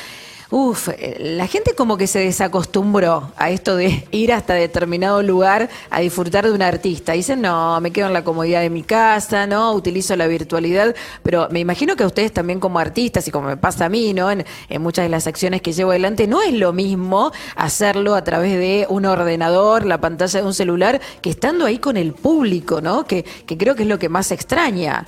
Uf, 0.49 0.87
eh, 0.87 1.17
la 1.19 1.45
gente 1.45 1.75
como 1.75 1.97
que 1.97 2.07
se 2.07 2.19
desacostumbró 2.19 3.33
a 3.35 3.49
esto 3.49 3.75
de 3.75 4.07
ir 4.11 4.31
hasta 4.31 4.53
determinado 4.53 5.21
lugar 5.21 5.67
a 5.89 5.99
disfrutar 5.99 6.45
de 6.45 6.53
un 6.53 6.61
artista. 6.61 7.11
Dicen, 7.11 7.41
no, 7.41 7.81
me 7.81 7.91
quedo 7.91 8.07
en 8.07 8.13
la 8.13 8.23
comodidad 8.23 8.61
de 8.61 8.69
mi 8.69 8.83
casa, 8.83 9.45
no, 9.45 9.73
utilizo 9.73 10.15
la 10.15 10.25
virtualidad, 10.27 10.95
pero 11.21 11.49
me 11.51 11.59
imagino 11.59 11.97
que 11.97 12.03
a 12.03 12.07
ustedes 12.07 12.31
también 12.31 12.61
como 12.61 12.79
artistas 12.79 13.27
y 13.27 13.31
como 13.31 13.49
me 13.49 13.57
pasa 13.57 13.85
a 13.85 13.89
mí, 13.89 14.13
¿no? 14.13 14.31
En, 14.31 14.45
en 14.69 14.81
muchas 14.81 15.03
de 15.03 15.09
las 15.09 15.27
acciones 15.27 15.61
que 15.61 15.73
llevo 15.73 15.91
adelante, 15.91 16.27
no 16.27 16.41
es 16.41 16.53
lo 16.53 16.71
mismo 16.71 17.33
hacerlo 17.57 18.15
a 18.15 18.23
través 18.23 18.57
de 18.57 18.85
un 18.87 19.05
ordenador, 19.05 19.85
la 19.85 19.99
pantalla 19.99 20.39
de 20.39 20.45
un 20.45 20.53
celular, 20.53 21.01
que 21.21 21.29
estando 21.29 21.65
ahí 21.65 21.79
con 21.79 21.97
el 21.97 22.13
público, 22.13 22.79
¿no? 22.79 23.05
Que, 23.05 23.23
que 23.23 23.57
creo 23.57 23.75
que 23.75 23.83
es 23.83 23.89
lo 23.89 23.99
que 23.99 24.07
más 24.07 24.31
extraña. 24.31 25.07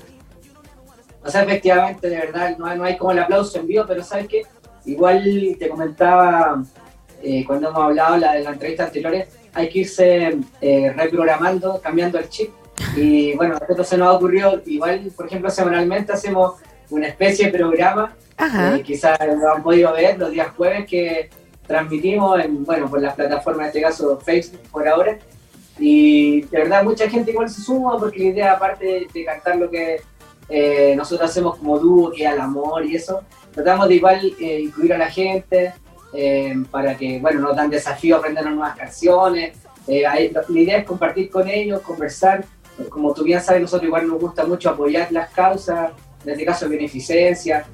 O 1.24 1.30
sea, 1.30 1.44
efectivamente, 1.44 2.10
de 2.10 2.18
verdad, 2.18 2.58
no 2.58 2.66
hay, 2.66 2.78
no 2.78 2.84
hay 2.84 2.98
como 2.98 3.12
el 3.12 3.20
aplauso 3.20 3.58
en 3.58 3.68
vivo, 3.68 3.86
pero 3.88 4.04
¿sabes 4.04 4.28
qué? 4.28 4.44
Igual 4.86 5.56
te 5.60 5.70
comentaba 5.70 6.64
eh, 7.22 7.44
cuando 7.46 7.70
hemos 7.70 7.82
hablado 7.82 8.18
la, 8.18 8.34
de 8.34 8.44
las 8.44 8.54
entrevistas 8.54 8.88
anteriores, 8.88 9.28
hay 9.54 9.70
que 9.70 9.80
irse 9.80 10.38
eh, 10.62 10.94
reprogramando, 10.96 11.80
cambiando 11.82 12.20
el 12.20 12.30
chip. 12.30 12.52
Y 12.96 13.34
bueno, 13.38 13.56
nosotros 13.60 13.88
se 13.88 13.98
nos 13.98 14.08
ha 14.08 14.14
ocurrido, 14.14 14.62
igual, 14.66 15.12
por 15.16 15.28
ejemplo, 15.28 15.50
semanalmente 15.50 16.14
hacemos 16.14 16.56
una 16.90 17.08
especie 17.08 17.48
de 17.48 17.58
programa, 17.58 18.16
eh, 18.40 18.82
quizás 18.84 19.20
lo 19.20 19.54
han 19.54 19.62
podido 19.62 19.94
ver 19.94 20.18
los 20.18 20.32
días 20.32 20.48
jueves 20.56 20.86
que 20.88 21.30
transmitimos 21.68 22.44
en, 22.44 22.64
bueno, 22.64 22.90
por 22.90 23.02
las 23.02 23.14
plataformas, 23.14 23.64
en 23.64 23.68
este 23.68 23.82
caso 23.82 24.20
Facebook 24.20 24.62
por 24.72 24.88
ahora. 24.88 25.20
Y 25.78 26.42
de 26.42 26.58
verdad 26.58 26.84
mucha 26.84 27.10
gente 27.10 27.32
igual 27.32 27.50
se 27.50 27.62
suma 27.62 27.98
porque 27.98 28.20
la 28.20 28.26
idea 28.26 28.54
aparte 28.54 28.86
de, 28.86 29.08
de 29.14 29.26
cantar 29.26 29.58
lo 29.58 29.70
que 29.70 30.02
eh, 30.50 30.96
nosotros 30.96 31.30
hacemos 31.30 31.58
como 31.58 31.78
dúo, 31.78 32.12
que 32.12 32.24
es 32.24 32.30
al 32.30 32.40
amor 32.40 32.84
y 32.84 32.96
eso, 32.96 33.22
tratamos 33.64 33.90
de 33.90 33.96
igual 33.96 34.36
eh, 34.40 34.62
incluir 34.62 34.94
a 34.94 34.98
la 34.98 35.10
gente 35.10 35.74
eh, 36.14 36.56
para 36.72 36.96
que, 36.96 37.20
bueno, 37.20 37.42
nos 37.42 37.56
dan 37.56 37.70
desafío 37.70 38.18
aprender 38.18 38.46
nuevas 38.46 38.78
canciones. 38.78 39.58
Eh, 39.88 40.04
la 40.04 40.60
idea 40.60 40.78
es 40.78 40.86
compartir 40.86 41.30
con 41.30 41.48
ellos, 41.48 41.82
conversar. 41.82 42.46
Como 42.90 43.14
tú 43.14 43.24
bien 43.24 43.42
sabes, 43.42 43.62
nosotros 43.62 43.88
igual 43.88 44.08
nos 44.08 44.20
gusta 44.20 44.46
mucho 44.46 44.70
apoyar 44.70 45.12
las 45.12 45.30
causas, 45.32 45.92
en 46.24 46.32
este 46.32 46.46
caso 46.46 46.70
beneficencia. 46.70 47.66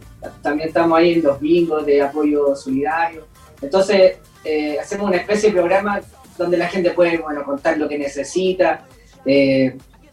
También 0.42 0.70
estamos 0.70 0.98
ahí 0.98 1.14
en 1.14 1.24
los 1.24 1.40
bingos 1.40 1.86
de 1.86 2.02
apoyo 2.02 2.56
solidario. 2.56 3.28
Entonces, 3.62 4.18
eh, 4.44 4.80
hacemos 4.80 5.08
una 5.08 5.18
especie 5.18 5.50
de 5.50 5.56
programa 5.56 6.02
donde 6.38 6.58
la 6.58 6.68
gente 6.68 6.92
puede 6.92 7.18
bueno, 7.20 7.44
contar 7.44 7.78
lo 7.78 7.88
que 7.88 8.00
necesita. 8.00 8.86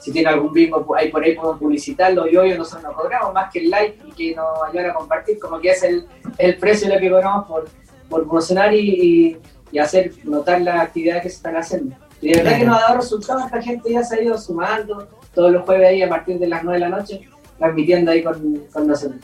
Si 0.03 0.11
tiene 0.13 0.29
algún 0.31 0.53
bingo 0.53 0.85
ahí 0.97 1.11
por 1.11 1.23
ahí 1.23 1.35
podemos 1.35 1.59
publicitarlo 1.59 2.29
y 2.29 2.37
hoy 2.37 2.57
nosotros 2.59 2.83
nos 2.83 2.95
cobramos 2.95 3.33
más 3.33 3.53
que 3.53 3.61
el 3.61 3.71
like 3.71 3.99
y 4.09 4.13
que 4.13 4.35
nos 4.35 4.47
ayudan 4.69 4.91
a 4.91 4.95
compartir, 4.95 5.39
como 5.39 5.61
que 5.61 5.71
es 5.71 5.83
el, 5.85 6.07
el 6.39 6.57
precio 6.59 6.89
lo 6.93 6.99
que 6.99 7.09
cobramos 7.11 7.47
por, 7.47 7.69
por 8.09 8.23
promocionar 8.25 8.75
y, 8.75 9.39
y- 9.71 9.79
hacer 9.79 10.13
notar 10.25 10.61
las 10.61 10.81
actividades 10.81 11.23
que 11.23 11.29
se 11.31 11.37
están 11.37 11.57
haciendo. 11.57 11.97
Y 12.21 12.29
de 12.33 12.43
verdad 12.43 12.59
que 12.59 12.65
nos 12.67 12.77
ha 12.77 12.81
dado 12.83 12.97
resultados, 12.97 13.45
esta 13.47 13.63
gente 13.63 13.91
ya 13.91 14.03
se 14.05 14.17
ha 14.17 14.23
ido 14.23 14.37
sumando 14.37 15.09
todos 15.35 15.51
los 15.51 15.65
jueves 15.65 15.89
ahí 15.89 16.03
a 16.03 16.09
partir 16.11 16.39
de 16.39 16.47
las 16.47 16.63
9 16.63 16.79
de 16.79 16.91
la 16.91 16.95
noche, 16.99 17.21
transmitiendo 17.59 18.11
ahí 18.11 18.23
con, 18.23 18.65
con 18.73 18.87
nosotros. 18.87 19.21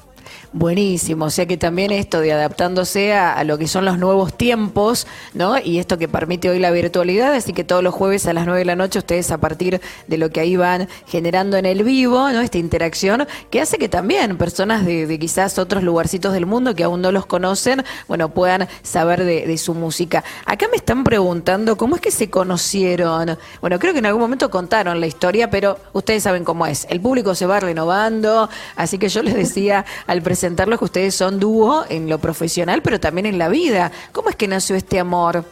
Buenísimo, 0.54 1.26
o 1.26 1.30
sea 1.30 1.44
que 1.44 1.58
también 1.58 1.92
esto 1.92 2.20
de 2.20 2.32
adaptándose 2.32 3.12
a, 3.12 3.44
lo 3.44 3.58
que 3.58 3.68
son 3.68 3.84
los 3.84 3.98
nuevos 3.98 4.32
tiempos, 4.32 5.06
¿no? 5.34 5.58
Y 5.58 5.78
esto 5.78 5.98
que 5.98 6.08
permite 6.08 6.48
hoy 6.48 6.58
la 6.58 6.70
virtualidad, 6.70 7.34
así 7.34 7.52
que 7.52 7.64
todos 7.64 7.82
los 7.82 7.92
jueves 7.92 8.26
a 8.26 8.32
las 8.32 8.46
9 8.46 8.60
de 8.60 8.64
la 8.64 8.74
noche 8.74 8.98
ustedes 8.98 9.30
a 9.30 9.36
partir 9.36 9.82
de 10.06 10.16
lo 10.16 10.30
que 10.30 10.40
ahí 10.40 10.56
van 10.56 10.88
generando 11.06 11.58
en 11.58 11.66
el 11.66 11.84
vivo, 11.84 12.30
¿no? 12.30 12.40
Esta 12.40 12.56
interacción 12.56 13.28
que 13.50 13.60
hace 13.60 13.76
que 13.76 13.90
también 13.90 14.38
personas 14.38 14.86
de, 14.86 15.18
quizás 15.18 15.58
otros 15.58 15.82
lugarcitos 15.82 16.32
del 16.32 16.46
mundo 16.46 16.74
que 16.74 16.82
aún 16.82 17.02
no 17.02 17.12
los 17.12 17.26
conocen, 17.26 17.84
bueno, 18.06 18.30
puedan 18.30 18.68
saber 18.82 19.24
de, 19.24 19.46
de 19.46 19.58
su 19.58 19.74
música. 19.74 20.24
Acá 20.46 20.66
me 20.70 20.78
están 20.78 21.04
preguntando 21.04 21.76
cómo 21.76 21.94
es 21.94 22.00
que 22.00 22.10
se 22.10 22.30
conocieron. 22.30 23.36
Bueno, 23.60 23.78
creo 23.78 23.92
que 23.92 23.98
en 23.98 24.06
algún 24.06 24.22
momento 24.22 24.50
contaron 24.50 24.98
la 24.98 25.06
historia, 25.06 25.50
pero 25.50 25.76
ustedes 25.92 26.22
saben 26.22 26.44
cómo 26.44 26.66
es. 26.66 26.86
El 26.88 27.02
público 27.02 27.34
se 27.34 27.44
va 27.44 27.60
renovando, 27.60 28.48
así 28.76 28.96
que 28.96 29.10
yo 29.10 29.22
les 29.22 29.34
decía 29.34 29.84
al 30.06 30.22
presentarlos 30.38 30.78
que 30.78 30.84
ustedes 30.84 31.16
son 31.16 31.40
dúo 31.40 31.84
en 31.88 32.08
lo 32.08 32.18
profesional, 32.20 32.80
pero 32.80 33.00
también 33.00 33.26
en 33.26 33.38
la 33.38 33.48
vida. 33.48 33.90
¿Cómo 34.12 34.28
es 34.30 34.36
que 34.36 34.46
nació 34.46 34.76
este 34.76 35.00
amor? 35.00 35.44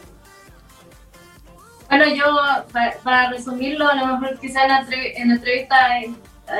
Bueno, 1.89 2.05
yo, 2.15 2.23
pa- 2.71 2.93
para 3.03 3.29
resumirlo, 3.31 3.85
a 3.89 3.95
lo 3.95 4.07
mejor 4.17 4.39
quizá 4.39 4.61
en, 4.63 4.69
la 4.69 4.87
en 4.89 5.31
entrevistas 5.31 5.79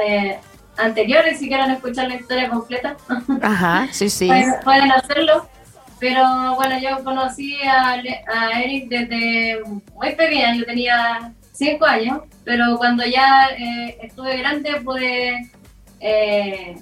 eh, 0.03 0.39
anteriores, 0.75 1.39
si 1.39 1.47
quieren 1.47 1.71
escuchar 1.71 2.09
la 2.09 2.15
historia 2.15 2.49
completa, 2.49 2.97
Ajá, 3.41 3.87
sí, 3.93 4.09
sí. 4.09 4.27
pueden, 4.27 4.53
pueden 4.65 4.91
hacerlo. 4.91 5.47
Pero 5.99 6.55
bueno, 6.55 6.77
yo 6.79 7.01
conocí 7.05 7.55
a, 7.63 7.93
a 7.93 8.61
Eric 8.61 8.89
desde 8.89 9.61
muy 9.95 10.11
pequeña, 10.15 10.53
yo 10.53 10.65
tenía 10.65 11.31
cinco 11.53 11.85
años, 11.85 12.19
pero 12.43 12.75
cuando 12.77 13.05
ya 13.05 13.47
eh, 13.57 13.97
estuve 14.03 14.37
grande 14.37 14.81
pude 14.81 15.49
eh, 16.01 16.77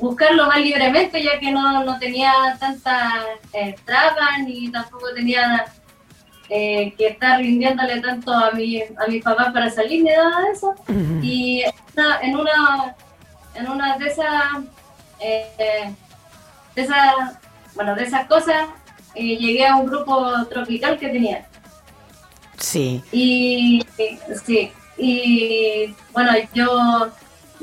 buscarlo 0.00 0.46
más 0.46 0.60
libremente, 0.60 1.22
ya 1.22 1.38
que 1.38 1.50
no, 1.50 1.84
no 1.84 1.98
tenía 1.98 2.32
tantas 2.58 3.12
eh, 3.52 3.74
trabas 3.84 4.40
ni 4.44 4.70
tampoco 4.70 5.06
tenía 5.14 5.66
eh, 6.48 6.94
que 6.96 7.08
estar 7.08 7.38
rindiéndole 7.40 8.00
tanto 8.00 8.32
a, 8.32 8.50
mi, 8.52 8.80
a 8.80 9.06
mis 9.08 9.22
papás 9.22 9.52
para 9.52 9.68
salir 9.70 10.02
ni 10.02 10.10
nada 10.10 10.42
de 10.42 10.50
eso. 10.52 10.74
Y 11.22 11.62
en 12.22 12.36
una, 12.36 12.96
en 13.54 13.68
una 13.68 13.98
de 13.98 14.06
esas, 14.06 14.64
eh, 15.20 15.92
de 16.74 16.82
esas, 16.82 17.38
bueno, 17.74 17.94
de 17.94 18.04
esas 18.04 18.26
cosas, 18.26 18.68
eh, 19.14 19.36
llegué 19.36 19.66
a 19.66 19.76
un 19.76 19.86
grupo 19.86 20.46
tropical 20.48 20.98
que 20.98 21.08
tenía. 21.08 21.46
Sí. 22.58 23.02
Y 23.12 23.84
sí, 24.44 24.72
y 24.96 25.94
bueno, 26.12 26.32
yo 26.54 27.08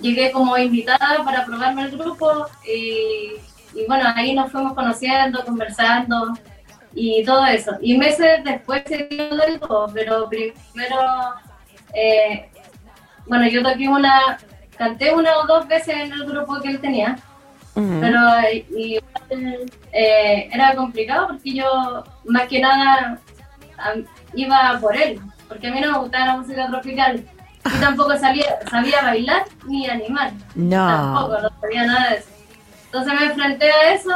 llegué 0.02 0.32
como 0.32 0.58
invitada 0.58 1.24
para 1.24 1.46
probarme 1.46 1.84
el 1.84 1.98
grupo 1.98 2.48
y, 2.66 3.34
y 3.76 3.86
bueno, 3.88 4.06
ahí 4.16 4.34
nos 4.34 4.52
fuimos 4.52 4.74
conociendo, 4.74 5.44
conversando 5.44 6.34
y 6.94 7.24
todo 7.26 7.46
eso. 7.46 7.72
Y 7.82 7.98
meses 7.98 8.44
después 8.44 8.84
se 8.88 9.08
dio 9.10 9.36
del 9.36 9.60
todo, 9.60 9.92
pero 9.94 10.30
primero, 10.30 10.98
eh, 11.94 12.50
bueno, 13.28 13.48
yo 13.48 13.62
toqué 13.62 13.88
una, 13.88 14.38
canté 14.78 15.14
una 15.14 15.38
o 15.40 15.46
dos 15.46 15.68
veces 15.68 15.96
en 15.96 16.14
el 16.14 16.26
grupo 16.26 16.60
que 16.62 16.70
él 16.70 16.80
tenía, 16.80 17.18
pero 17.74 18.20
eh, 18.50 19.02
eh, 19.92 20.50
era 20.52 20.74
complicado 20.76 21.28
porque 21.28 21.54
yo 21.54 22.04
más 22.24 22.48
que 22.48 22.62
nada 22.62 23.20
iba 24.34 24.80
por 24.80 24.96
él, 24.96 25.20
porque 25.50 25.68
a 25.68 25.72
mí 25.72 25.82
no 25.82 25.92
me 25.92 25.98
gustaba 26.00 26.26
la 26.28 26.38
música 26.38 26.68
tropical 26.68 27.26
y 27.66 27.80
tampoco 27.80 28.18
sabía, 28.18 28.60
sabía 28.70 29.02
bailar 29.02 29.46
ni 29.66 29.88
animar, 29.90 30.32
No. 30.56 30.88
tampoco, 30.88 31.42
no 31.42 31.50
sabía 31.62 31.86
nada 31.86 32.10
de 32.12 32.16
eso. 32.18 32.28
Entonces 32.86 33.14
me 33.20 33.26
enfrenté 33.26 33.72
a 33.72 33.94
eso 33.94 34.12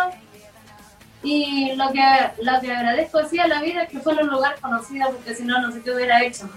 y 1.24 1.74
lo 1.76 1.92
que, 1.92 2.02
lo 2.42 2.62
que 2.62 2.72
agradezco 2.72 3.20
así 3.20 3.40
a 3.40 3.48
la 3.48 3.62
vida 3.62 3.84
es 3.84 3.90
que 3.90 4.00
fue 4.00 4.14
en 4.14 4.20
un 4.20 4.28
lugar 4.30 4.56
conocido 4.62 5.10
porque 5.12 5.36
si 5.36 5.44
no, 5.44 5.60
no 5.60 5.72
sé 5.72 5.82
qué 5.82 5.92
hubiera 5.92 6.24
hecho. 6.24 6.50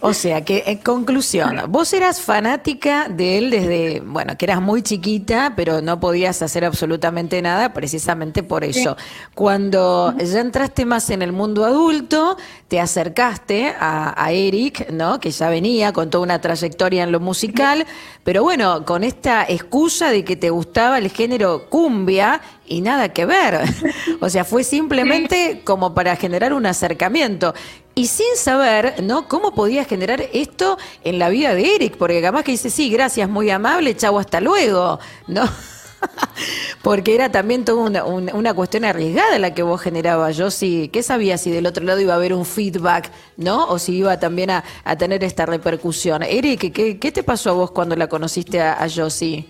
O 0.00 0.14
sea 0.14 0.44
que, 0.44 0.62
en 0.66 0.78
conclusión, 0.78 1.60
vos 1.68 1.92
eras 1.92 2.20
fanática 2.20 3.08
de 3.08 3.38
él 3.38 3.50
desde, 3.50 4.00
bueno, 4.00 4.36
que 4.38 4.44
eras 4.44 4.62
muy 4.62 4.82
chiquita, 4.82 5.54
pero 5.56 5.80
no 5.82 5.98
podías 5.98 6.40
hacer 6.40 6.64
absolutamente 6.64 7.42
nada 7.42 7.72
precisamente 7.72 8.42
por 8.44 8.62
eso. 8.62 8.96
Cuando 9.34 10.14
ya 10.16 10.40
entraste 10.40 10.84
más 10.84 11.10
en 11.10 11.22
el 11.22 11.32
mundo 11.32 11.64
adulto, 11.64 12.36
te 12.68 12.80
acercaste 12.80 13.74
a, 13.78 14.14
a 14.22 14.30
Eric, 14.30 14.90
¿no? 14.90 15.18
Que 15.18 15.32
ya 15.32 15.48
venía 15.48 15.92
con 15.92 16.10
toda 16.10 16.22
una 16.22 16.40
trayectoria 16.40 17.02
en 17.02 17.10
lo 17.10 17.18
musical, 17.18 17.84
pero 18.22 18.44
bueno, 18.44 18.84
con 18.84 19.02
esta 19.02 19.44
excusa 19.48 20.10
de 20.10 20.24
que 20.24 20.36
te 20.36 20.50
gustaba 20.50 20.98
el 20.98 21.10
género 21.10 21.68
cumbia 21.68 22.40
y 22.66 22.82
nada 22.82 23.08
que 23.08 23.26
ver. 23.26 23.60
O 24.20 24.28
sea, 24.28 24.44
fue 24.44 24.64
simplemente 24.64 25.62
como 25.64 25.94
para 25.94 26.16
generar 26.16 26.52
un 26.52 26.66
acercamiento. 26.66 27.54
Y 27.98 28.06
sin 28.06 28.36
saber, 28.36 29.02
¿no? 29.02 29.26
¿Cómo 29.26 29.52
podía 29.54 29.84
generar 29.84 30.22
esto 30.32 30.78
en 31.02 31.18
la 31.18 31.28
vida 31.30 31.52
de 31.52 31.74
Eric? 31.74 31.96
Porque 31.96 32.22
capaz 32.22 32.44
que 32.44 32.52
dice, 32.52 32.70
sí, 32.70 32.90
gracias, 32.90 33.28
muy 33.28 33.50
amable, 33.50 33.96
chau, 33.96 34.20
hasta 34.20 34.40
luego, 34.40 35.00
¿no? 35.26 35.42
Porque 36.82 37.16
era 37.16 37.28
también 37.32 37.64
toda 37.64 37.82
una, 37.82 38.04
una- 38.04 38.34
una 38.34 38.54
cuestión 38.54 38.84
arriesgada 38.84 39.36
la 39.40 39.52
que 39.52 39.64
vos 39.64 39.80
generabas. 39.80 40.36
Yo 40.36 40.52
sí, 40.52 40.88
¿qué 40.92 41.02
sabía 41.02 41.38
si 41.38 41.50
del 41.50 41.66
otro 41.66 41.84
lado 41.84 41.98
iba 42.00 42.12
a 42.12 42.16
haber 42.16 42.34
un 42.34 42.46
feedback, 42.46 43.10
¿no? 43.36 43.66
O 43.66 43.80
si 43.80 43.96
iba 43.96 44.16
también 44.20 44.50
a, 44.50 44.62
tener 44.96 45.24
esta 45.24 45.44
repercusión. 45.44 46.22
Eric, 46.22 46.72
¿qué, 46.72 47.00
qué 47.00 47.10
te 47.10 47.24
pasó 47.24 47.50
a 47.50 47.54
vos 47.54 47.72
cuando 47.72 47.96
la 47.96 48.06
conociste 48.06 48.60
a, 48.60 48.74
a 48.80 48.88
Josie? 48.88 49.44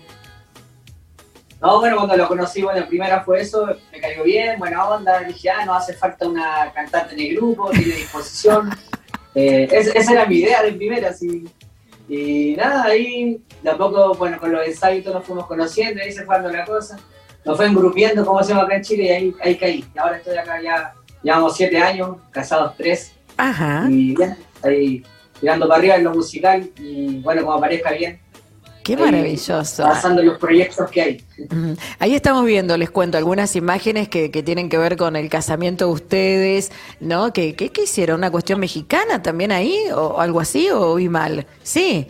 No, 1.61 1.79
bueno, 1.79 1.97
cuando 1.97 2.15
lo 2.15 2.27
conocí, 2.27 2.61
bueno, 2.61 2.87
primera 2.87 3.21
fue 3.21 3.41
eso, 3.41 3.67
me 3.91 3.99
cayó 3.99 4.23
bien, 4.23 4.57
buena 4.59 4.87
onda, 4.87 5.19
dije, 5.19 5.49
ah, 5.49 5.65
no 5.65 5.73
hace 5.73 5.93
falta 5.93 6.27
una 6.27 6.71
cantante 6.73 7.15
en 7.15 7.19
el 7.21 7.35
grupo, 7.35 7.69
tiene 7.71 7.95
disposición. 7.95 8.69
Eh, 9.35 9.67
es- 9.71 9.93
esa 9.95 10.11
era 10.13 10.25
mi 10.25 10.37
idea 10.37 10.63
de 10.63 10.73
primera, 10.73 11.09
así. 11.11 11.45
Y 12.09 12.55
nada, 12.57 12.83
ahí 12.85 13.39
de 13.61 13.69
a 13.69 13.77
poco, 13.77 14.15
bueno, 14.15 14.39
con 14.39 14.51
los 14.51 14.65
ensayos 14.67 15.05
nos 15.13 15.23
fuimos 15.23 15.45
conociendo, 15.45 16.01
ahí 16.01 16.11
se 16.11 16.25
fue 16.25 16.35
dando 16.35 16.49
la 16.51 16.65
cosa. 16.65 16.97
Nos 17.45 17.55
fue 17.55 17.67
engrupiendo, 17.67 18.25
como 18.25 18.41
se 18.43 18.49
llama 18.49 18.63
acá 18.63 18.77
en 18.77 18.81
Chile, 18.81 19.03
y 19.03 19.09
ahí, 19.09 19.35
ahí 19.43 19.55
caí. 19.55 19.85
Y 19.93 19.97
ahora 19.99 20.17
estoy 20.17 20.35
acá 20.35 20.59
ya, 20.61 20.93
llevamos 21.21 21.55
siete 21.55 21.77
años, 21.77 22.17
casados 22.31 22.73
tres, 22.75 23.13
Ajá. 23.37 23.85
y 23.87 24.15
bien, 24.15 24.35
ahí 24.63 25.03
tirando 25.39 25.67
para 25.67 25.79
arriba 25.79 25.95
en 25.97 26.03
lo 26.05 26.11
musical, 26.15 26.67
y 26.79 27.21
bueno, 27.21 27.43
como 27.43 27.53
aparezca 27.53 27.91
bien. 27.91 28.19
Qué 28.95 29.03
maravilloso. 29.03 29.83
Pasando 29.83 30.21
los 30.23 30.37
proyectos 30.39 30.89
que 30.89 31.01
hay. 31.01 31.23
Ahí 31.99 32.15
estamos 32.15 32.45
viendo, 32.45 32.75
les 32.77 32.89
cuento, 32.89 33.17
algunas 33.17 33.55
imágenes 33.55 34.09
que, 34.09 34.31
que 34.31 34.41
tienen 34.43 34.69
que 34.69 34.77
ver 34.77 34.97
con 34.97 35.15
el 35.15 35.29
casamiento 35.29 35.85
de 35.87 35.91
ustedes, 35.91 36.71
¿no? 36.99 37.31
¿Qué, 37.33 37.55
qué, 37.55 37.69
qué 37.69 37.83
hicieron? 37.83 38.17
¿Una 38.17 38.31
cuestión 38.31 38.59
mexicana 38.59 39.21
también 39.21 39.51
ahí? 39.51 39.75
¿O 39.95 40.19
algo 40.19 40.39
así? 40.39 40.69
¿O 40.71 40.95
vi 40.95 41.07
mal? 41.09 41.45
Sí. 41.63 42.07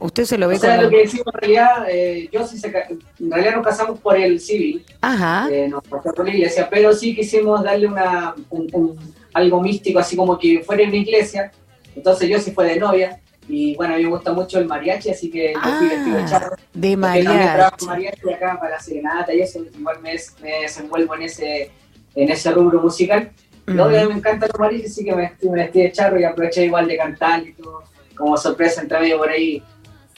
Usted 0.00 0.24
se 0.26 0.38
lo 0.38 0.46
ve 0.48 0.54
O 0.54 0.58
sea, 0.58 0.70
como... 0.76 0.82
lo 0.82 0.90
que 0.90 0.98
decimos 0.98 1.26
en 1.34 1.40
realidad, 1.40 1.86
eh, 1.90 2.28
yo 2.32 2.46
sí 2.46 2.56
se 2.58 2.68
en 2.68 3.30
realidad 3.30 3.56
nos 3.56 3.64
casamos 3.66 3.98
por 3.98 4.16
el 4.16 4.38
civil, 4.38 4.84
Ajá. 5.00 5.48
eh, 5.50 5.66
nos 5.68 5.82
casamos 5.82 6.14
por 6.14 6.24
la 6.28 6.34
iglesia, 6.34 6.68
pero 6.70 6.92
sí 6.92 7.16
quisimos 7.16 7.64
darle 7.64 7.88
una, 7.88 8.34
un- 8.50 8.68
un- 8.72 9.14
algo 9.34 9.60
místico, 9.60 9.98
así 9.98 10.14
como 10.16 10.38
que 10.38 10.62
fuera 10.64 10.82
en 10.84 10.90
una 10.90 10.98
iglesia. 10.98 11.50
Entonces 11.96 12.28
yo 12.28 12.38
sí 12.38 12.52
fue 12.52 12.66
de 12.66 12.78
novia. 12.78 13.20
Y 13.48 13.74
bueno, 13.76 13.94
a 13.94 13.96
mí 13.96 14.04
me 14.04 14.10
gusta 14.10 14.32
mucho 14.32 14.58
el 14.58 14.66
mariachi, 14.66 15.10
así 15.10 15.30
que 15.30 15.54
yo 15.54 15.60
fui 15.78 15.88
vestido 15.88 16.16
de 16.18 16.24
charro. 16.26 16.54
Ah, 16.54 16.62
de 16.74 16.96
mariachi. 16.96 17.86
mariachi 17.86 18.32
acá 18.32 18.58
para 18.60 18.72
la 18.72 18.80
serenata 18.80 19.32
y 19.34 19.40
eso, 19.40 19.60
igual 19.76 20.00
me, 20.02 20.14
me 20.42 20.60
desenvuelvo 20.62 21.14
en 21.14 21.22
ese, 21.22 21.70
en 22.14 22.30
ese 22.30 22.50
rubro 22.52 22.80
musical. 22.82 23.30
Y 23.66 23.72
Ujú. 23.72 23.82
obviamente 23.82 24.08
me 24.08 24.18
encanta 24.18 24.46
los 24.48 24.58
mariachis, 24.58 24.90
así 24.92 25.04
que 25.04 25.14
me, 25.14 25.32
me 25.42 25.62
vestí 25.62 25.82
de 25.82 25.92
charro 25.92 26.20
y 26.20 26.24
aproveché 26.24 26.64
igual 26.64 26.86
de 26.86 26.96
cantar 26.96 27.42
y 27.46 27.52
todo, 27.52 27.82
como 28.16 28.36
sorpresa 28.36 28.82
entre 28.82 29.00
medio 29.00 29.18
por 29.18 29.30
ahí 29.30 29.62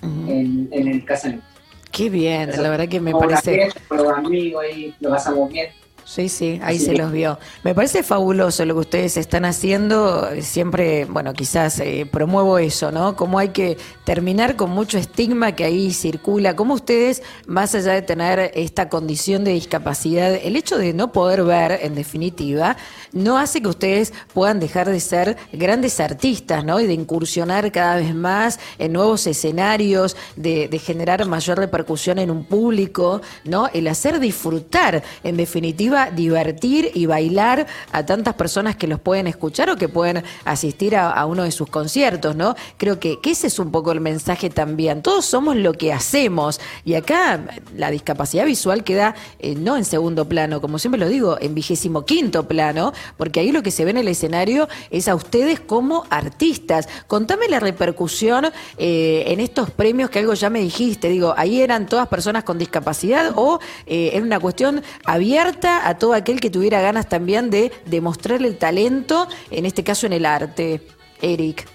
en, 0.03 0.69
en 0.73 0.89
el 0.89 1.05
casamiento. 1.05 1.47
Qué 1.93 2.09
bien, 2.09 2.51
la 2.63 2.71
verdad 2.71 2.89
que 2.89 3.01
me 3.01 3.13
parece. 3.13 3.55
fiesta, 3.55 3.81
con 3.89 3.99
los 3.99 4.13
amigos 4.13 4.65
ahí 4.65 4.95
lo 5.01 5.11
pasamos 5.11 5.51
bien. 5.53 5.69
Sí, 6.13 6.29
sí, 6.29 6.59
ahí 6.65 6.81
se 6.81 6.95
los 6.95 7.13
vio. 7.13 7.39
Me 7.63 7.73
parece 7.73 8.03
fabuloso 8.03 8.65
lo 8.65 8.75
que 8.75 8.81
ustedes 8.81 9.17
están 9.17 9.45
haciendo. 9.45 10.29
Siempre, 10.41 11.05
bueno, 11.05 11.33
quizás 11.35 11.79
eh, 11.79 12.05
promuevo 12.11 12.59
eso, 12.59 12.91
¿no? 12.91 13.15
Cómo 13.15 13.39
hay 13.39 13.51
que 13.51 13.79
terminar 14.03 14.57
con 14.57 14.71
mucho 14.71 14.99
estigma 14.99 15.53
que 15.53 15.63
ahí 15.63 15.93
circula. 15.93 16.57
Cómo 16.57 16.75
ustedes, 16.75 17.23
más 17.47 17.77
allá 17.77 17.93
de 17.93 18.03
tener 18.03 18.51
esta 18.57 18.89
condición 18.89 19.45
de 19.45 19.53
discapacidad, 19.53 20.35
el 20.35 20.57
hecho 20.57 20.79
de 20.79 20.95
no 20.95 21.13
poder 21.13 21.45
ver, 21.45 21.79
en 21.81 21.95
definitiva, 21.95 22.77
no 23.13 23.39
hace 23.39 23.63
que 23.63 23.69
ustedes 23.69 24.13
puedan 24.35 24.59
dejar 24.59 24.91
de 24.91 24.99
ser 24.99 25.37
grandes 25.53 26.01
artistas, 26.01 26.65
¿no? 26.65 26.81
Y 26.81 26.89
de 26.89 26.95
incursionar 26.95 27.71
cada 27.71 27.95
vez 27.95 28.17
más 28.17 28.59
en 28.81 28.95
nuevos 28.95 29.29
escenarios, 29.29 30.17
de, 30.35 30.67
de 30.67 30.79
generar 30.81 31.25
mayor 31.27 31.59
repercusión 31.59 32.19
en 32.19 32.33
un 32.33 32.47
público, 32.47 33.21
¿no? 33.45 33.69
El 33.73 33.87
hacer 33.87 34.19
disfrutar, 34.19 35.05
en 35.23 35.37
definitiva, 35.37 36.00
divertir 36.09 36.91
y 36.95 37.05
bailar 37.05 37.67
a 37.93 38.07
tantas 38.07 38.35
personas 38.35 38.77
que 38.77 38.87
los 38.87 39.01
pueden 39.01 39.27
escuchar 39.27 39.69
o 39.69 39.77
que 39.77 39.89
pueden 39.89 40.25
asistir 40.47 40.97
a, 40.97 41.11
a 41.11 41.27
uno 41.27 41.43
de 41.43 41.51
sus 41.51 41.69
conciertos, 41.69 42.37
¿no? 42.37 42.55
Creo 42.79 42.99
que, 42.99 43.19
ese 43.31 43.47
es 43.47 43.59
un 43.59 43.71
poco 43.71 43.93
el 43.93 44.01
mensaje 44.01 44.51
también. 44.51 45.03
Todos 45.03 45.25
somos 45.25 45.55
lo 45.55 45.73
que 45.75 45.93
hacemos 45.93 46.61
y 46.85 46.95
acá 46.95 47.41
la 47.77 47.91
discapacidad 47.91 48.45
visual 48.45 48.83
queda 48.83 49.15
eh, 49.39 49.55
no 49.55 49.77
en 49.77 49.85
segundo 49.85 50.29
plano, 50.29 50.61
como 50.61 50.79
siempre 50.79 50.99
lo 50.99 51.09
digo, 51.09 51.39
en 51.41 51.55
vigésimo 51.55 52.05
quinto 52.05 52.49
plano, 52.49 52.93
porque 53.17 53.41
ahí 53.41 53.53
lo 53.53 53.63
que 53.63 53.71
se 53.71 53.85
ve 53.85 53.93
en 53.93 53.99
el 53.99 54.09
escenario 54.09 54.69
es 54.91 55.07
a 55.07 55.15
ustedes 55.15 55.61
como 55.61 56.05
artistas. 56.11 56.89
Contame 57.07 57.49
la 57.49 57.61
repercusión 57.61 58.47
eh, 58.79 59.25
en 59.27 59.41
estos 59.41 59.71
premios 59.71 60.11
que 60.11 60.19
algo 60.19 60.35
ya 60.35 60.51
me 60.51 60.61
dijiste, 60.61 61.09
digo, 61.09 61.35
ahí 61.37 61.61
eran 61.61 61.87
todas 61.87 62.09
personas 62.09 62.45
con 62.45 62.59
discapacidad 62.59 63.33
o 63.37 63.61
eh, 63.87 64.11
era 64.15 64.25
una 64.25 64.41
cuestión 64.41 64.83
abierta 65.05 65.87
a 65.91 65.99
todo 65.99 66.15
aquel 66.15 66.41
que 66.41 66.51
tuviera 66.51 66.81
ganas 66.81 67.09
también 67.09 67.51
de 67.51 67.71
demostrar 67.87 68.41
el 68.43 68.57
talento, 68.57 69.29
en 69.51 69.67
este 69.67 69.85
caso 69.85 70.07
en 70.07 70.13
el 70.15 70.25
arte. 70.27 70.81
Eric. 71.23 71.67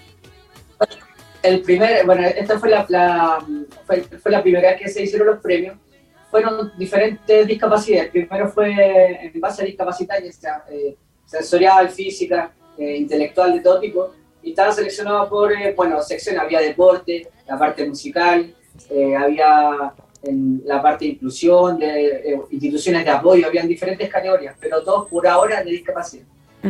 El 1.42 1.62
primer, 1.62 2.04
bueno, 2.04 2.26
esta 2.26 2.58
fue 2.58 2.70
la, 2.70 2.84
la- 2.88 3.44
fue, 3.86 4.02
fue 4.02 4.32
la 4.32 4.42
primera 4.42 4.70
vez 4.70 4.80
que 4.80 4.88
se 4.88 5.02
hicieron 5.04 5.28
los 5.28 5.38
premios. 5.40 5.76
Fueron 6.30 6.72
diferentes 6.76 7.46
discapacidades. 7.46 8.10
Primero 8.10 8.48
fue 8.48 9.30
en 9.32 9.40
base 9.40 9.62
a 9.62 9.64
discapacidades, 9.64 10.40
eh, 10.70 10.96
sensorial, 11.24 11.88
física, 11.88 12.50
eh, 12.76 12.96
intelectual, 12.96 13.52
de 13.52 13.60
todo 13.60 13.78
tipo. 13.78 14.10
Y 14.42 14.50
estaba 14.50 14.72
seleccionado 14.72 15.28
por, 15.28 15.52
eh, 15.52 15.72
bueno, 15.76 16.02
sección, 16.02 16.38
había 16.40 16.60
deporte, 16.60 17.28
la 17.46 17.56
parte 17.56 17.86
musical, 17.88 18.52
había 19.18 19.92
en 20.26 20.62
la 20.64 20.82
parte 20.82 21.04
de 21.04 21.12
inclusión, 21.12 21.78
de 21.78 22.06
eh, 22.32 22.40
instituciones 22.50 23.04
de 23.04 23.10
apoyo, 23.10 23.46
habían 23.46 23.68
diferentes 23.68 24.08
categorías, 24.08 24.54
pero 24.60 24.82
todos 24.82 25.08
por 25.08 25.26
ahora 25.26 25.62
de 25.62 25.70
discapacidad. 25.70 26.24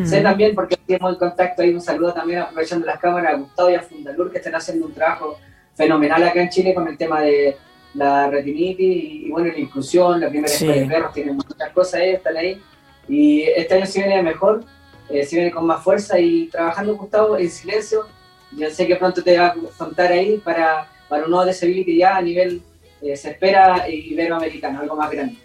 Sé 0.04 0.20
también, 0.20 0.54
porque 0.54 0.76
tenemos 0.76 1.12
el 1.12 1.18
contacto 1.18 1.62
ahí, 1.62 1.72
un 1.72 1.80
saludo 1.80 2.12
también 2.12 2.40
aprovechando 2.40 2.84
las 2.84 2.98
cámaras 2.98 3.32
a 3.32 3.36
Gustavo 3.36 3.70
y 3.70 3.74
a 3.74 3.80
Fundalur, 3.80 4.30
que 4.30 4.38
están 4.38 4.54
haciendo 4.54 4.84
un 4.86 4.92
trabajo 4.92 5.38
fenomenal 5.74 6.22
acá 6.22 6.42
en 6.42 6.50
Chile 6.50 6.74
con 6.74 6.86
el 6.86 6.98
tema 6.98 7.22
de 7.22 7.56
la 7.94 8.28
retinitis 8.28 8.78
y, 8.78 9.26
y, 9.26 9.30
bueno, 9.30 9.50
la 9.50 9.58
inclusión, 9.58 10.20
la 10.20 10.28
primera 10.28 10.48
Sí. 10.48 10.66
de 10.66 10.84
perros, 10.84 11.14
tienen 11.14 11.36
muchas 11.36 11.70
cosas 11.72 12.00
ahí, 12.00 12.10
están 12.10 12.36
ahí. 12.36 12.60
Y 13.08 13.42
este 13.42 13.74
año 13.74 13.86
sí 13.86 14.00
viene 14.00 14.22
mejor, 14.22 14.64
eh, 15.08 15.24
sí 15.24 15.36
viene 15.36 15.50
con 15.50 15.64
más 15.66 15.82
fuerza 15.82 16.18
y 16.18 16.48
trabajando 16.48 16.94
Gustavo 16.96 17.38
en 17.38 17.48
silencio. 17.48 18.06
Yo 18.52 18.68
sé 18.68 18.86
que 18.86 18.96
pronto 18.96 19.22
te 19.22 19.38
va 19.38 19.46
a 19.46 19.54
contar 19.78 20.12
ahí 20.12 20.36
para, 20.44 20.88
para 21.08 21.24
un 21.24 21.30
nuevo 21.30 21.46
disability 21.46 21.96
ya 21.96 22.16
a 22.16 22.20
nivel, 22.22 22.60
eh, 23.02 23.16
se 23.16 23.30
espera 23.30 23.88
iberoamericano, 23.88 24.80
algo 24.80 24.96
más 24.96 25.10
grande. 25.10 25.36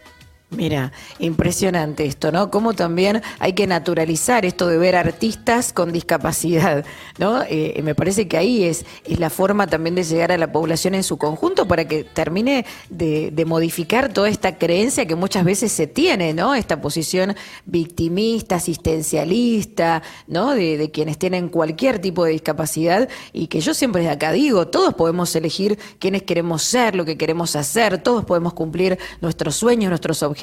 Mira, 0.51 0.91
impresionante 1.19 2.05
esto, 2.05 2.29
¿no? 2.29 2.51
Cómo 2.51 2.73
también 2.73 3.21
hay 3.39 3.53
que 3.53 3.67
naturalizar 3.67 4.45
esto 4.45 4.67
de 4.67 4.77
ver 4.77 4.97
artistas 4.97 5.71
con 5.71 5.93
discapacidad, 5.93 6.83
¿no? 7.19 7.41
Eh, 7.43 7.79
me 7.85 7.95
parece 7.95 8.27
que 8.27 8.35
ahí 8.35 8.65
es, 8.65 8.85
es 9.05 9.17
la 9.17 9.29
forma 9.29 9.67
también 9.67 9.95
de 9.95 10.03
llegar 10.03 10.29
a 10.33 10.37
la 10.37 10.51
población 10.51 10.93
en 10.93 11.03
su 11.03 11.17
conjunto 11.17 11.69
para 11.69 11.87
que 11.87 12.03
termine 12.03 12.65
de, 12.89 13.31
modificar 13.47 14.11
toda 14.11 14.27
esta 14.27 14.57
creencia 14.57 15.05
que 15.05 15.15
muchas 15.15 15.45
veces 15.45 15.71
se 15.71 15.87
tiene, 15.87 16.33
¿no? 16.33 16.53
Esta 16.53 16.81
posición 16.81 17.33
victimista, 17.65 18.57
asistencialista, 18.57 20.03
¿no? 20.27 20.53
De, 20.53 20.77
de 20.77 20.91
quienes 20.91 21.17
tienen 21.17 21.47
cualquier 21.47 21.99
tipo 21.99 22.25
de 22.25 22.33
discapacidad 22.33 23.07
y 23.31 23.47
que 23.47 23.61
yo 23.61 23.73
siempre 23.73 24.03
de 24.03 24.09
acá 24.09 24.33
digo, 24.33 24.67
todos 24.67 24.95
podemos 24.95 25.33
elegir 25.33 25.79
quiénes 25.97 26.23
queremos 26.23 26.61
ser, 26.61 26.93
lo 26.93 27.05
que 27.05 27.17
queremos 27.17 27.55
hacer, 27.55 28.03
todos 28.03 28.25
podemos 28.25 28.53
cumplir 28.53 28.99
nuestros 29.21 29.55
sueños, 29.55 29.89
nuestros 29.89 30.21
objetivos 30.23 30.40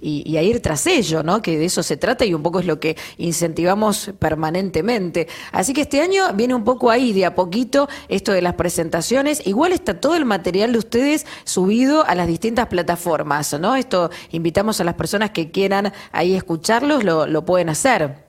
y, 0.00 0.22
y 0.24 0.36
a 0.36 0.42
ir 0.42 0.60
tras 0.60 0.86
ello, 0.86 1.22
¿no? 1.22 1.42
Que 1.42 1.58
de 1.58 1.66
eso 1.66 1.82
se 1.82 1.96
trata 1.96 2.24
y 2.24 2.34
un 2.34 2.42
poco 2.42 2.60
es 2.60 2.66
lo 2.66 2.80
que 2.80 2.96
incentivamos 3.18 4.12
permanentemente. 4.18 5.28
Así 5.52 5.72
que 5.72 5.82
este 5.82 6.00
año 6.00 6.32
viene 6.34 6.54
un 6.54 6.64
poco 6.64 6.90
ahí, 6.90 7.12
de 7.12 7.24
a 7.24 7.34
poquito, 7.34 7.88
esto 8.08 8.32
de 8.32 8.42
las 8.42 8.54
presentaciones. 8.54 9.46
Igual 9.46 9.72
está 9.72 10.00
todo 10.00 10.16
el 10.16 10.24
material 10.24 10.72
de 10.72 10.78
ustedes 10.78 11.26
subido 11.44 12.04
a 12.06 12.14
las 12.14 12.26
distintas 12.26 12.66
plataformas, 12.68 13.58
¿no? 13.58 13.76
Esto 13.76 14.10
invitamos 14.30 14.80
a 14.80 14.84
las 14.84 14.94
personas 14.94 15.30
que 15.30 15.50
quieran 15.50 15.92
ahí 16.12 16.34
escucharlos, 16.34 17.04
lo, 17.04 17.44
pueden 17.44 17.68
hacer. 17.68 18.24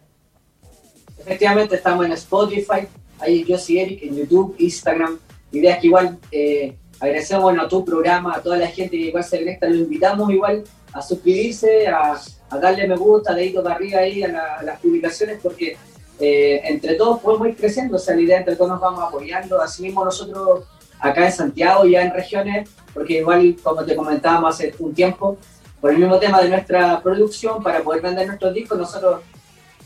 Efectivamente 1.19 1.75
estamos 1.75 2.05
en 2.05 2.11
Spotify, 2.11 2.87
ahí 3.19 3.43
yo 3.45 3.57
soy 3.57 3.79
Eric, 3.79 4.03
en 4.03 4.17
YouTube, 4.17 4.55
Instagram. 4.59 5.17
La 5.51 5.59
idea 5.59 5.73
es 5.75 5.79
que 5.79 5.87
igual 5.87 6.17
eh, 6.31 6.75
agradecemos 6.99 7.57
a 7.57 7.67
tu 7.67 7.83
programa, 7.83 8.35
a 8.35 8.41
toda 8.41 8.57
la 8.57 8.67
gente 8.67 8.91
que 8.97 9.07
igual 9.07 9.23
se 9.23 9.37
conecta, 9.39 9.67
lo 9.67 9.75
invitamos 9.75 10.31
igual 10.31 10.63
a 10.93 11.01
suscribirse, 11.01 11.87
a, 11.87 12.15
darle 12.61 12.87
me 12.87 12.95
gusta, 12.95 13.33
dedito 13.33 13.61
para 13.61 13.75
arriba 13.75 13.99
ahí 13.99 14.23
a, 14.23 14.29
la- 14.29 14.55
a 14.59 14.63
las 14.63 14.79
publicaciones, 14.79 15.39
porque 15.43 15.75
eh, 16.19 16.61
entre 16.63 16.95
todos 16.95 17.19
podemos 17.19 17.49
ir 17.49 17.55
creciendo, 17.57 17.97
o 17.97 17.99
sea, 17.99 18.15
la 18.15 18.21
idea 18.21 18.37
entre 18.37 18.55
todos 18.55 18.71
nos 18.71 18.79
vamos 18.79 19.03
apoyando, 19.03 19.61
así 19.61 19.81
mismo 19.83 20.05
nosotros 20.05 20.63
acá 20.99 21.25
en 21.25 21.33
Santiago, 21.33 21.85
ya 21.85 22.01
en 22.03 22.13
regiones, 22.13 22.69
porque 22.93 23.17
igual, 23.17 23.57
como 23.61 23.83
te 23.83 23.95
comentábamos 23.95 24.55
hace 24.55 24.73
un 24.79 24.93
tiempo, 24.93 25.37
por 25.81 25.91
el 25.91 25.97
mismo 25.97 26.17
tema 26.17 26.41
de 26.41 26.47
nuestra 26.49 27.01
producción, 27.01 27.61
para 27.61 27.81
poder 27.81 28.01
vender 28.01 28.25
nuestros 28.27 28.53
discos, 28.53 28.77
nosotros 28.77 29.21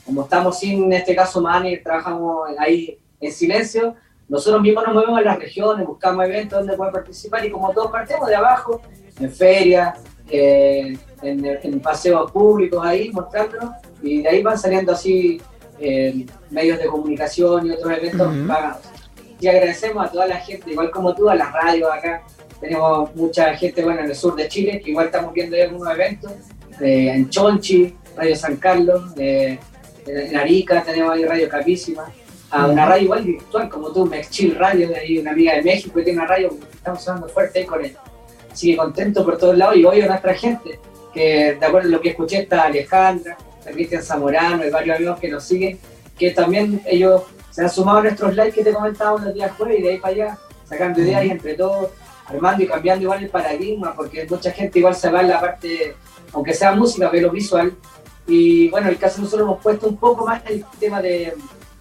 como 0.05 0.23
estamos 0.23 0.59
sin, 0.59 0.91
este 0.93 1.15
caso, 1.15 1.41
manager, 1.41 1.81
trabajamos 1.83 2.49
ahí 2.59 2.97
en 3.19 3.31
silencio, 3.31 3.95
nosotros 4.29 4.61
mismos 4.61 4.85
nos 4.85 4.93
movemos 4.93 5.19
en 5.19 5.25
las 5.25 5.39
regiones, 5.39 5.87
buscamos 5.87 6.23
eventos 6.25 6.59
donde 6.59 6.77
pueden 6.77 6.93
participar 6.93 7.43
y 7.45 7.49
como 7.49 7.73
todos 7.73 7.91
partimos 7.91 8.27
de 8.27 8.35
abajo, 8.35 8.79
en 9.19 9.31
ferias, 9.31 9.99
eh, 10.29 10.95
en, 11.23 11.45
en 11.45 11.79
paseos 11.79 12.31
públicos 12.31 12.85
ahí, 12.85 13.09
mostrándonos, 13.11 13.71
y 14.03 14.21
de 14.21 14.29
ahí 14.29 14.43
van 14.43 14.57
saliendo 14.57 14.91
así 14.91 15.41
eh, 15.79 16.25
medios 16.51 16.77
de 16.77 16.85
comunicación 16.85 17.65
y 17.65 17.71
otros 17.71 17.91
eventos 17.91 18.33
pagados. 18.47 18.85
Y 19.39 19.47
agradecemos 19.47 20.05
a 20.05 20.11
toda 20.11 20.27
la 20.27 20.37
gente, 20.37 20.71
igual 20.71 20.91
como 20.91 21.15
tú, 21.15 21.29
a 21.29 21.35
las 21.35 21.51
radios 21.51 21.89
acá. 21.91 22.23
Tenemos 22.59 23.15
mucha 23.15 23.55
gente, 23.55 23.83
bueno, 23.83 24.01
en 24.01 24.07
el 24.07 24.15
sur 24.15 24.35
de 24.35 24.47
Chile, 24.47 24.79
que 24.83 24.91
igual 24.91 25.07
estamos 25.07 25.33
viendo 25.33 25.55
ahí 25.55 25.63
algunos 25.63 25.91
eventos, 25.91 26.31
eh, 26.81 27.11
en 27.15 27.29
Chonchi, 27.29 27.95
Radio 28.15 28.35
San 28.35 28.57
Carlos, 28.57 29.13
en 29.15 30.35
Arica 30.35 30.83
tenemos 30.83 31.13
ahí 31.13 31.23
Radio 31.23 31.47
Capísima, 31.47 32.11
a 32.51 32.67
una 32.67 32.85
radio 32.85 33.03
igual 33.03 33.23
virtual 33.23 33.69
como 33.69 33.91
tú, 33.91 34.05
Mexchill 34.05 34.55
Radio, 34.55 34.89
de 34.89 34.97
ahí 34.97 35.17
una 35.19 35.31
amiga 35.31 35.55
de 35.55 35.63
México 35.63 35.93
que 35.95 36.03
tiene 36.03 36.19
una 36.19 36.27
radio 36.27 36.49
que 36.49 36.75
estamos 36.75 37.03
sonando 37.03 37.29
fuerte 37.29 37.59
ahí 37.59 37.65
con 37.65 37.83
él. 37.83 37.95
Así 38.51 38.71
que 38.71 38.77
contento 38.77 39.23
por 39.23 39.37
todos 39.37 39.57
lados 39.57 39.75
y 39.75 39.85
hoy 39.85 40.01
a 40.01 40.07
nuestra 40.07 40.33
gente, 40.33 40.79
que 41.13 41.57
de 41.59 41.65
acuerdo 41.65 41.89
a 41.89 41.91
lo 41.91 42.01
que 42.01 42.09
escuché 42.09 42.39
está 42.39 42.63
Alejandra, 42.63 43.37
está 43.59 43.71
Cristian 43.71 44.01
Zamorano 44.01 44.65
y 44.65 44.69
varios 44.69 44.97
amigos 44.97 45.19
que 45.19 45.29
nos 45.29 45.43
siguen, 45.43 45.79
que 46.17 46.31
también 46.31 46.81
ellos 46.85 47.23
se 47.51 47.61
han 47.61 47.69
sumado 47.69 47.99
a 47.99 48.03
nuestros 48.03 48.35
likes 48.35 48.55
que 48.55 48.63
te 48.63 48.73
comentábamos 48.73 49.23
los 49.23 49.33
días 49.33 49.51
jueves 49.55 49.79
y 49.79 49.83
de 49.83 49.89
ahí 49.89 49.97
para 49.99 50.13
allá, 50.13 50.37
sacando 50.65 51.01
ideas 51.01 51.25
y 51.25 51.29
entre 51.29 51.53
todos, 51.53 51.89
armando 52.25 52.63
y 52.63 52.67
cambiando 52.67 53.03
igual 53.03 53.23
el 53.23 53.29
paradigma, 53.29 53.93
porque 53.95 54.25
mucha 54.29 54.51
gente 54.51 54.79
igual 54.79 54.95
se 54.95 55.09
va 55.09 55.21
en 55.21 55.29
la 55.29 55.39
parte, 55.39 55.95
aunque 56.33 56.53
sea 56.53 56.73
música, 56.73 57.09
pero 57.11 57.31
visual. 57.31 57.73
Y 58.27 58.69
bueno, 58.69 58.89
el 58.89 58.97
caso 58.97 59.21
nosotros 59.21 59.47
hemos 59.47 59.61
puesto 59.61 59.87
un 59.87 59.97
poco 59.97 60.25
más 60.25 60.43
el 60.45 60.63
tema 60.79 61.01
de, 61.01 61.33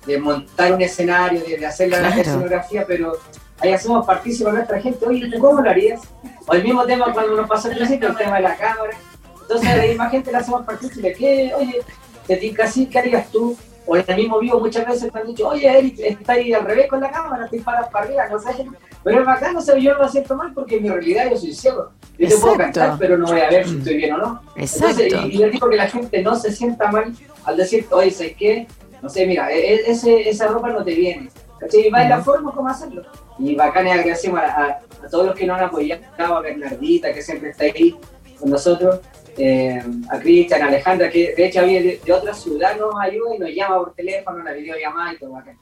de 0.08 0.18
montar 0.18 0.72
un 0.72 0.80
escenario, 0.82 1.40
de, 1.42 1.56
de 1.58 1.66
hacer 1.66 1.90
la 1.90 1.98
Claro. 1.98 2.20
escenografía, 2.20 2.84
pero 2.86 3.12
ahí 3.60 3.72
hacemos 3.72 4.04
partícipe 4.06 4.48
a 4.48 4.52
nuestra 4.54 4.80
gente, 4.80 5.04
oye, 5.06 5.30
¿tú 5.30 5.38
cómo 5.38 5.60
lo 5.60 5.70
harías? 5.70 6.00
O 6.46 6.54
el 6.54 6.64
mismo 6.64 6.84
tema 6.86 7.12
cuando 7.12 7.36
nos 7.36 7.48
pasó 7.48 7.68
al 7.68 7.76
principio, 7.76 8.08
el 8.08 8.16
tema 8.16 8.36
de 8.36 8.42
la 8.42 8.56
cámara. 8.56 8.96
Entonces 9.42 9.68
a 9.68 9.76
la 9.76 9.82
misma 9.84 10.10
gente 10.10 10.32
le 10.32 10.38
hacemos 10.38 10.64
partícipe, 10.66 11.12
¿qué, 11.12 11.52
oye, 11.54 11.80
te 12.26 12.36
tinca 12.36 12.64
así, 12.64 12.86
¿qué 12.86 12.98
harías 12.98 13.30
tú? 13.30 13.56
o 13.90 13.96
en 13.96 14.04
el 14.06 14.16
mismo 14.16 14.38
vivo 14.38 14.60
muchas 14.60 14.86
veces 14.86 15.10
me 15.14 15.20
han 15.20 15.26
dicho, 15.28 15.48
oye, 15.48 15.66
Eric, 15.78 15.98
está 16.00 16.34
ahí 16.34 16.52
al 16.52 16.62
revés 16.62 16.88
con 16.88 17.00
la 17.00 17.10
cámara, 17.10 17.44
estoy 17.46 17.60
para, 17.60 17.88
para 17.88 18.04
arriba, 18.04 18.28
no 18.30 18.38
sé. 18.38 18.66
Pero 19.02 19.20
es 19.20 19.24
bacán, 19.26 19.54
no 19.54 19.62
sé, 19.62 19.80
yo 19.80 19.94
no 19.94 20.00
lo 20.00 20.08
siento 20.10 20.36
mal 20.36 20.52
porque 20.52 20.76
en 20.76 20.82
mi 20.82 20.88
realidad 20.90 21.30
yo 21.30 21.38
soy 21.38 21.54
ciego. 21.54 21.88
Yo 22.18 22.28
te 22.28 22.36
puedo 22.36 22.54
Exacto. 22.56 22.80
cantar, 22.80 22.98
pero 22.98 23.16
no 23.16 23.28
voy 23.28 23.40
a 23.40 23.48
ver 23.48 23.66
si 23.66 23.78
estoy 23.78 23.96
bien 23.96 24.12
o 24.12 24.18
no. 24.18 24.42
Exacto. 24.56 25.00
Entonces, 25.02 25.32
y, 25.32 25.42
y 25.42 25.50
digo 25.50 25.70
que 25.70 25.76
la 25.76 25.88
gente 25.88 26.22
no 26.22 26.36
se 26.36 26.52
sienta 26.52 26.92
mal 26.92 27.14
al 27.44 27.56
decir, 27.56 27.86
oye, 27.90 28.10
¿sabes 28.10 28.36
qué? 28.38 28.66
No 29.02 29.08
sé, 29.08 29.26
mira, 29.26 29.50
e- 29.52 29.74
e- 29.74 29.90
ese, 29.90 30.28
esa 30.28 30.48
ropa 30.48 30.70
no 30.70 30.84
te 30.84 30.94
viene. 30.94 31.28
¿Cachai? 31.58 31.86
Y 31.88 31.90
va 31.90 32.02
en 32.04 32.10
la 32.10 32.20
forma 32.22 32.52
como 32.52 32.68
hacerlo. 32.68 33.02
Y 33.38 33.54
bacán 33.56 33.86
es 33.86 33.92
agradecemos 33.94 34.38
a, 34.40 34.44
a- 34.44 34.80
a 35.04 35.08
todos 35.10 35.26
los 35.26 35.34
que 35.34 35.46
nos 35.46 35.58
han 35.58 35.64
apoyado, 35.64 36.02
a 36.18 36.40
Bernardita, 36.40 37.12
que 37.12 37.22
siempre 37.22 37.50
está 37.50 37.64
ahí 37.64 37.96
con 38.38 38.50
nosotros, 38.50 39.00
eh, 39.36 39.82
a 40.10 40.18
Cristian, 40.18 40.62
a 40.62 40.66
Alejandra, 40.66 41.10
que 41.10 41.34
de 41.36 41.46
hecho 41.46 41.62
de, 41.62 42.00
de 42.04 42.12
otra 42.12 42.32
ciudad 42.34 42.76
nos 42.76 42.94
ayuda 43.00 43.34
y 43.34 43.38
nos 43.38 43.50
llama 43.50 43.78
por 43.78 43.94
teléfono, 43.94 44.38
una 44.40 44.52
videollamada 44.52 45.12
y 45.14 45.18
todo 45.18 45.32
bacán. 45.32 45.56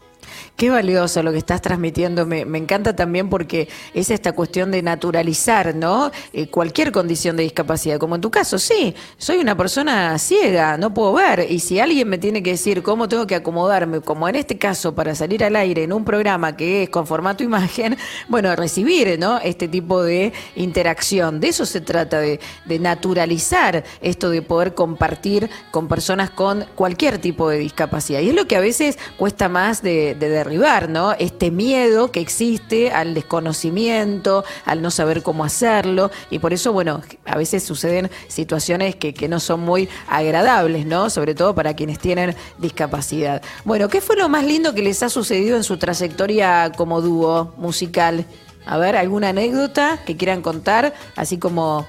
Qué 0.56 0.70
valioso 0.70 1.22
lo 1.22 1.32
que 1.32 1.38
estás 1.38 1.60
transmitiendo. 1.60 2.24
Me, 2.24 2.40
encanta 2.40 2.96
también 2.96 3.28
porque 3.28 3.68
es 3.92 4.10
esta 4.10 4.32
cuestión 4.32 4.70
de 4.70 4.80
naturalizar, 4.80 5.74
¿no? 5.74 6.10
Eh, 6.32 6.48
cualquier 6.48 6.92
condición 6.92 7.36
de 7.36 7.42
discapacidad. 7.42 7.98
Como 7.98 8.14
en 8.14 8.22
tu 8.22 8.30
caso, 8.30 8.58
sí, 8.58 8.94
soy 9.18 9.36
una 9.36 9.54
persona 9.54 10.18
ciega, 10.18 10.78
no 10.78 10.94
puedo 10.94 11.12
ver. 11.12 11.46
Y 11.50 11.58
si 11.58 11.78
alguien 11.78 12.08
me 12.08 12.16
tiene 12.16 12.42
que 12.42 12.52
decir 12.52 12.82
cómo 12.82 13.06
tengo 13.06 13.26
que 13.26 13.34
acomodarme, 13.34 14.00
como 14.00 14.26
en 14.30 14.36
este 14.36 14.56
caso, 14.56 14.94
para 14.94 15.14
salir 15.14 15.44
al 15.44 15.56
aire 15.56 15.82
en 15.82 15.92
un 15.92 16.06
programa 16.06 16.56
que 16.56 16.84
es 16.84 16.88
con 16.88 17.06
formato 17.06 17.44
imagen, 17.44 17.98
bueno, 18.28 18.56
recibir, 18.56 19.18
¿no? 19.18 19.36
Este 19.40 19.68
tipo 19.68 20.02
de 20.02 20.32
interacción. 20.54 21.38
De 21.38 21.48
eso 21.48 21.66
se 21.66 21.82
trata, 21.82 22.18
de, 22.18 22.40
de 22.64 22.78
naturalizar 22.78 23.84
esto 24.00 24.30
de 24.30 24.40
poder 24.40 24.72
compartir 24.72 25.50
con 25.70 25.86
personas 25.86 26.30
con 26.30 26.64
cualquier 26.76 27.18
tipo 27.18 27.50
de 27.50 27.58
discapacidad. 27.58 28.20
Y 28.20 28.30
es 28.30 28.34
lo 28.34 28.46
que 28.48 28.56
a 28.56 28.60
veces 28.60 28.98
cuesta 29.18 29.50
más 29.50 29.82
de, 29.82 30.14
de 30.14 30.45
derribar, 30.46 30.88
¿no? 30.88 31.12
Este 31.12 31.50
miedo 31.50 32.10
que 32.12 32.20
existe 32.20 32.90
al 32.90 33.14
desconocimiento, 33.14 34.44
al 34.64 34.80
no 34.80 34.90
saber 34.90 35.22
cómo 35.22 35.44
hacerlo. 35.44 36.10
Y 36.30 36.38
por 36.38 36.52
eso, 36.52 36.72
bueno, 36.72 37.02
a 37.24 37.36
veces 37.36 37.64
suceden 37.64 38.10
situaciones 38.28 38.96
que, 38.96 39.12
que 39.12 39.28
no 39.28 39.40
son 39.40 39.60
muy 39.60 39.88
agradables, 40.08 40.86
¿no? 40.86 41.10
Sobre 41.10 41.34
todo 41.34 41.54
para 41.54 41.74
quienes 41.74 41.98
tienen 41.98 42.34
discapacidad. 42.58 43.42
Bueno, 43.64 43.88
¿qué 43.88 44.00
fue 44.00 44.16
lo 44.16 44.28
más 44.28 44.44
lindo 44.44 44.74
que 44.74 44.82
les 44.82 45.02
ha 45.02 45.08
sucedido 45.08 45.56
en 45.56 45.64
su 45.64 45.76
trayectoria 45.76 46.72
como 46.76 47.00
dúo 47.00 47.52
musical? 47.56 48.24
A 48.64 48.78
ver, 48.78 48.96
¿alguna 48.96 49.30
anécdota 49.30 50.00
que 50.04 50.16
quieran 50.16 50.42
contar, 50.42 50.94
así 51.16 51.38
como 51.38 51.86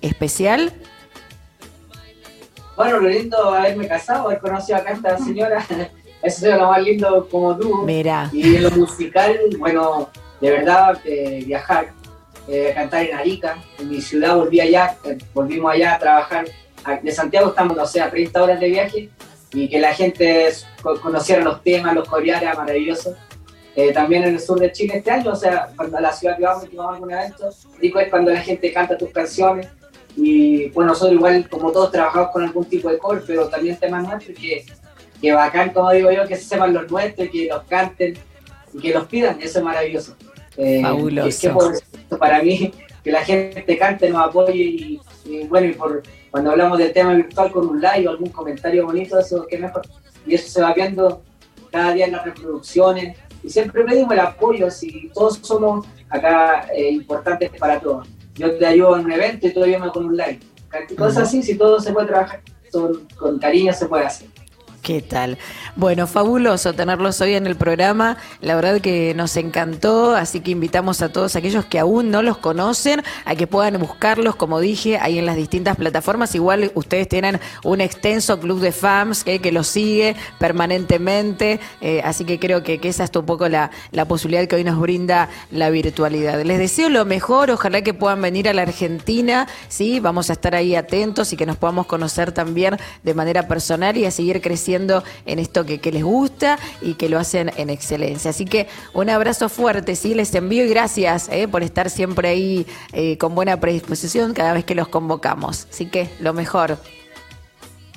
especial? 0.00 0.72
Bueno, 2.76 3.00
lo 3.00 3.08
lindo 3.08 3.54
haberme 3.54 3.88
casado, 3.88 4.26
haber 4.26 4.38
conocido 4.38 4.78
acá 4.78 4.90
a 4.90 4.92
esta 4.92 5.18
señora, 5.18 5.66
eso 6.22 6.46
es 6.48 6.56
lo 6.58 6.68
más 6.68 6.82
lindo 6.82 7.28
como 7.30 7.56
tú. 7.56 7.82
Mira. 7.84 8.28
Y 8.32 8.56
en 8.56 8.62
lo 8.64 8.70
musical, 8.72 9.38
bueno, 9.58 10.10
de 10.40 10.50
verdad, 10.50 10.98
eh, 11.04 11.42
viajar, 11.46 11.90
eh, 12.48 12.72
cantar 12.74 13.04
en 13.04 13.16
Arica, 13.16 13.58
en 13.78 13.90
mi 13.90 14.00
ciudad 14.00 14.36
volví 14.36 14.60
allá, 14.60 14.96
eh, 15.04 15.18
volvimos 15.34 15.72
allá 15.72 15.94
a 15.94 15.98
trabajar. 15.98 16.46
A- 16.84 16.96
De 16.96 17.10
Santiago 17.12 17.48
estamos, 17.48 17.76
no 17.76 17.86
sé, 17.86 18.00
a 18.00 18.08
30 18.10 18.42
horas 18.42 18.58
de 18.60 18.68
viaje 18.68 19.10
y 19.52 19.68
que 19.68 19.78
la 19.80 19.92
gente 19.94 20.48
co- 20.82 21.00
conociera 21.00 21.42
los 21.42 21.62
temas, 21.62 21.94
los 21.94 22.08
coreara, 22.08 22.54
maravilloso. 22.54 23.14
Eh, 23.76 23.92
también 23.92 24.24
en 24.24 24.34
el 24.34 24.40
sur 24.40 24.58
de 24.58 24.72
Chile 24.72 24.94
este 24.96 25.10
año, 25.10 25.30
o 25.32 25.36
sea, 25.36 25.68
cuando 25.76 25.98
a 25.98 26.00
la 26.00 26.12
ciudad 26.12 26.36
que 26.36 26.42
vamos, 26.44 26.64
que 26.68 26.76
vamos 26.76 26.92
a 26.92 26.94
algún 26.96 27.12
evento, 27.12 27.48
rico 27.78 28.00
es 28.00 28.08
cuando 28.10 28.30
la 28.32 28.40
gente 28.40 28.72
canta 28.72 28.98
tus 28.98 29.10
canciones 29.10 29.68
y 30.16 30.68
bueno, 30.70 30.90
nosotros 30.92 31.14
igual 31.14 31.48
como 31.48 31.70
todos 31.70 31.92
trabajamos 31.92 32.30
con 32.32 32.42
algún 32.42 32.64
tipo 32.64 32.88
de 32.88 32.98
core, 32.98 33.22
pero 33.26 33.48
también 33.48 33.76
temas 33.76 34.02
nuestros 34.08 34.36
que, 34.36 34.64
que 35.20 35.32
bacán, 35.32 35.70
como 35.70 35.90
digo 35.90 36.10
yo, 36.10 36.26
que 36.26 36.36
se 36.36 36.44
sepan 36.44 36.72
los 36.72 36.90
nuestros, 36.90 37.28
que 37.28 37.46
los 37.46 37.62
canten 37.64 38.18
y 38.72 38.78
que 38.78 38.92
los 38.92 39.06
pidan, 39.06 39.40
eso 39.40 39.58
es 39.58 39.64
maravilloso. 39.64 40.16
Eh, 40.56 40.82
Fabuloso. 40.82 41.28
es 41.28 41.40
que 41.40 41.50
por 41.50 42.18
para 42.18 42.42
mí, 42.42 42.72
que 43.04 43.12
la 43.12 43.24
gente 43.24 43.78
cante, 43.78 44.10
nos 44.10 44.28
apoye 44.28 44.54
y, 44.54 45.00
y 45.24 45.44
bueno, 45.44 45.68
y 45.68 45.72
por 45.72 46.02
cuando 46.30 46.50
hablamos 46.50 46.78
del 46.78 46.92
tema 46.92 47.14
virtual 47.14 47.50
con 47.50 47.68
un 47.68 47.80
like 47.80 48.06
o 48.06 48.10
algún 48.10 48.30
comentario 48.30 48.84
bonito, 48.86 49.18
eso 49.18 49.46
qué 49.48 49.58
mejor. 49.58 49.82
Y 50.26 50.34
eso 50.34 50.48
se 50.50 50.60
va 50.60 50.74
viendo 50.74 51.22
cada 51.70 51.92
día 51.92 52.06
en 52.06 52.12
las 52.12 52.24
reproducciones. 52.24 53.16
Y 53.42 53.50
siempre 53.50 53.84
pedimos 53.84 54.12
el 54.12 54.20
apoyo, 54.20 54.70
si 54.70 55.10
todos 55.14 55.38
somos 55.42 55.86
acá 56.10 56.68
eh, 56.74 56.90
importantes 56.90 57.50
para 57.58 57.80
todos. 57.80 58.08
Yo 58.34 58.56
te 58.56 58.66
ayudo 58.66 58.98
en 58.98 59.06
un 59.06 59.12
evento 59.12 59.46
y 59.46 59.52
tú 59.52 59.62
ayúdame 59.62 59.90
con 59.90 60.06
un 60.06 60.16
like. 60.16 60.44
Cosas 60.96 61.28
así, 61.28 61.42
si 61.42 61.56
todo 61.56 61.80
se 61.80 61.92
puede 61.92 62.08
trabajar 62.08 62.40
con 63.16 63.38
cariño, 63.38 63.72
se 63.72 63.86
puede 63.86 64.04
hacer. 64.04 64.28
¿Qué 64.88 65.02
tal? 65.02 65.36
Bueno, 65.76 66.06
fabuloso 66.06 66.72
tenerlos 66.72 67.20
hoy 67.20 67.34
en 67.34 67.46
el 67.46 67.56
programa. 67.56 68.16
La 68.40 68.54
verdad 68.54 68.80
que 68.80 69.12
nos 69.14 69.36
encantó, 69.36 70.16
así 70.16 70.40
que 70.40 70.52
invitamos 70.52 71.02
a 71.02 71.12
todos 71.12 71.36
aquellos 71.36 71.66
que 71.66 71.78
aún 71.78 72.10
no 72.10 72.22
los 72.22 72.38
conocen 72.38 73.02
a 73.26 73.34
que 73.34 73.46
puedan 73.46 73.78
buscarlos, 73.78 74.34
como 74.34 74.60
dije, 74.60 74.96
ahí 74.96 75.18
en 75.18 75.26
las 75.26 75.36
distintas 75.36 75.76
plataformas. 75.76 76.34
Igual 76.34 76.72
ustedes 76.74 77.06
tienen 77.06 77.38
un 77.64 77.82
extenso 77.82 78.40
club 78.40 78.60
de 78.60 78.72
fans 78.72 79.24
que, 79.24 79.52
los 79.52 79.66
sigue 79.66 80.16
permanentemente, 80.38 81.60
eh, 81.82 82.00
así 82.02 82.24
que 82.24 82.38
creo 82.38 82.62
que, 82.62 82.78
que 82.78 82.88
esa 82.88 83.04
es 83.04 83.10
un 83.14 83.26
poco 83.26 83.46
la, 83.46 83.70
la 83.92 84.06
posibilidad 84.06 84.48
que 84.48 84.56
hoy 84.56 84.64
nos 84.64 84.80
brinda 84.80 85.28
la 85.50 85.68
virtualidad. 85.68 86.40
Les 86.44 86.58
deseo 86.58 86.88
lo 86.88 87.04
mejor, 87.04 87.50
ojalá 87.50 87.82
que 87.82 87.92
puedan 87.92 88.22
venir 88.22 88.48
a 88.48 88.54
la 88.54 88.62
Argentina, 88.62 89.48
sí, 89.68 90.00
vamos 90.00 90.30
a 90.30 90.32
estar 90.32 90.54
ahí 90.54 90.74
atentos 90.74 91.30
y 91.34 91.36
que 91.36 91.44
nos 91.44 91.58
podamos 91.58 91.84
conocer 91.84 92.32
también 92.32 92.78
de 93.02 93.12
manera 93.12 93.46
personal 93.48 93.94
y 93.98 94.06
a 94.06 94.10
seguir 94.10 94.40
creciendo 94.40 94.77
en 95.26 95.38
esto 95.38 95.64
que, 95.64 95.78
que 95.78 95.92
les 95.92 96.04
gusta 96.04 96.58
y 96.80 96.94
que 96.94 97.08
lo 97.08 97.18
hacen 97.18 97.50
en 97.56 97.70
excelencia. 97.70 98.30
Así 98.30 98.44
que 98.44 98.68
un 98.94 99.10
abrazo 99.10 99.48
fuerte, 99.48 99.96
sí, 99.96 100.14
les 100.14 100.34
envío 100.34 100.64
y 100.64 100.68
gracias 100.68 101.28
eh, 101.30 101.48
por 101.48 101.62
estar 101.62 101.90
siempre 101.90 102.28
ahí 102.28 102.66
eh, 102.92 103.18
con 103.18 103.34
buena 103.34 103.58
predisposición 103.58 104.34
cada 104.34 104.52
vez 104.52 104.64
que 104.64 104.74
los 104.74 104.88
convocamos. 104.88 105.66
Así 105.70 105.86
que 105.86 106.08
lo 106.20 106.32
mejor. 106.32 106.78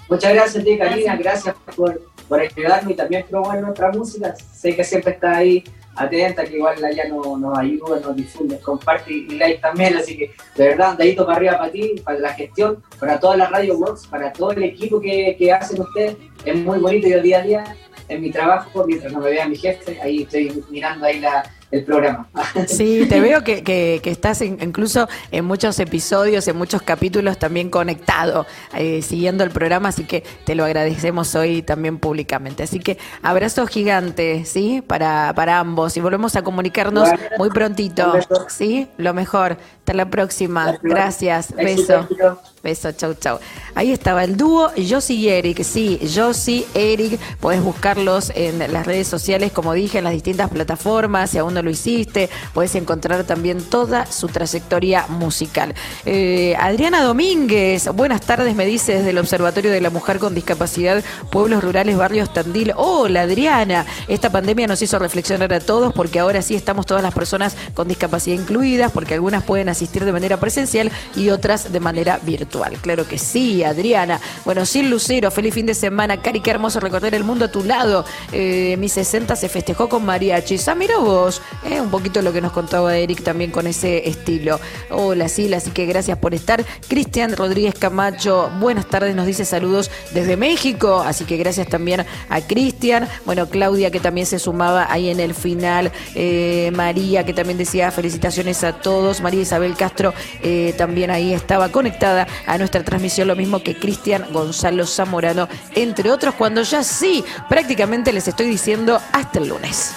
Muchas 0.09 0.33
gracias 0.33 0.61
a 0.61 0.65
ti, 0.65 0.77
Karina. 0.77 1.15
Gracias 1.15 1.55
por, 1.75 2.01
por 2.27 2.41
ayudarme 2.41 2.91
y 2.93 2.95
también 2.95 3.25
promover 3.29 3.61
nuestra 3.61 3.91
música. 3.91 4.35
Sé 4.35 4.75
que 4.75 4.83
siempre 4.83 5.13
está 5.13 5.37
ahí 5.37 5.63
atenta, 5.95 6.43
que 6.45 6.57
igual 6.57 6.83
allá 6.83 7.07
nos, 7.07 7.39
nos 7.39 7.57
ayuda, 7.57 7.99
nos 7.99 8.15
difunde, 8.15 8.59
comparte 8.59 9.11
y 9.11 9.29
like 9.37 9.61
también. 9.61 9.95
Así 9.97 10.17
que, 10.17 10.33
de 10.55 10.67
verdad, 10.67 10.97
dadito 10.97 11.25
para 11.25 11.37
arriba 11.37 11.57
para 11.57 11.71
ti, 11.71 11.95
para 12.03 12.19
la 12.19 12.33
gestión, 12.33 12.83
para 12.99 13.19
toda 13.19 13.37
la 13.37 13.47
Radio 13.47 13.77
Works, 13.77 14.07
para 14.07 14.31
todo 14.31 14.51
el 14.51 14.63
equipo 14.63 14.99
que, 14.99 15.35
que 15.37 15.51
hacen 15.51 15.81
ustedes. 15.81 16.17
Es 16.45 16.55
muy 16.55 16.79
bonito 16.79 17.07
yo 17.07 17.21
día 17.21 17.39
a 17.39 17.43
día 17.43 17.63
en 18.07 18.21
mi 18.21 18.31
trabajo, 18.31 18.85
mientras 18.85 19.13
no 19.13 19.19
me 19.19 19.29
vea 19.29 19.47
mi 19.47 19.55
jefe, 19.55 19.99
ahí 20.01 20.23
estoy 20.23 20.63
mirando 20.69 21.05
ahí 21.05 21.19
la, 21.19 21.43
el 21.71 21.83
programa. 21.85 22.27
Sí, 22.67 23.05
te 23.09 23.19
veo 23.19 23.43
que, 23.43 23.63
que- 23.63 23.99
que 24.03 24.11
estás 24.11 24.41
en- 24.41 24.57
incluso 24.61 25.07
en 25.31 25.45
muchos 25.45 25.79
episodios, 25.79 26.47
en 26.47 26.57
muchos 26.57 26.81
capítulos 26.81 27.37
también 27.39 27.69
conectado, 27.69 28.45
eh, 28.75 29.01
siguiendo 29.01 29.43
el 29.43 29.51
programa, 29.51 29.89
así 29.89 30.03
que 30.03 30.23
te 30.45 30.55
lo 30.55 30.65
agradecemos 30.65 31.33
hoy 31.35 31.61
también 31.61 31.97
públicamente. 31.97 32.63
Así 32.63 32.79
que 32.79 32.97
abrazo 33.21 33.65
gigante, 33.67 34.45
¿sí? 34.45 34.83
Para, 34.85 35.33
para 35.35 35.59
ambos 35.59 35.95
y 35.97 36.01
volvemos 36.01 36.35
a 36.35 36.43
comunicarnos 36.43 37.09
Bueno, 37.09 37.23
muy 37.37 37.49
prontito. 37.49 38.13
¿sí? 38.47 38.87
Lo 38.97 39.13
mejor. 39.13 39.57
Hasta 39.79 39.93
la 39.93 40.09
próxima. 40.09 40.77
Gracias. 40.83 41.53
Éxito, 41.57 42.07
Beso. 42.09 42.41
Beso, 42.63 42.91
chau, 42.91 43.15
chau. 43.15 43.39
Ahí 43.73 43.91
estaba 43.91 44.23
el 44.23 44.37
dúo 44.37 44.71
Josie 44.87 45.15
y 45.15 45.29
Eric. 45.29 45.63
Sí, 45.63 45.99
Josie, 46.13 46.67
Eric. 46.75 47.19
Podés 47.39 47.63
buscarlos 47.63 48.31
en 48.35 48.59
las 48.71 48.85
redes 48.85 49.07
sociales, 49.07 49.51
como 49.51 49.73
dije, 49.73 49.97
en 49.97 50.03
las 50.03 50.13
distintas 50.13 50.51
plataformas. 50.51 51.31
Si 51.31 51.39
aún 51.39 51.55
no 51.55 51.63
lo 51.63 51.71
hiciste, 51.71 52.29
podés 52.53 52.75
encontrar 52.75 53.23
también 53.23 53.63
toda 53.63 54.05
su 54.05 54.27
trayectoria 54.27 55.07
musical. 55.07 55.73
Eh, 56.05 56.55
Adriana 56.59 57.01
Domínguez, 57.01 57.87
buenas 57.95 58.21
tardes, 58.21 58.55
me 58.55 58.67
dice 58.67 58.93
desde 58.93 59.09
el 59.09 59.17
Observatorio 59.17 59.71
de 59.71 59.81
la 59.81 59.89
Mujer 59.89 60.19
con 60.19 60.35
Discapacidad, 60.35 61.03
Pueblos 61.31 61.63
Rurales, 61.63 61.97
Barrios 61.97 62.31
Tandil. 62.31 62.73
Hola, 62.75 63.21
Adriana. 63.21 63.87
Esta 64.07 64.29
pandemia 64.29 64.67
nos 64.67 64.83
hizo 64.83 64.99
reflexionar 64.99 65.51
a 65.51 65.61
todos 65.61 65.93
porque 65.93 66.19
ahora 66.19 66.43
sí 66.43 66.53
estamos 66.53 66.85
todas 66.85 67.01
las 67.01 67.15
personas 67.15 67.55
con 67.73 67.87
discapacidad 67.87 68.39
incluidas, 68.39 68.91
porque 68.91 69.15
algunas 69.15 69.43
pueden 69.43 69.67
asistir 69.67 70.05
de 70.05 70.11
manera 70.11 70.39
presencial 70.39 70.91
y 71.15 71.29
otras 71.29 71.71
de 71.71 71.79
manera 71.79 72.19
virtual. 72.21 72.50
Claro 72.81 73.07
que 73.07 73.17
sí, 73.17 73.63
Adriana. 73.63 74.19
Bueno, 74.45 74.65
Sil 74.67 74.89
Lucero, 74.89 75.31
feliz 75.31 75.53
fin 75.53 75.65
de 75.65 75.73
semana. 75.73 76.21
Cari, 76.21 76.41
qué 76.41 76.51
hermoso 76.51 76.79
recorrer 76.79 77.15
el 77.15 77.23
mundo 77.23 77.45
a 77.45 77.51
tu 77.51 77.63
lado. 77.63 78.05
Eh, 78.31 78.75
mi 78.77 78.89
60 78.89 79.35
se 79.35 79.49
festejó 79.49 79.87
con 79.87 80.05
mariachis. 80.05 80.67
Ah, 80.67 80.75
mira 80.75 80.97
vos. 80.97 81.41
¿eh? 81.69 81.79
un 81.79 81.89
poquito 81.89 82.21
lo 82.21 82.33
que 82.33 82.41
nos 82.41 82.51
contaba 82.51 82.95
Eric 82.97 83.23
también 83.23 83.51
con 83.51 83.67
ese 83.67 84.07
estilo. 84.07 84.59
Hola, 84.89 85.29
Sil, 85.29 85.53
así 85.53 85.71
que 85.71 85.85
gracias 85.85 86.17
por 86.17 86.33
estar. 86.33 86.63
Cristian 86.87 87.35
Rodríguez 87.35 87.75
Camacho, 87.77 88.51
buenas 88.59 88.87
tardes, 88.87 89.15
nos 89.15 89.25
dice 89.25 89.45
saludos 89.45 89.89
desde 90.13 90.37
México, 90.37 91.03
así 91.05 91.25
que 91.25 91.37
gracias 91.37 91.67
también 91.67 92.05
a 92.29 92.41
Cristian. 92.41 93.07
Bueno, 93.25 93.47
Claudia 93.49 93.91
que 93.91 93.99
también 93.99 94.27
se 94.27 94.39
sumaba 94.39 94.91
ahí 94.91 95.09
en 95.09 95.19
el 95.19 95.33
final. 95.33 95.91
Eh, 96.15 96.71
María 96.73 97.25
que 97.25 97.33
también 97.33 97.57
decía 97.57 97.91
felicitaciones 97.91 98.63
a 98.63 98.73
todos. 98.73 99.21
María 99.21 99.41
Isabel 99.41 99.75
Castro 99.75 100.13
eh, 100.41 100.73
también 100.77 101.11
ahí 101.11 101.33
estaba 101.33 101.69
conectada 101.69 102.27
a 102.45 102.57
nuestra 102.57 102.83
transmisión, 102.83 103.27
lo 103.27 103.35
mismo 103.35 103.61
que 103.63 103.77
Cristian 103.77 104.25
Gonzalo 104.31 104.85
Zamorano, 104.85 105.47
entre 105.75 106.11
otros, 106.11 106.35
cuando 106.35 106.61
ya 106.63 106.83
sí, 106.83 107.23
prácticamente 107.49 108.11
les 108.11 108.27
estoy 108.27 108.47
diciendo 108.47 108.99
hasta 109.11 109.39
el 109.39 109.49
lunes. 109.49 109.93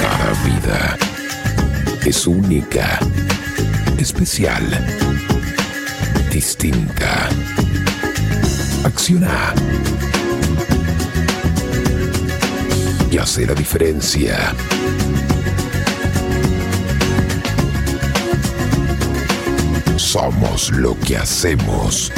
Cada 0.00 0.32
vida 0.44 0.96
es 2.04 2.26
única, 2.26 2.98
especial, 3.98 4.64
distinta. 6.30 7.28
Acciona. 8.84 9.54
Y 13.10 13.18
hace 13.18 13.46
la 13.46 13.54
diferencia. 13.54 14.54
Somos 20.12 20.70
lo 20.72 20.94
que 20.94 21.16
hacemos. 21.16 22.12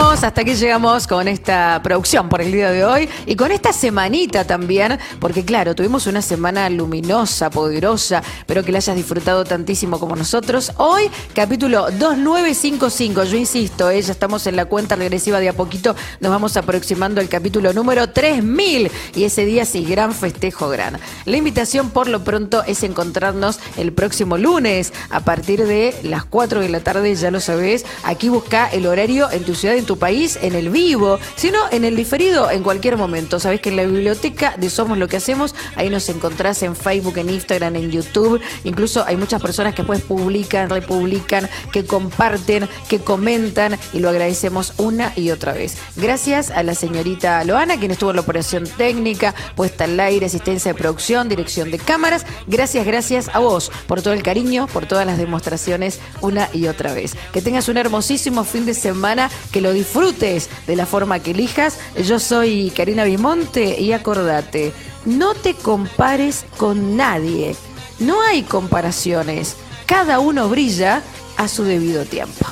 Hasta 0.00 0.40
aquí 0.40 0.54
llegamos 0.54 1.06
con 1.06 1.28
esta 1.28 1.78
producción 1.82 2.30
por 2.30 2.40
el 2.40 2.50
día 2.50 2.70
de 2.70 2.82
hoy 2.82 3.10
y 3.26 3.36
con 3.36 3.52
esta 3.52 3.74
semanita 3.74 4.46
también, 4.46 4.98
porque 5.20 5.44
claro, 5.44 5.74
tuvimos 5.74 6.06
una 6.06 6.22
semana 6.22 6.70
luminosa, 6.70 7.50
poderosa, 7.50 8.22
pero 8.46 8.64
que 8.64 8.72
la 8.72 8.78
hayas 8.78 8.96
disfrutado 8.96 9.44
tantísimo 9.44 10.00
como 10.00 10.16
nosotros. 10.16 10.72
Hoy, 10.78 11.10
capítulo 11.34 11.90
2955, 11.90 13.24
yo 13.24 13.36
insisto, 13.36 13.90
eh, 13.90 14.00
ya 14.00 14.12
estamos 14.12 14.46
en 14.46 14.56
la 14.56 14.64
cuenta 14.64 14.96
regresiva 14.96 15.40
de 15.40 15.50
a 15.50 15.52
poquito, 15.52 15.94
nos 16.20 16.32
vamos 16.32 16.56
aproximando 16.56 17.20
al 17.20 17.28
capítulo 17.28 17.74
número 17.74 18.08
3000 18.08 18.90
y 19.14 19.24
ese 19.24 19.44
día 19.44 19.66
sí, 19.66 19.84
gran 19.84 20.14
festejo, 20.14 20.70
gran. 20.70 20.98
La 21.26 21.36
invitación 21.36 21.90
por 21.90 22.08
lo 22.08 22.24
pronto 22.24 22.64
es 22.66 22.82
encontrarnos 22.82 23.60
el 23.76 23.92
próximo 23.92 24.38
lunes 24.38 24.90
a 25.10 25.20
partir 25.20 25.66
de 25.66 25.94
las 26.02 26.24
4 26.24 26.60
de 26.60 26.70
la 26.70 26.80
tarde, 26.80 27.14
ya 27.14 27.30
lo 27.30 27.40
sabés, 27.40 27.84
aquí 28.04 28.30
busca 28.30 28.68
el 28.68 28.86
horario 28.86 29.30
en 29.30 29.44
tu 29.44 29.54
ciudad, 29.54 29.81
en 29.82 29.86
tu 29.86 29.98
país, 29.98 30.38
en 30.40 30.54
el 30.54 30.70
vivo, 30.70 31.18
sino 31.34 31.58
en 31.72 31.84
el 31.84 31.96
diferido 31.96 32.50
en 32.50 32.62
cualquier 32.62 32.96
momento. 32.96 33.40
Sabés 33.40 33.60
que 33.60 33.70
en 33.70 33.76
la 33.76 33.84
biblioteca 33.84 34.54
de 34.56 34.70
Somos 34.70 34.96
lo 34.96 35.08
que 35.08 35.16
hacemos, 35.16 35.56
ahí 35.74 35.90
nos 35.90 36.08
encontrás 36.08 36.62
en 36.62 36.76
Facebook, 36.76 37.18
en 37.18 37.30
Instagram, 37.30 37.74
en 37.74 37.90
YouTube. 37.90 38.40
Incluso 38.62 39.04
hay 39.04 39.16
muchas 39.16 39.42
personas 39.42 39.74
que 39.74 39.82
pues 39.82 40.00
publican, 40.02 40.70
republican, 40.70 41.48
que 41.72 41.84
comparten, 41.84 42.68
que 42.88 43.00
comentan 43.00 43.76
y 43.92 43.98
lo 43.98 44.08
agradecemos 44.08 44.74
una 44.76 45.12
y 45.16 45.30
otra 45.30 45.52
vez. 45.52 45.76
Gracias 45.96 46.50
a 46.50 46.62
la 46.62 46.76
señorita 46.76 47.42
Loana, 47.44 47.76
quien 47.76 47.90
estuvo 47.90 48.10
en 48.10 48.16
la 48.16 48.22
operación 48.22 48.64
técnica, 48.76 49.34
puesta 49.56 49.84
al 49.84 49.98
aire, 49.98 50.26
asistencia 50.26 50.72
de 50.72 50.78
producción, 50.78 51.28
dirección 51.28 51.72
de 51.72 51.78
cámaras. 51.78 52.24
Gracias, 52.46 52.86
gracias 52.86 53.30
a 53.32 53.40
vos 53.40 53.72
por 53.88 54.00
todo 54.00 54.14
el 54.14 54.22
cariño, 54.22 54.68
por 54.68 54.86
todas 54.86 55.06
las 55.06 55.18
demostraciones 55.18 55.98
una 56.20 56.48
y 56.52 56.68
otra 56.68 56.94
vez. 56.94 57.16
Que 57.32 57.42
tengas 57.42 57.68
un 57.68 57.78
hermosísimo 57.78 58.44
fin 58.44 58.64
de 58.64 58.74
semana, 58.74 59.28
que 59.50 59.60
disfrutes 59.72 60.48
de 60.66 60.76
la 60.76 60.86
forma 60.86 61.18
que 61.20 61.32
elijas. 61.32 61.78
Yo 62.04 62.18
soy 62.18 62.72
Karina 62.76 63.04
Bimonte 63.04 63.80
y 63.80 63.92
acordate, 63.92 64.72
no 65.04 65.34
te 65.34 65.54
compares 65.54 66.44
con 66.56 66.96
nadie. 66.96 67.56
No 67.98 68.20
hay 68.22 68.42
comparaciones. 68.42 69.56
Cada 69.86 70.18
uno 70.18 70.48
brilla 70.48 71.02
a 71.36 71.48
su 71.48 71.64
debido 71.64 72.04
tiempo. 72.04 72.46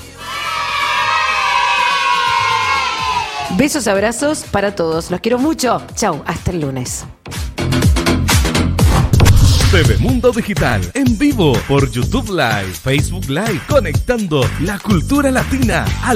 Besos, 3.56 3.88
abrazos 3.88 4.44
para 4.50 4.74
todos. 4.74 5.10
Los 5.10 5.20
quiero 5.20 5.38
mucho. 5.38 5.82
Chau, 5.94 6.22
hasta 6.26 6.50
el 6.52 6.60
lunes. 6.60 7.04
TV 9.70 9.98
Mundo 9.98 10.32
Digital 10.32 10.80
en 10.94 11.16
vivo 11.16 11.52
por 11.68 11.88
YouTube 11.90 12.30
Live, 12.30 12.72
Facebook 12.72 13.28
Live, 13.28 13.60
conectando 13.68 14.44
la 14.62 14.80
cultura 14.80 15.30
latina 15.30 15.84
al 16.02 16.08